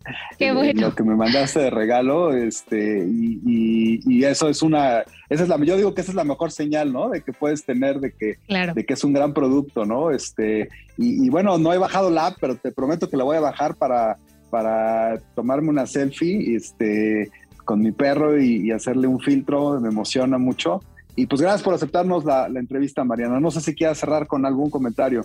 lo 0.75 0.93
que 0.93 1.03
me 1.03 1.15
mandaste 1.15 1.59
de 1.59 1.69
regalo 1.71 2.33
este 2.33 3.03
y, 3.07 4.23
eso 4.23 4.47
es 4.47 4.61
una 4.61 4.99
esa 5.29 5.43
es 5.43 5.49
la 5.49 5.57
yo 5.57 5.75
digo 5.75 5.95
que 5.95 6.01
esa 6.01 6.11
es 6.11 6.15
la 6.15 6.23
mejor 6.23 6.51
señal 6.51 6.93
no 6.93 7.09
de 7.09 7.21
que 7.21 7.33
puedes 7.33 7.65
tener 7.65 7.99
de 7.99 8.11
que 8.11 8.37
de 8.47 8.85
que 8.85 8.93
es 8.93 9.03
un 9.03 9.13
gran 9.13 9.33
producto 9.33 9.85
no 9.85 10.11
este 10.11 10.69
y, 10.97 11.29
bueno 11.29 11.57
no 11.57 11.73
he 11.73 11.79
bajado 11.79 12.11
la 12.11 12.27
app 12.27 12.37
pero 12.39 12.55
te 12.55 12.71
prometo 12.71 13.09
que 13.09 13.17
la 13.17 13.23
voy 13.23 13.37
a 13.37 13.41
bajar 13.41 13.75
para 13.75 14.17
para 14.51 15.17
tomarme 15.35 15.69
una 15.69 15.87
selfie 15.87 16.55
este 16.55 17.31
con 17.65 17.81
mi 17.81 17.91
perro 17.91 18.39
y, 18.39 18.71
hacerle 18.71 19.07
un 19.07 19.19
filtro 19.19 19.79
me 19.79 19.89
emociona 19.89 20.39
mucho. 20.39 20.81
Y 21.15 21.27
pues 21.27 21.41
gracias 21.41 21.61
por 21.61 21.75
aceptarnos 21.75 22.25
la, 22.25 22.49
la 22.49 22.59
entrevista 22.59 23.03
Mariana. 23.03 23.39
No 23.39 23.51
sé 23.51 23.61
si 23.61 23.75
quieras 23.75 23.99
cerrar 23.99 24.25
con 24.25 24.43
algún 24.43 24.71
comentario 24.71 25.23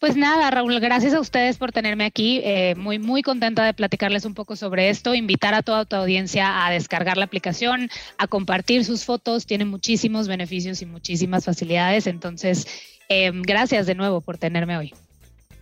pues 0.00 0.16
nada, 0.16 0.50
Raúl, 0.50 0.80
gracias 0.80 1.12
a 1.12 1.20
ustedes 1.20 1.58
por 1.58 1.72
tenerme 1.72 2.06
aquí. 2.06 2.40
Eh, 2.42 2.74
muy, 2.74 2.98
muy 2.98 3.20
contenta 3.22 3.66
de 3.66 3.74
platicarles 3.74 4.24
un 4.24 4.32
poco 4.32 4.56
sobre 4.56 4.88
esto. 4.88 5.14
Invitar 5.14 5.52
a 5.52 5.62
toda 5.62 5.84
tu 5.84 5.94
audiencia 5.94 6.66
a 6.66 6.70
descargar 6.70 7.18
la 7.18 7.26
aplicación, 7.26 7.90
a 8.16 8.26
compartir 8.26 8.86
sus 8.86 9.04
fotos. 9.04 9.44
Tiene 9.44 9.66
muchísimos 9.66 10.26
beneficios 10.26 10.80
y 10.80 10.86
muchísimas 10.86 11.44
facilidades. 11.44 12.06
Entonces, 12.06 12.66
eh, 13.10 13.30
gracias 13.34 13.86
de 13.86 13.94
nuevo 13.94 14.22
por 14.22 14.38
tenerme 14.38 14.78
hoy. 14.78 14.94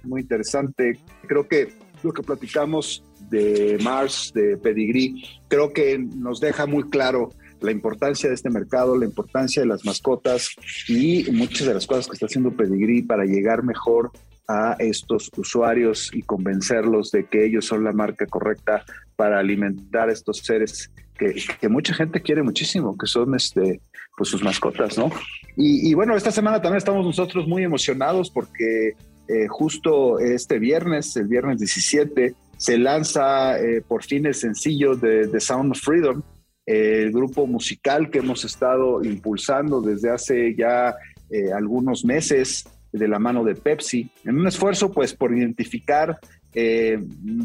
Muy 0.05 0.20
interesante. 0.20 1.01
Creo 1.27 1.48
que 1.48 1.72
lo 2.05 2.12
que 2.12 2.22
platicamos 2.22 3.03
de 3.31 3.77
Mars, 3.83 4.31
de 4.33 4.57
Pedigree, 4.57 5.14
creo 5.48 5.72
que 5.72 5.98
nos 5.98 6.38
deja 6.38 6.64
muy 6.66 6.88
claro 6.88 7.31
la 7.61 7.72
importancia 7.72 8.29
de 8.29 8.37
este 8.37 8.51
mercado, 8.51 8.96
la 8.96 9.05
importancia 9.05 9.62
de 9.62 9.68
las 9.68 9.85
mascotas 9.85 10.51
y 10.87 11.29
muchas 11.33 11.66
de 11.66 11.74
las 11.74 11.88
cosas 11.88 12.07
que 12.07 12.12
está 12.12 12.27
haciendo 12.27 12.53
Pedigree 12.53 13.03
para 13.03 13.24
llegar 13.24 13.64
mejor 13.64 14.12
a 14.49 14.77
estos 14.79 15.31
usuarios 15.37 16.11
y 16.13 16.23
convencerlos 16.23 17.11
de 17.11 17.27
que 17.27 17.45
ellos 17.45 17.67
son 17.67 17.85
la 17.85 17.93
marca 17.93 18.27
correcta 18.27 18.83
para 19.15 19.39
alimentar 19.39 20.09
a 20.09 20.13
estos 20.13 20.39
seres 20.39 20.91
que, 21.19 21.69
mucha 21.69 21.93
gente 21.93 22.23
quiere 22.23 22.43
muchísimo, 22.43 22.97
que 22.97 23.07
son 23.07 23.35
este, 23.35 23.81
pues 24.17 24.31
sus 24.31 24.43
mascotas, 24.43 24.97
¿no? 24.97 25.11
Y, 25.57 25.93
bueno, 25.95 26.17
esta 26.17 26.31
semana 26.31 26.63
también 26.63 26.79
estamos 26.79 27.05
nosotros 27.05 27.49
muy 27.49 27.65
emocionados 27.65 28.31
porque 28.31 28.93
eh, 29.27 29.49
justo 29.49 30.21
este 30.21 30.61
viernes, 30.61 31.17
el 31.17 31.27
viernes 31.27 31.59
17, 31.59 32.35
se 32.57 32.79
lanza 32.79 33.59
eh, 33.59 33.83
por 33.87 34.05
fin 34.05 34.27
el 34.27 34.35
sencillo 34.35 34.95
de 34.95 35.27
The 35.27 35.41
Sound 35.41 35.73
of 35.73 35.81
Freedom, 35.81 36.23
el 36.65 37.11
grupo 37.11 37.47
musical 37.49 38.09
que 38.09 38.19
hemos 38.19 38.45
estado 38.45 39.03
impulsando 39.03 39.81
desde 39.81 40.11
hace 40.11 40.55
ya 40.55 40.95
eh, 41.31 41.53
algunos 41.53 42.05
meses 42.05 42.65
de 42.92 43.09
la 43.09 43.18
mano 43.18 43.44
de 43.44 43.55
Pepsi, 43.55 44.11
en 44.24 44.38
un 44.38 44.46
esfuerzo 44.46 44.90
pues 44.90 45.14
por 45.14 45.37
identificar, 45.37 46.18
eh, 46.55 46.98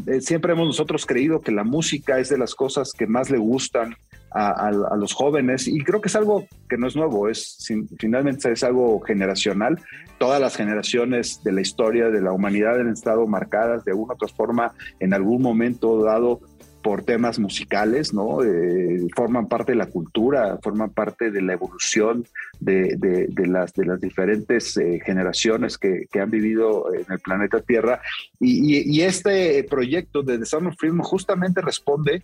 eh, 0.06 0.20
siempre 0.20 0.52
hemos 0.52 0.66
nosotros 0.66 1.06
creído 1.06 1.40
que 1.40 1.52
la 1.52 1.64
música 1.64 2.18
es 2.18 2.30
de 2.30 2.38
las 2.38 2.54
cosas 2.54 2.92
que 2.92 3.06
más 3.06 3.30
le 3.30 3.38
gustan 3.38 3.94
a, 4.34 4.72
los 4.96 5.12
jóvenes 5.12 5.68
y 5.68 5.78
creo 5.84 6.00
que 6.00 6.08
es 6.08 6.16
algo 6.16 6.48
que 6.68 6.76
no 6.76 6.88
es 6.88 6.96
nuevo, 6.96 7.28
es 7.28 7.56
finalmente 7.98 8.50
es 8.50 8.64
algo 8.64 9.00
generacional. 9.00 9.80
Todas 10.18 10.40
las 10.40 10.56
generaciones 10.56 11.40
de 11.44 11.52
la 11.52 11.60
historia 11.60 12.10
de 12.10 12.20
la 12.20 12.32
humanidad 12.32 12.80
han 12.80 12.88
estado 12.88 13.26
marcadas 13.28 13.84
de 13.84 13.92
una 13.92 14.12
u 14.12 14.16
otra 14.16 14.28
forma 14.28 14.72
en 14.98 15.14
algún 15.14 15.40
momento 15.40 16.02
dado 16.02 16.40
por 16.84 17.02
temas 17.02 17.38
musicales, 17.38 18.12
¿no? 18.12 18.44
Eh, 18.44 19.08
forman 19.16 19.48
parte 19.48 19.72
de 19.72 19.78
la 19.78 19.86
cultura, 19.86 20.58
forman 20.62 20.90
parte 20.90 21.30
de 21.30 21.40
la 21.40 21.54
evolución 21.54 22.26
de, 22.60 22.98
las, 23.46 23.72
de 23.72 23.86
las 23.86 23.98
diferentes 24.02 24.76
eh, 24.76 25.00
generaciones 25.02 25.78
que, 25.78 26.06
han 26.20 26.30
vivido 26.30 26.92
en 26.92 27.06
el 27.10 27.18
planeta 27.20 27.62
Tierra. 27.62 28.02
Y, 28.38 29.00
este 29.00 29.64
proyecto 29.64 30.22
de 30.22 30.38
The 30.38 30.56
of 30.56 30.74
Freedom 30.78 31.00
justamente 31.00 31.62
responde 31.62 32.22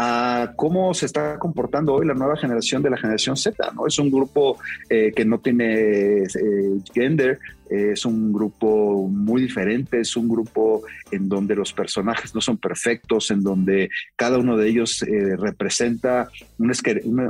a 0.00 0.52
cómo 0.54 0.94
se 0.94 1.06
está 1.06 1.40
comportando 1.40 1.94
hoy 1.94 2.06
la 2.06 2.14
nueva 2.14 2.36
generación 2.36 2.84
de 2.84 2.90
la 2.90 2.96
generación 2.96 3.36
Z, 3.36 3.72
¿no? 3.74 3.84
Es 3.84 3.98
un 3.98 4.12
grupo 4.12 4.56
eh, 4.88 5.12
que 5.14 5.24
no 5.24 5.40
tiene 5.40 6.22
gender, 6.94 7.40
es 7.70 8.04
un 8.04 8.32
grupo 8.32 9.08
muy 9.08 9.42
diferente, 9.42 10.00
es 10.00 10.16
un 10.16 10.28
grupo 10.28 10.82
en 11.10 11.28
donde 11.28 11.54
los 11.54 11.72
personajes 11.72 12.34
no 12.34 12.40
son 12.40 12.56
perfectos, 12.56 13.30
en 13.30 13.42
donde 13.42 13.90
cada 14.16 14.38
uno 14.38 14.56
de 14.56 14.68
ellos 14.68 15.02
eh, 15.02 15.36
representa 15.36 16.28
un, 16.58 16.72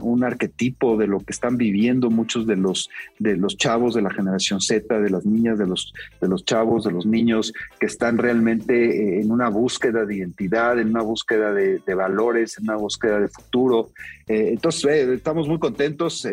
un, 0.03 0.25
arquetipo 0.25 0.97
de 0.97 1.07
lo 1.07 1.21
que 1.21 1.33
están 1.33 1.57
viviendo 1.57 2.11
muchos 2.11 2.47
de 2.47 2.57
los, 2.57 2.89
de 3.19 3.37
los 3.37 3.57
chavos 3.57 3.95
de 3.95 4.03
la 4.03 4.11
generación 4.11 4.61
Z, 4.61 5.01
de 5.01 5.11
las 5.11 5.25
niñas, 5.25 5.59
de 5.59 5.67
los, 5.67 5.93
de 6.21 6.29
los 6.29 6.45
chavos, 6.45 6.85
de 6.85 6.93
los 6.93 7.07
niños 7.07 7.53
que 7.81 7.87
están 7.87 8.19
realmente 8.19 9.19
eh, 9.19 9.21
en 9.21 9.31
una 9.31 9.49
búsqueda 9.49 10.05
de 10.05 10.17
identidad, 10.17 10.79
en 10.79 10.91
una 10.91 11.03
búsqueda 11.03 11.53
de, 11.53 11.79
valores, 11.99 12.58
en 12.59 12.65
una 12.65 12.77
búsqueda 12.77 13.21
de 13.21 13.29
futuro. 13.29 13.91
Eh, 14.27 14.51
entonces, 14.53 15.09
estamos 15.09 15.49
muy 15.49 15.59
contentos 15.59 16.27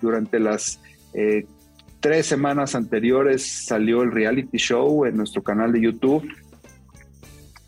durante 0.00 0.40
las 0.40 0.80
tres 2.00 2.26
semanas 2.26 2.74
anteriores 2.74 3.66
salió 3.66 4.02
el 4.02 4.12
reality 4.12 4.58
show 4.58 5.06
en 5.06 5.16
nuestro 5.16 5.42
canal 5.42 5.72
de 5.72 5.80
YouTube 5.80 6.28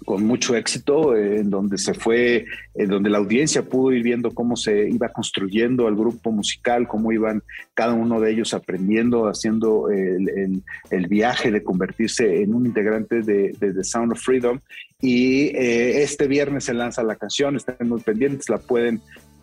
con 0.09 0.25
mucho 0.25 0.57
éxito, 0.57 1.15
en 1.15 1.51
donde 1.51 1.77
se 1.77 1.93
fue, 1.93 2.47
en 2.75 2.89
donde 2.89 3.11
la 3.11 3.19
audiencia 3.19 3.63
pudo 3.63 3.93
ir 3.93 4.03
viendo 4.03 4.31
cómo 4.31 4.57
se 4.57 4.89
iba 4.89 5.11
construyendo 5.11 5.87
el 5.87 5.97
grupo 5.97 6.33
musical, 6.33 6.89
cómo 6.89 7.13
iban 7.13 7.43
cada 7.75 7.93
uno 7.93 8.19
de 8.19 8.31
ellos 8.31 8.55
aprendiendo, 8.55 9.29
haciendo 9.29 9.91
el, 9.91 10.63
viaje 11.09 11.51
de 11.51 11.63
convertirse 11.63 12.43
en 12.43 12.55
un 12.55 12.65
integrante 12.65 13.21
de, 13.21 13.55
The 13.61 13.85
Sound 13.85 14.13
of 14.13 14.19
Freedom. 14.19 14.61
Y 15.01 15.57
eh, 15.57 16.03
este 16.03 16.27
viernes 16.27 16.65
se 16.65 16.75
lanza 16.75 17.05
la 17.05 17.15
canción, 17.15 17.55
están 17.55 17.77
muy 17.89 18.01
pendientes, 18.01 18.49
la 18.49 18.59
pueden 18.59 19.01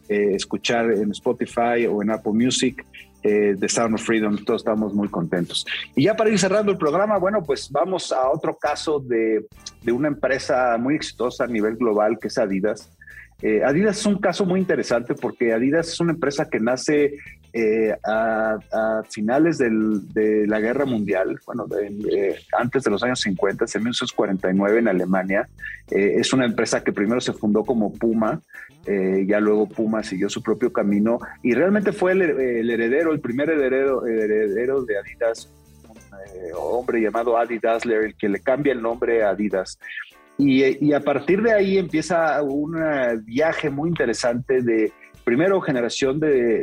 eh, 0.10 0.34
escuchar 0.36 0.92
en 0.92 1.12
Spotify 1.12 1.86
o 1.90 2.02
en 2.02 2.12
Apple 2.12 2.34
Music 2.34 2.86
eh, 3.24 3.56
de 3.58 3.70
Sound 3.70 3.96
of 3.96 4.04
Freedom. 4.04 4.38
Todos 4.44 4.64
estamos 4.64 4.94
muy 4.94 5.08
contentos. 5.08 5.66
Y 5.96 6.04
ya 6.04 6.16
para 6.18 6.30
ir 6.30 6.38
cerrando 6.40 6.74
el 6.74 6.78
programa, 6.78 7.18
bueno, 7.20 7.42
pues 7.42 7.72
vamos 7.72 8.12
a 8.12 8.30
otro 8.30 8.58
caso 8.58 9.00
de, 9.00 9.46
de 9.82 9.92
una 9.94 10.10
empresa 10.10 10.78
muy 10.78 10.96
exitosa 10.96 11.46
a 11.46 11.48
nivel 11.48 11.78
global 11.78 12.20
que 12.20 12.28
es 12.28 12.38
Adidas. 12.38 12.92
Adidas 13.66 14.00
es 14.00 14.06
un 14.08 14.18
caso 14.18 14.46
muy 14.46 14.60
interesante 14.60 15.14
porque 15.14 15.54
Adidas 15.54 15.90
es 15.90 16.00
una 16.00 16.14
empresa 16.14 16.50
que 16.50 16.60
nace 16.60 17.14
eh, 17.58 17.96
a, 18.04 18.58
finales 19.10 19.60
de 19.60 20.46
la 20.46 20.60
guerra 20.60 20.84
mundial, 20.84 21.40
bueno, 21.46 21.66
antes 22.60 22.84
de 22.84 22.92
los 22.92 23.02
años 23.02 23.22
50, 23.22 23.64
en 23.74 23.82
1949 23.82 24.80
en 24.80 24.88
Alemania. 24.90 25.48
Eh, 25.90 26.16
es 26.18 26.34
una 26.34 26.44
empresa 26.44 26.84
que 26.84 26.92
primero 26.92 27.22
se 27.22 27.32
fundó 27.32 27.64
como 27.64 27.94
Puma, 27.94 28.42
eh, 28.86 29.24
ya 29.26 29.40
luego 29.40 29.70
Puma 29.70 30.04
siguió 30.04 30.28
su 30.28 30.44
propio 30.44 30.74
camino 30.74 31.18
y 31.44 31.54
realmente 31.54 31.94
fue 31.94 32.12
el, 32.12 32.70
heredero, 32.70 33.14
el 33.14 33.22
primer 33.22 33.50
heredero, 33.50 34.02
de 34.02 34.98
Adidas, 34.98 35.50
un 36.52 36.58
hombre 36.62 37.00
llamado 37.00 37.38
Adi 37.38 37.60
Dassler, 37.60 38.04
el 38.04 38.16
que 38.18 38.28
le 38.28 38.42
cambia 38.42 38.74
el 38.74 38.82
nombre 38.82 39.24
a 39.24 39.30
Adidas. 39.30 39.80
Y, 40.38 40.86
y, 40.86 40.92
a 40.92 41.00
partir 41.00 41.42
de 41.42 41.54
ahí 41.54 41.78
empieza 41.78 42.42
un 42.44 42.76
viaje 43.24 43.70
muy 43.70 43.88
interesante 43.88 44.62
de 44.62 44.92
primero 45.26 45.60
generación 45.60 46.20
de, 46.20 46.62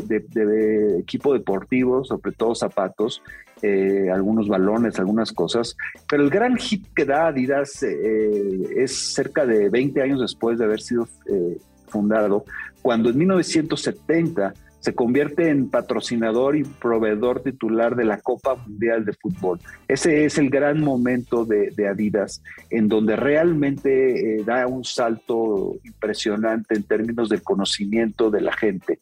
equipo 0.98 1.34
deportivo, 1.34 2.04
sobre 2.04 2.32
todo 2.32 2.54
zapatos, 2.54 3.20
eh, 3.60 4.08
algunos 4.10 4.48
balones, 4.48 4.98
algunas 4.98 5.32
cosas, 5.32 5.76
pero 6.08 6.22
el 6.22 6.30
gran 6.30 6.56
hit 6.56 6.86
que 6.94 7.04
da 7.04 7.26
Adidas 7.26 7.82
eh, 7.82 8.62
es 8.76 9.14
cerca 9.14 9.44
de 9.44 9.68
20 9.68 10.00
años 10.00 10.20
después 10.20 10.58
de 10.58 10.64
haber 10.64 10.80
sido 10.80 11.08
eh, 11.26 11.58
fundado, 11.88 12.44
cuando 12.80 13.10
en 13.10 13.18
1970 13.18 14.54
se 14.83 14.95
convierte 14.95 15.49
en 15.49 15.70
patrocinador 15.70 16.57
y 16.57 16.64
proveedor 16.64 17.41
titular 17.41 17.95
de 17.95 18.05
la 18.05 18.18
Copa 18.20 18.57
Mundial 18.57 19.05
de 19.05 19.12
Fútbol. 19.12 19.61
Ese 19.87 20.24
es 20.24 20.39
el 20.39 20.51
gran 20.51 20.80
momento 20.80 21.45
de, 21.45 21.70
Adidas, 21.89 22.43
en 22.68 22.89
donde 22.89 23.14
realmente 23.14 24.41
eh, 24.41 24.45
da 24.45 24.66
un 24.66 24.85
salto 24.85 25.76
impresionante 25.85 26.74
en 26.74 26.83
términos 26.83 27.28
del 27.28 27.43
conocimiento 27.43 28.28
de 28.28 28.41
la 28.41 28.53
gente. 28.53 28.99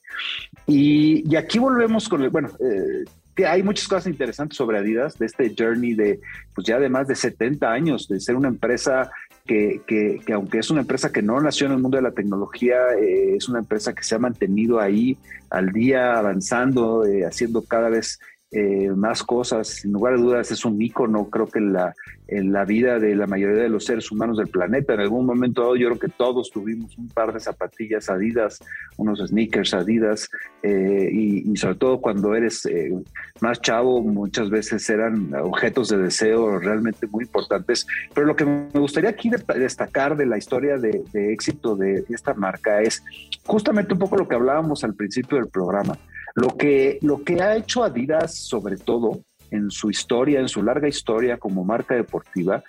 Y, 0.67 1.35
aquí 1.35 1.59
volvemos 1.59 2.11
con 2.11 2.23
el, 2.23 2.29
bueno, 2.29 2.51
eh, 2.61 3.47
hay 3.47 3.63
muchas 3.63 3.89
cosas 3.89 4.07
interesantes 4.07 4.59
sobre 4.59 4.79
Adidas, 4.79 5.19
de 5.19 5.25
este 5.25 5.55
journey 5.59 5.95
de, 5.95 6.21
pues 6.55 6.67
ya 6.67 6.79
de 6.79 6.91
más 6.91 7.09
de 7.09 7.15
70 7.15 7.73
años, 7.73 8.07
de 8.07 8.21
ser 8.21 8.37
una 8.37 8.49
empresa 8.49 9.11
que, 9.51 10.21
aunque 10.33 10.59
es 10.59 10.71
una 10.71 10.83
empresa 10.83 11.11
que 11.11 11.23
no 11.23 11.41
nació 11.41 11.67
en 11.67 11.73
el 11.73 11.79
mundo 11.79 11.97
de 11.97 12.03
la 12.03 12.13
tecnología, 12.13 12.77
eh, 13.01 13.35
es 13.37 13.49
una 13.49 13.59
empresa 13.59 13.93
que 13.95 14.05
se 14.05 14.15
ha 14.15 14.19
mantenido 14.19 14.79
ahí 14.79 15.19
al 15.51 15.73
día, 15.73 16.17
avanzando, 16.17 17.05
eh, 17.05 17.25
haciendo 17.25 17.63
cada 17.63 17.89
vez 17.89 18.21
eh, 18.53 18.91
más 18.97 19.23
cosas. 19.23 19.69
Sin 19.69 19.93
lugar 19.93 20.15
a 20.15 20.17
dudas, 20.17 20.51
es 20.51 20.65
un 20.65 20.81
ícono, 20.83 21.29
creo 21.31 21.47
que 21.47 21.61
la, 21.61 21.95
en 22.31 22.53
la 22.53 22.65
vida 22.65 22.99
de 22.99 23.15
la 23.15 23.27
mayoría 23.27 23.63
de 23.63 23.69
los 23.69 23.85
seres 23.85 24.11
humanos 24.11 24.39
del 24.39 24.49
planeta. 24.49 24.95
En 24.95 25.01
algún 25.01 25.27
momento 25.27 25.75
yo 25.77 25.89
creo 25.89 25.99
que 25.99 26.09
todos 26.09 26.51
tuvimos 26.51 26.97
un 26.97 27.09
par 27.09 27.33
de 27.33 27.41
zapatillas 27.41 28.09
Adidas, 28.09 28.61
unos 28.97 29.19
sneakers 29.19 29.75
Adidas, 29.75 30.31
eh, 30.63 31.11
y, 31.13 31.57
sobre 31.57 31.75
todo 31.75 32.01
cuando 32.01 32.35
eres 32.35 32.67
eh, 32.67 32.93
más 33.41 33.61
chavo, 33.61 34.01
muchas 34.03 34.49
veces 34.51 34.89
eran 34.91 35.35
objetos 35.35 35.89
de 35.89 35.99
deseo 35.99 36.59
realmente 36.59 37.07
muy 37.09 37.25
importantes. 37.25 37.87
Pero 38.15 38.27
lo 38.27 38.37
que 38.37 38.45
me 38.45 38.81
gustaría 38.81 39.11
aquí 39.11 39.31
destacar 39.57 40.17
de 40.17 40.27
la 40.27 40.39
historia 40.39 40.79
de 40.79 41.33
éxito 41.33 41.77
de 41.77 42.05
esta 42.09 42.35
marca 42.35 42.81
es 42.81 43.03
justamente 43.45 43.93
un 43.93 43.99
poco 43.99 44.17
lo 44.17 44.29
que 44.29 44.35
hablábamos 44.35 44.85
al 44.85 44.95
principio 44.95 45.39
del 45.39 45.49
programa. 45.49 45.99
Lo 46.41 46.57
que, 46.57 46.99
lo 47.03 47.23
que 47.23 47.43
ha 47.43 47.55
hecho 47.55 47.85
Adidas, 47.85 48.35
sobre 48.35 48.79
todo, 48.79 49.21
en 49.51 49.71
su 49.71 49.91
historia, 49.91 50.41
en 50.41 50.49
su 50.49 50.63
larga 50.63 50.89
historia 50.89 51.37
como 51.37 51.65
marca 51.65 51.95
deportiva, 51.95 52.63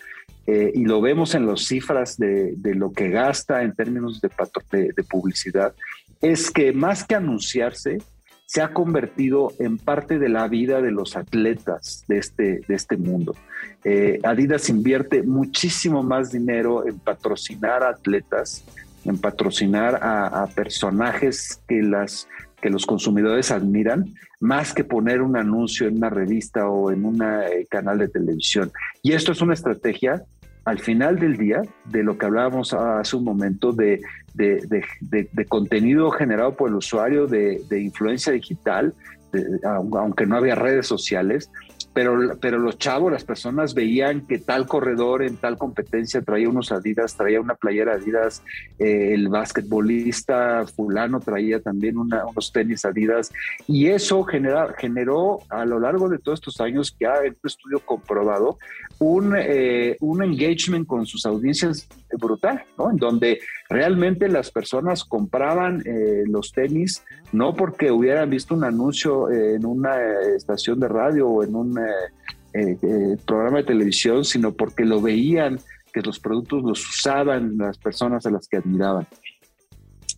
eh, 0.45 0.73
y 0.75 0.83
lo 0.83 0.99
vemos 0.99 1.35
en 1.35 1.45
las 1.45 1.61
cifras 1.61 2.17
de, 2.17 2.57
lo 2.75 2.91
que 2.91 3.09
gasta 3.09 3.63
en 3.63 3.73
términos 3.73 4.19
de, 4.19 4.29
de, 4.93 5.03
publicidad, 5.03 5.73
es 6.19 6.51
que 6.51 6.73
más 6.73 7.05
que 7.05 7.15
anunciarse, 7.15 7.99
se 8.45 8.61
ha 8.61 8.73
convertido 8.73 9.53
en 9.59 9.77
parte 9.77 10.19
de 10.19 10.27
la 10.27 10.49
vida 10.49 10.81
de 10.81 10.91
los 10.91 11.15
atletas 11.15 12.03
de 12.09 12.17
este, 12.17 12.59
de 12.67 12.75
este 12.75 12.97
mundo. 12.97 13.33
Eh, 13.85 14.19
Adidas 14.23 14.67
invierte 14.67 15.23
muchísimo 15.23 16.03
más 16.03 16.33
dinero 16.33 16.85
en 16.85 16.99
patrocinar 16.99 17.83
a 17.83 17.91
atletas, 17.91 18.65
en 19.05 19.17
patrocinar 19.17 19.97
a 20.01 20.45
personajes 20.53 21.61
que 21.69 21.81
las 21.81 22.27
que 22.61 22.69
los 22.69 22.85
consumidores 22.85 23.51
admiran, 23.51 24.13
más 24.39 24.73
que 24.73 24.83
poner 24.83 25.21
un 25.21 25.35
anuncio 25.35 25.87
en 25.87 25.97
una 25.97 26.09
revista 26.09 26.69
o 26.69 26.91
en 26.91 27.05
un 27.05 27.21
eh, 27.21 27.65
canal 27.69 27.97
de 27.97 28.07
televisión. 28.07 28.71
Y 29.01 29.13
esto 29.13 29.31
es 29.31 29.41
una 29.41 29.53
estrategia, 29.53 30.23
al 30.63 30.79
final 30.79 31.19
del 31.19 31.37
día, 31.37 31.61
de 31.85 32.03
lo 32.03 32.17
que 32.17 32.27
hablábamos 32.27 32.73
hace 32.73 33.15
un 33.15 33.23
momento, 33.23 33.71
de, 33.71 34.01
de, 34.33 35.45
contenido 35.49 36.11
generado 36.11 36.55
por 36.55 36.69
el 36.69 36.75
usuario, 36.75 37.27
de, 37.27 37.61
influencia 37.71 38.31
digital, 38.31 38.93
aunque 39.63 40.25
no 40.25 40.37
había 40.37 40.55
redes 40.55 40.85
sociales, 40.85 41.49
pero, 41.93 42.37
pero 42.39 42.57
los 42.57 42.77
chavos, 42.77 43.11
las 43.11 43.23
personas 43.23 43.73
veían 43.73 44.21
que 44.21 44.37
tal 44.37 44.65
corredor 44.65 45.23
en 45.23 45.37
tal 45.37 45.57
competencia 45.57 46.21
traía 46.21 46.49
unos 46.49 46.71
Adidas, 46.71 47.15
traía 47.17 47.41
una 47.41 47.55
playera 47.55 47.93
Adidas, 47.93 48.43
eh, 48.79 49.13
el 49.13 49.27
basquetbolista 49.27 50.65
fulano 50.67 51.19
traía 51.19 51.59
también 51.59 51.97
unos 51.97 52.51
tenis 52.53 52.85
Adidas, 52.85 53.31
y 53.67 53.87
eso 53.87 54.23
genera, 54.23 54.73
generó 54.77 55.39
a 55.49 55.65
lo 55.65 55.79
largo 55.79 56.07
de 56.07 56.19
todos 56.19 56.39
estos 56.39 56.61
años, 56.61 56.95
que 56.97 57.05
ha 57.05 57.19
un 57.21 57.35
estudio 57.43 57.79
comprobado, 57.79 58.57
un, 58.99 59.35
eh, 59.37 59.97
un 59.99 60.23
engagement 60.23 60.87
con 60.87 61.05
sus 61.05 61.25
audiencias 61.25 61.87
brutal, 62.19 62.63
¿no? 62.77 62.91
En 62.91 62.97
donde 62.97 63.39
realmente 63.69 64.27
las 64.27 64.51
personas 64.51 65.03
compraban 65.03 65.81
eh, 65.85 66.23
los 66.27 66.51
tenis 66.51 67.03
no 67.31 67.55
porque 67.55 67.91
hubieran 67.91 68.29
visto 68.29 68.53
un 68.53 68.63
anuncio 68.63 69.29
en 69.29 69.65
una 69.65 69.95
estación 70.35 70.79
de 70.79 70.87
radio 70.87 71.27
o 71.27 71.43
en 71.43 71.55
un 71.55 71.79
eh, 71.79 72.77
eh, 72.81 73.17
programa 73.25 73.59
de 73.59 73.63
televisión, 73.63 74.25
sino 74.25 74.53
porque 74.53 74.85
lo 74.85 75.01
veían, 75.01 75.59
que 75.93 76.01
los 76.01 76.19
productos 76.19 76.63
los 76.63 76.87
usaban 76.87 77.57
las 77.57 77.77
personas 77.77 78.25
a 78.25 78.31
las 78.31 78.47
que 78.47 78.57
admiraban. 78.57 79.07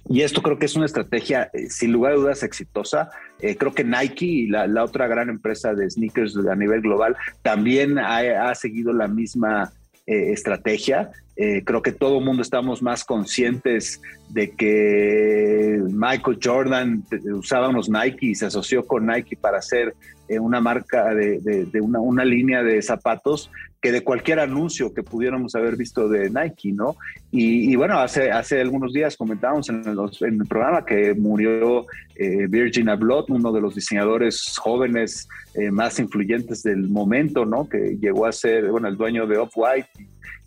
Y 0.10 0.22
esto 0.22 0.42
creo 0.42 0.60
que 0.60 0.66
es 0.66 0.76
una 0.76 0.86
estrategia, 0.86 1.50
sin 1.70 1.94
lugar 1.94 2.12
a 2.12 2.16
dudas, 2.16 2.44
exitosa. 2.44 3.10
creo 3.40 3.74
que 3.74 3.84
Nike, 3.86 4.48
la, 4.50 4.68
la, 4.68 4.84
otra 4.84 5.08
gran 5.08 5.30
empresa 5.30 5.74
de 5.74 5.90
sneakers 5.90 6.36
a 6.36 6.56
nivel 6.56 6.82
global, 6.82 7.16
también 7.42 7.98
ha 7.98 8.54
seguido 8.54 8.92
la 8.92 9.08
misma 9.08 9.72
eh, 10.06 10.34
estrategia. 10.34 11.12
Eh, 11.36 11.64
creo 11.64 11.82
que 11.82 11.94
todo 11.94 12.20
el 12.20 12.26
mundo 12.26 12.42
estamos 12.42 12.82
más 12.82 13.04
conscientes 13.04 14.02
de 14.30 14.52
que 14.52 15.82
Michael 15.90 16.40
Jordan 16.44 17.04
usaba 17.34 17.70
unos 17.70 17.90
Nike 17.90 18.28
y 18.28 18.36
se 18.36 18.48
asoció 18.48 18.86
con 18.86 19.08
Nike 19.08 19.38
para 19.38 19.60
hacer 19.60 19.96
eh, 20.28 20.40
una 20.40 20.60
marca 20.62 21.14
de, 21.16 21.70
una, 21.82 22.00
una, 22.00 22.26
línea 22.26 22.64
de 22.64 22.82
zapatos 22.82 23.50
que 23.84 23.92
de 23.92 24.02
cualquier 24.02 24.40
anuncio 24.40 24.94
que 24.94 25.04
pudiéramos 25.04 25.54
haber 25.56 25.76
visto 25.76 26.08
de 26.08 26.30
Nike, 26.30 26.72
¿no? 26.72 26.96
Y, 27.32 27.76
bueno, 27.76 28.00
hace, 28.00 28.32
hace 28.32 28.62
algunos 28.62 28.94
días 28.94 29.18
comentábamos 29.18 29.68
en, 29.68 29.84
el 29.86 30.48
programa 30.48 30.86
que 30.86 31.14
murió 31.14 31.86
Virgin 32.48 32.88
Abloh, 32.88 33.26
uno 33.28 33.52
de 33.52 33.60
los 33.60 33.76
diseñadores 33.76 34.56
jóvenes 34.58 35.28
más 35.72 36.00
influyentes 36.00 36.64
del 36.64 36.88
momento, 36.88 37.46
¿no? 37.46 37.68
Que 37.68 37.98
llegó 38.00 38.26
a 38.26 38.32
ser, 38.32 38.72
bueno, 38.72 38.88
el 38.88 38.96
dueño 38.96 39.28
de 39.28 39.38
Off-White 39.38 39.90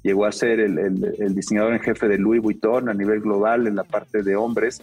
llegó 0.03 0.25
a 0.25 0.33
ser 0.33 0.61
el, 0.61 1.35
diseñador 1.35 1.75
en 1.75 1.81
jefe 1.81 2.09
de 2.09 2.17
Louis 2.17 2.41
Vuitton 2.41 2.89
a 2.89 2.95
nivel 2.95 3.21
global 3.21 3.67
en 3.67 3.75
la 3.77 3.85
parte 3.85 4.23
de 4.23 4.37
hombres. 4.37 4.81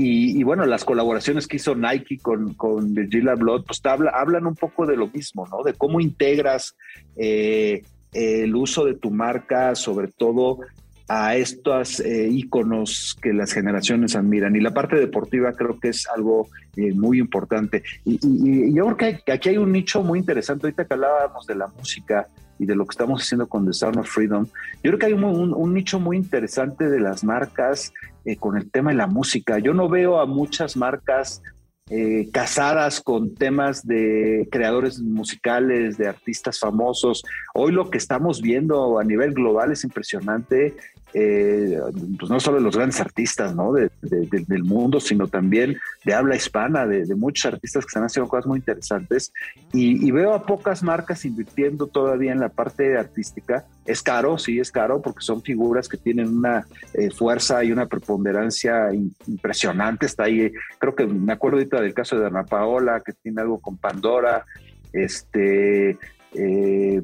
Y, 0.00 0.44
bueno, 0.44 0.64
las 0.64 0.84
colaboraciones 0.84 1.48
que 1.48 1.56
hizo 1.56 1.74
Nike 1.74 2.18
con, 2.18 2.54
con 2.54 2.94
Virgil 2.94 3.28
Abloh, 3.28 3.64
pues 3.64 3.82
hablan 3.84 4.46
un 4.46 4.54
poco 4.54 4.86
de 4.86 4.96
lo 4.96 5.08
mismo, 5.08 5.44
¿no? 5.50 5.64
De 5.64 5.74
cómo 5.74 6.00
integras 6.00 6.76
eh, 7.16 7.82
el 8.12 8.54
uso 8.54 8.84
de 8.84 8.94
tu 8.94 9.10
marca, 9.10 9.74
sobre 9.74 10.06
todo 10.06 10.60
a 11.08 11.34
estos 11.34 11.98
eh, 11.98 12.28
íconos 12.30 13.18
que 13.20 13.32
las 13.32 13.52
generaciones 13.52 14.14
admiran. 14.14 14.54
Y 14.54 14.60
la 14.60 14.72
parte 14.72 14.94
deportiva 14.94 15.52
creo 15.52 15.80
que 15.80 15.88
es 15.88 16.06
algo 16.14 16.46
eh, 16.76 16.92
muy 16.94 17.18
importante. 17.18 17.82
Y, 18.04 18.72
yo 18.72 18.94
creo 18.94 19.20
que 19.24 19.32
aquí 19.32 19.48
hay 19.48 19.58
un 19.58 19.72
nicho 19.72 20.04
muy 20.04 20.20
interesante. 20.20 20.68
Ahorita 20.68 20.84
que 20.84 20.94
hablábamos 20.94 21.44
de 21.46 21.56
la 21.56 21.66
música, 21.66 22.28
y 22.58 22.66
de 22.66 22.74
lo 22.74 22.84
que 22.84 22.92
estamos 22.92 23.22
haciendo 23.22 23.46
con 23.46 23.64
The 23.66 23.72
Sound 23.72 23.98
of 23.98 24.08
Freedom, 24.08 24.46
yo 24.82 24.90
creo 24.90 24.98
que 24.98 25.06
hay 25.06 25.12
un, 25.12 25.74
nicho 25.74 26.00
muy 26.00 26.16
interesante 26.16 26.88
de 26.88 27.00
las 27.00 27.24
marcas 27.24 27.92
eh, 28.28 28.36
con 28.36 28.58
el 28.58 28.70
tema 28.70 28.90
de 28.90 28.96
la 28.96 29.06
música. 29.06 29.58
Yo 29.58 29.72
no 29.72 29.88
veo 29.88 30.20
a 30.20 30.26
muchas 30.26 30.76
marcas 30.76 31.40
eh, 31.88 32.28
casadas 32.30 33.00
con 33.00 33.34
temas 33.34 33.86
de 33.86 34.46
creadores 34.52 35.00
musicales, 35.00 35.96
de 35.96 36.08
artistas 36.08 36.58
famosos. 36.58 37.24
Hoy 37.54 37.72
lo 37.72 37.88
que 37.88 37.96
estamos 37.96 38.42
viendo 38.42 38.98
a 38.98 39.04
nivel 39.04 39.32
global 39.32 39.72
es 39.72 39.84
impresionante 39.84 40.76
eh, 41.14 41.78
pues 42.18 42.30
no 42.30 42.38
solo 42.38 42.60
los 42.60 42.76
grandes 42.76 43.00
artistas 43.00 43.54
¿no? 43.54 43.72
del 43.72 44.64
mundo, 44.64 45.00
sino 45.00 45.26
también 45.26 45.76
de 46.04 46.14
habla 46.14 46.36
hispana, 46.36 46.86
de, 46.86 47.14
muchos 47.14 47.46
artistas 47.46 47.84
que 47.84 47.88
están 47.88 48.04
haciendo 48.04 48.28
cosas 48.28 48.46
muy 48.46 48.58
interesantes. 48.58 49.32
Y, 49.72 50.10
veo 50.10 50.34
a 50.34 50.44
pocas 50.44 50.82
marcas 50.82 51.24
invirtiendo 51.24 51.86
todavía 51.86 52.32
en 52.32 52.40
la 52.40 52.48
parte 52.48 52.96
artística. 52.96 53.64
Es 53.86 54.02
caro, 54.02 54.36
sí, 54.36 54.58
es 54.58 54.70
caro, 54.70 55.00
porque 55.00 55.20
son 55.22 55.42
figuras 55.42 55.88
que 55.88 55.96
tienen 55.96 56.28
una 56.28 56.66
eh, 56.94 57.10
fuerza 57.10 57.62
y 57.64 57.72
una 57.72 57.86
preponderancia 57.86 58.88
impresionante. 59.26 60.06
Está 60.06 60.24
ahí, 60.24 60.52
creo 60.78 60.94
que 60.94 61.06
me 61.06 61.32
acuerdo 61.32 61.58
ahorita 61.58 61.80
del 61.80 61.94
caso 61.94 62.18
de 62.18 62.26
Ana 62.26 62.44
Paola, 62.44 63.02
que 63.04 63.12
tiene 63.12 63.40
algo 63.40 63.60
con 63.60 63.78
Pandora. 63.78 64.44
Este, 64.92 65.98
eh, 66.34 67.02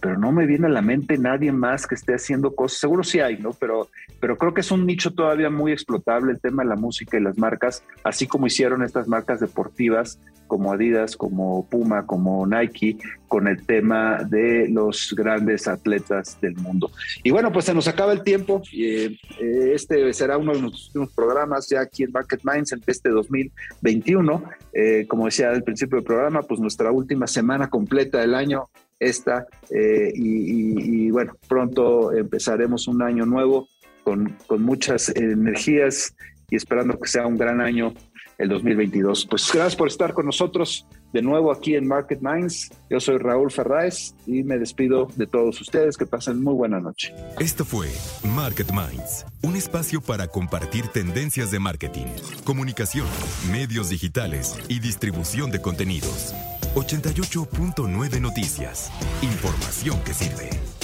pero 0.00 0.18
no 0.18 0.32
me 0.32 0.46
viene 0.46 0.66
a 0.66 0.70
la 0.70 0.82
mente 0.82 1.18
nadie 1.18 1.52
más 1.52 1.86
que 1.86 1.94
esté 1.94 2.14
haciendo 2.14 2.54
cosas. 2.54 2.78
Seguro 2.78 3.02
sí 3.02 3.20
hay, 3.20 3.38
¿no? 3.38 3.52
Pero, 3.52 3.88
pero 4.20 4.36
creo 4.36 4.54
que 4.54 4.60
es 4.60 4.70
un 4.70 4.86
nicho 4.86 5.12
todavía 5.12 5.50
muy 5.50 5.72
explotable 5.72 6.32
el 6.32 6.40
tema 6.40 6.62
de 6.62 6.68
la 6.68 6.76
música 6.76 7.16
y 7.16 7.22
las 7.22 7.38
marcas, 7.38 7.82
así 8.04 8.26
como 8.26 8.46
hicieron 8.46 8.82
estas 8.82 9.08
marcas 9.08 9.40
deportivas 9.40 10.18
como 10.50 10.72
Adidas, 10.72 11.16
como 11.16 11.64
Puma, 11.68 12.04
como 12.06 12.44
Nike, 12.44 12.98
con 13.28 13.46
el 13.46 13.64
tema 13.64 14.24
de 14.24 14.68
los 14.68 15.14
grandes 15.16 15.68
atletas 15.68 16.40
del 16.40 16.56
mundo. 16.56 16.90
Y 17.22 17.30
bueno, 17.30 17.52
pues 17.52 17.66
se 17.66 17.72
nos 17.72 17.86
acaba 17.86 18.12
el 18.12 18.24
tiempo. 18.24 18.60
Eh, 18.72 19.16
eh, 19.40 19.72
este 19.72 20.12
será 20.12 20.38
uno 20.38 20.52
de 20.52 20.62
nuestros 20.62 20.88
últimos 20.88 21.12
programas 21.12 21.68
ya 21.68 21.82
aquí 21.82 22.02
en 22.02 22.10
Market 22.10 22.40
Minds 22.42 22.72
en 22.72 22.82
este 22.84 23.10
2021. 23.10 24.42
Eh, 24.72 25.06
como 25.06 25.26
decía 25.26 25.50
al 25.50 25.62
principio 25.62 25.98
del 25.98 26.04
programa, 26.04 26.42
pues 26.42 26.58
nuestra 26.58 26.90
última 26.90 27.28
semana 27.28 27.70
completa 27.70 28.18
del 28.18 28.34
año 28.34 28.70
esta 28.98 29.46
y, 29.70 31.06
y, 31.06 31.10
bueno, 31.10 31.34
pronto 31.48 32.12
empezaremos 32.12 32.88
un 32.88 33.00
año 33.00 33.24
nuevo 33.24 33.68
con, 34.02 34.36
con 34.48 34.62
muchas 34.62 35.08
energías 35.16 36.14
y 36.50 36.56
esperando 36.56 36.98
que 36.98 37.08
sea 37.08 37.26
un 37.26 37.38
gran 37.38 37.60
año 37.60 37.94
el 38.40 38.48
2022. 38.48 39.26
Pues 39.26 39.50
gracias 39.52 39.76
por 39.76 39.88
estar 39.88 40.14
con 40.14 40.26
nosotros 40.26 40.86
de 41.12 41.22
nuevo 41.22 41.52
aquí 41.52 41.74
en 41.74 41.86
Market 41.86 42.20
Minds. 42.22 42.70
Yo 42.88 42.98
soy 42.98 43.18
Raúl 43.18 43.50
Ferráez 43.50 44.14
y 44.26 44.42
me 44.42 44.58
despido 44.58 45.08
de 45.14 45.26
todos 45.26 45.60
ustedes. 45.60 45.96
Que 45.96 46.06
pasen 46.06 46.42
muy 46.42 46.54
buena 46.54 46.80
noche. 46.80 47.14
Esto 47.38 47.64
fue 47.64 47.88
Market 48.34 48.70
Minds, 48.72 49.26
un 49.42 49.56
espacio 49.56 50.00
para 50.00 50.26
compartir 50.28 50.88
tendencias 50.88 51.50
de 51.50 51.58
marketing, 51.58 52.06
comunicación, 52.44 53.06
medios 53.50 53.90
digitales 53.90 54.58
y 54.68 54.80
distribución 54.80 55.50
de 55.50 55.60
contenidos. 55.60 56.34
88.9 56.74 58.20
Noticias. 58.20 58.90
Información 59.22 60.00
que 60.04 60.14
sirve. 60.14 60.79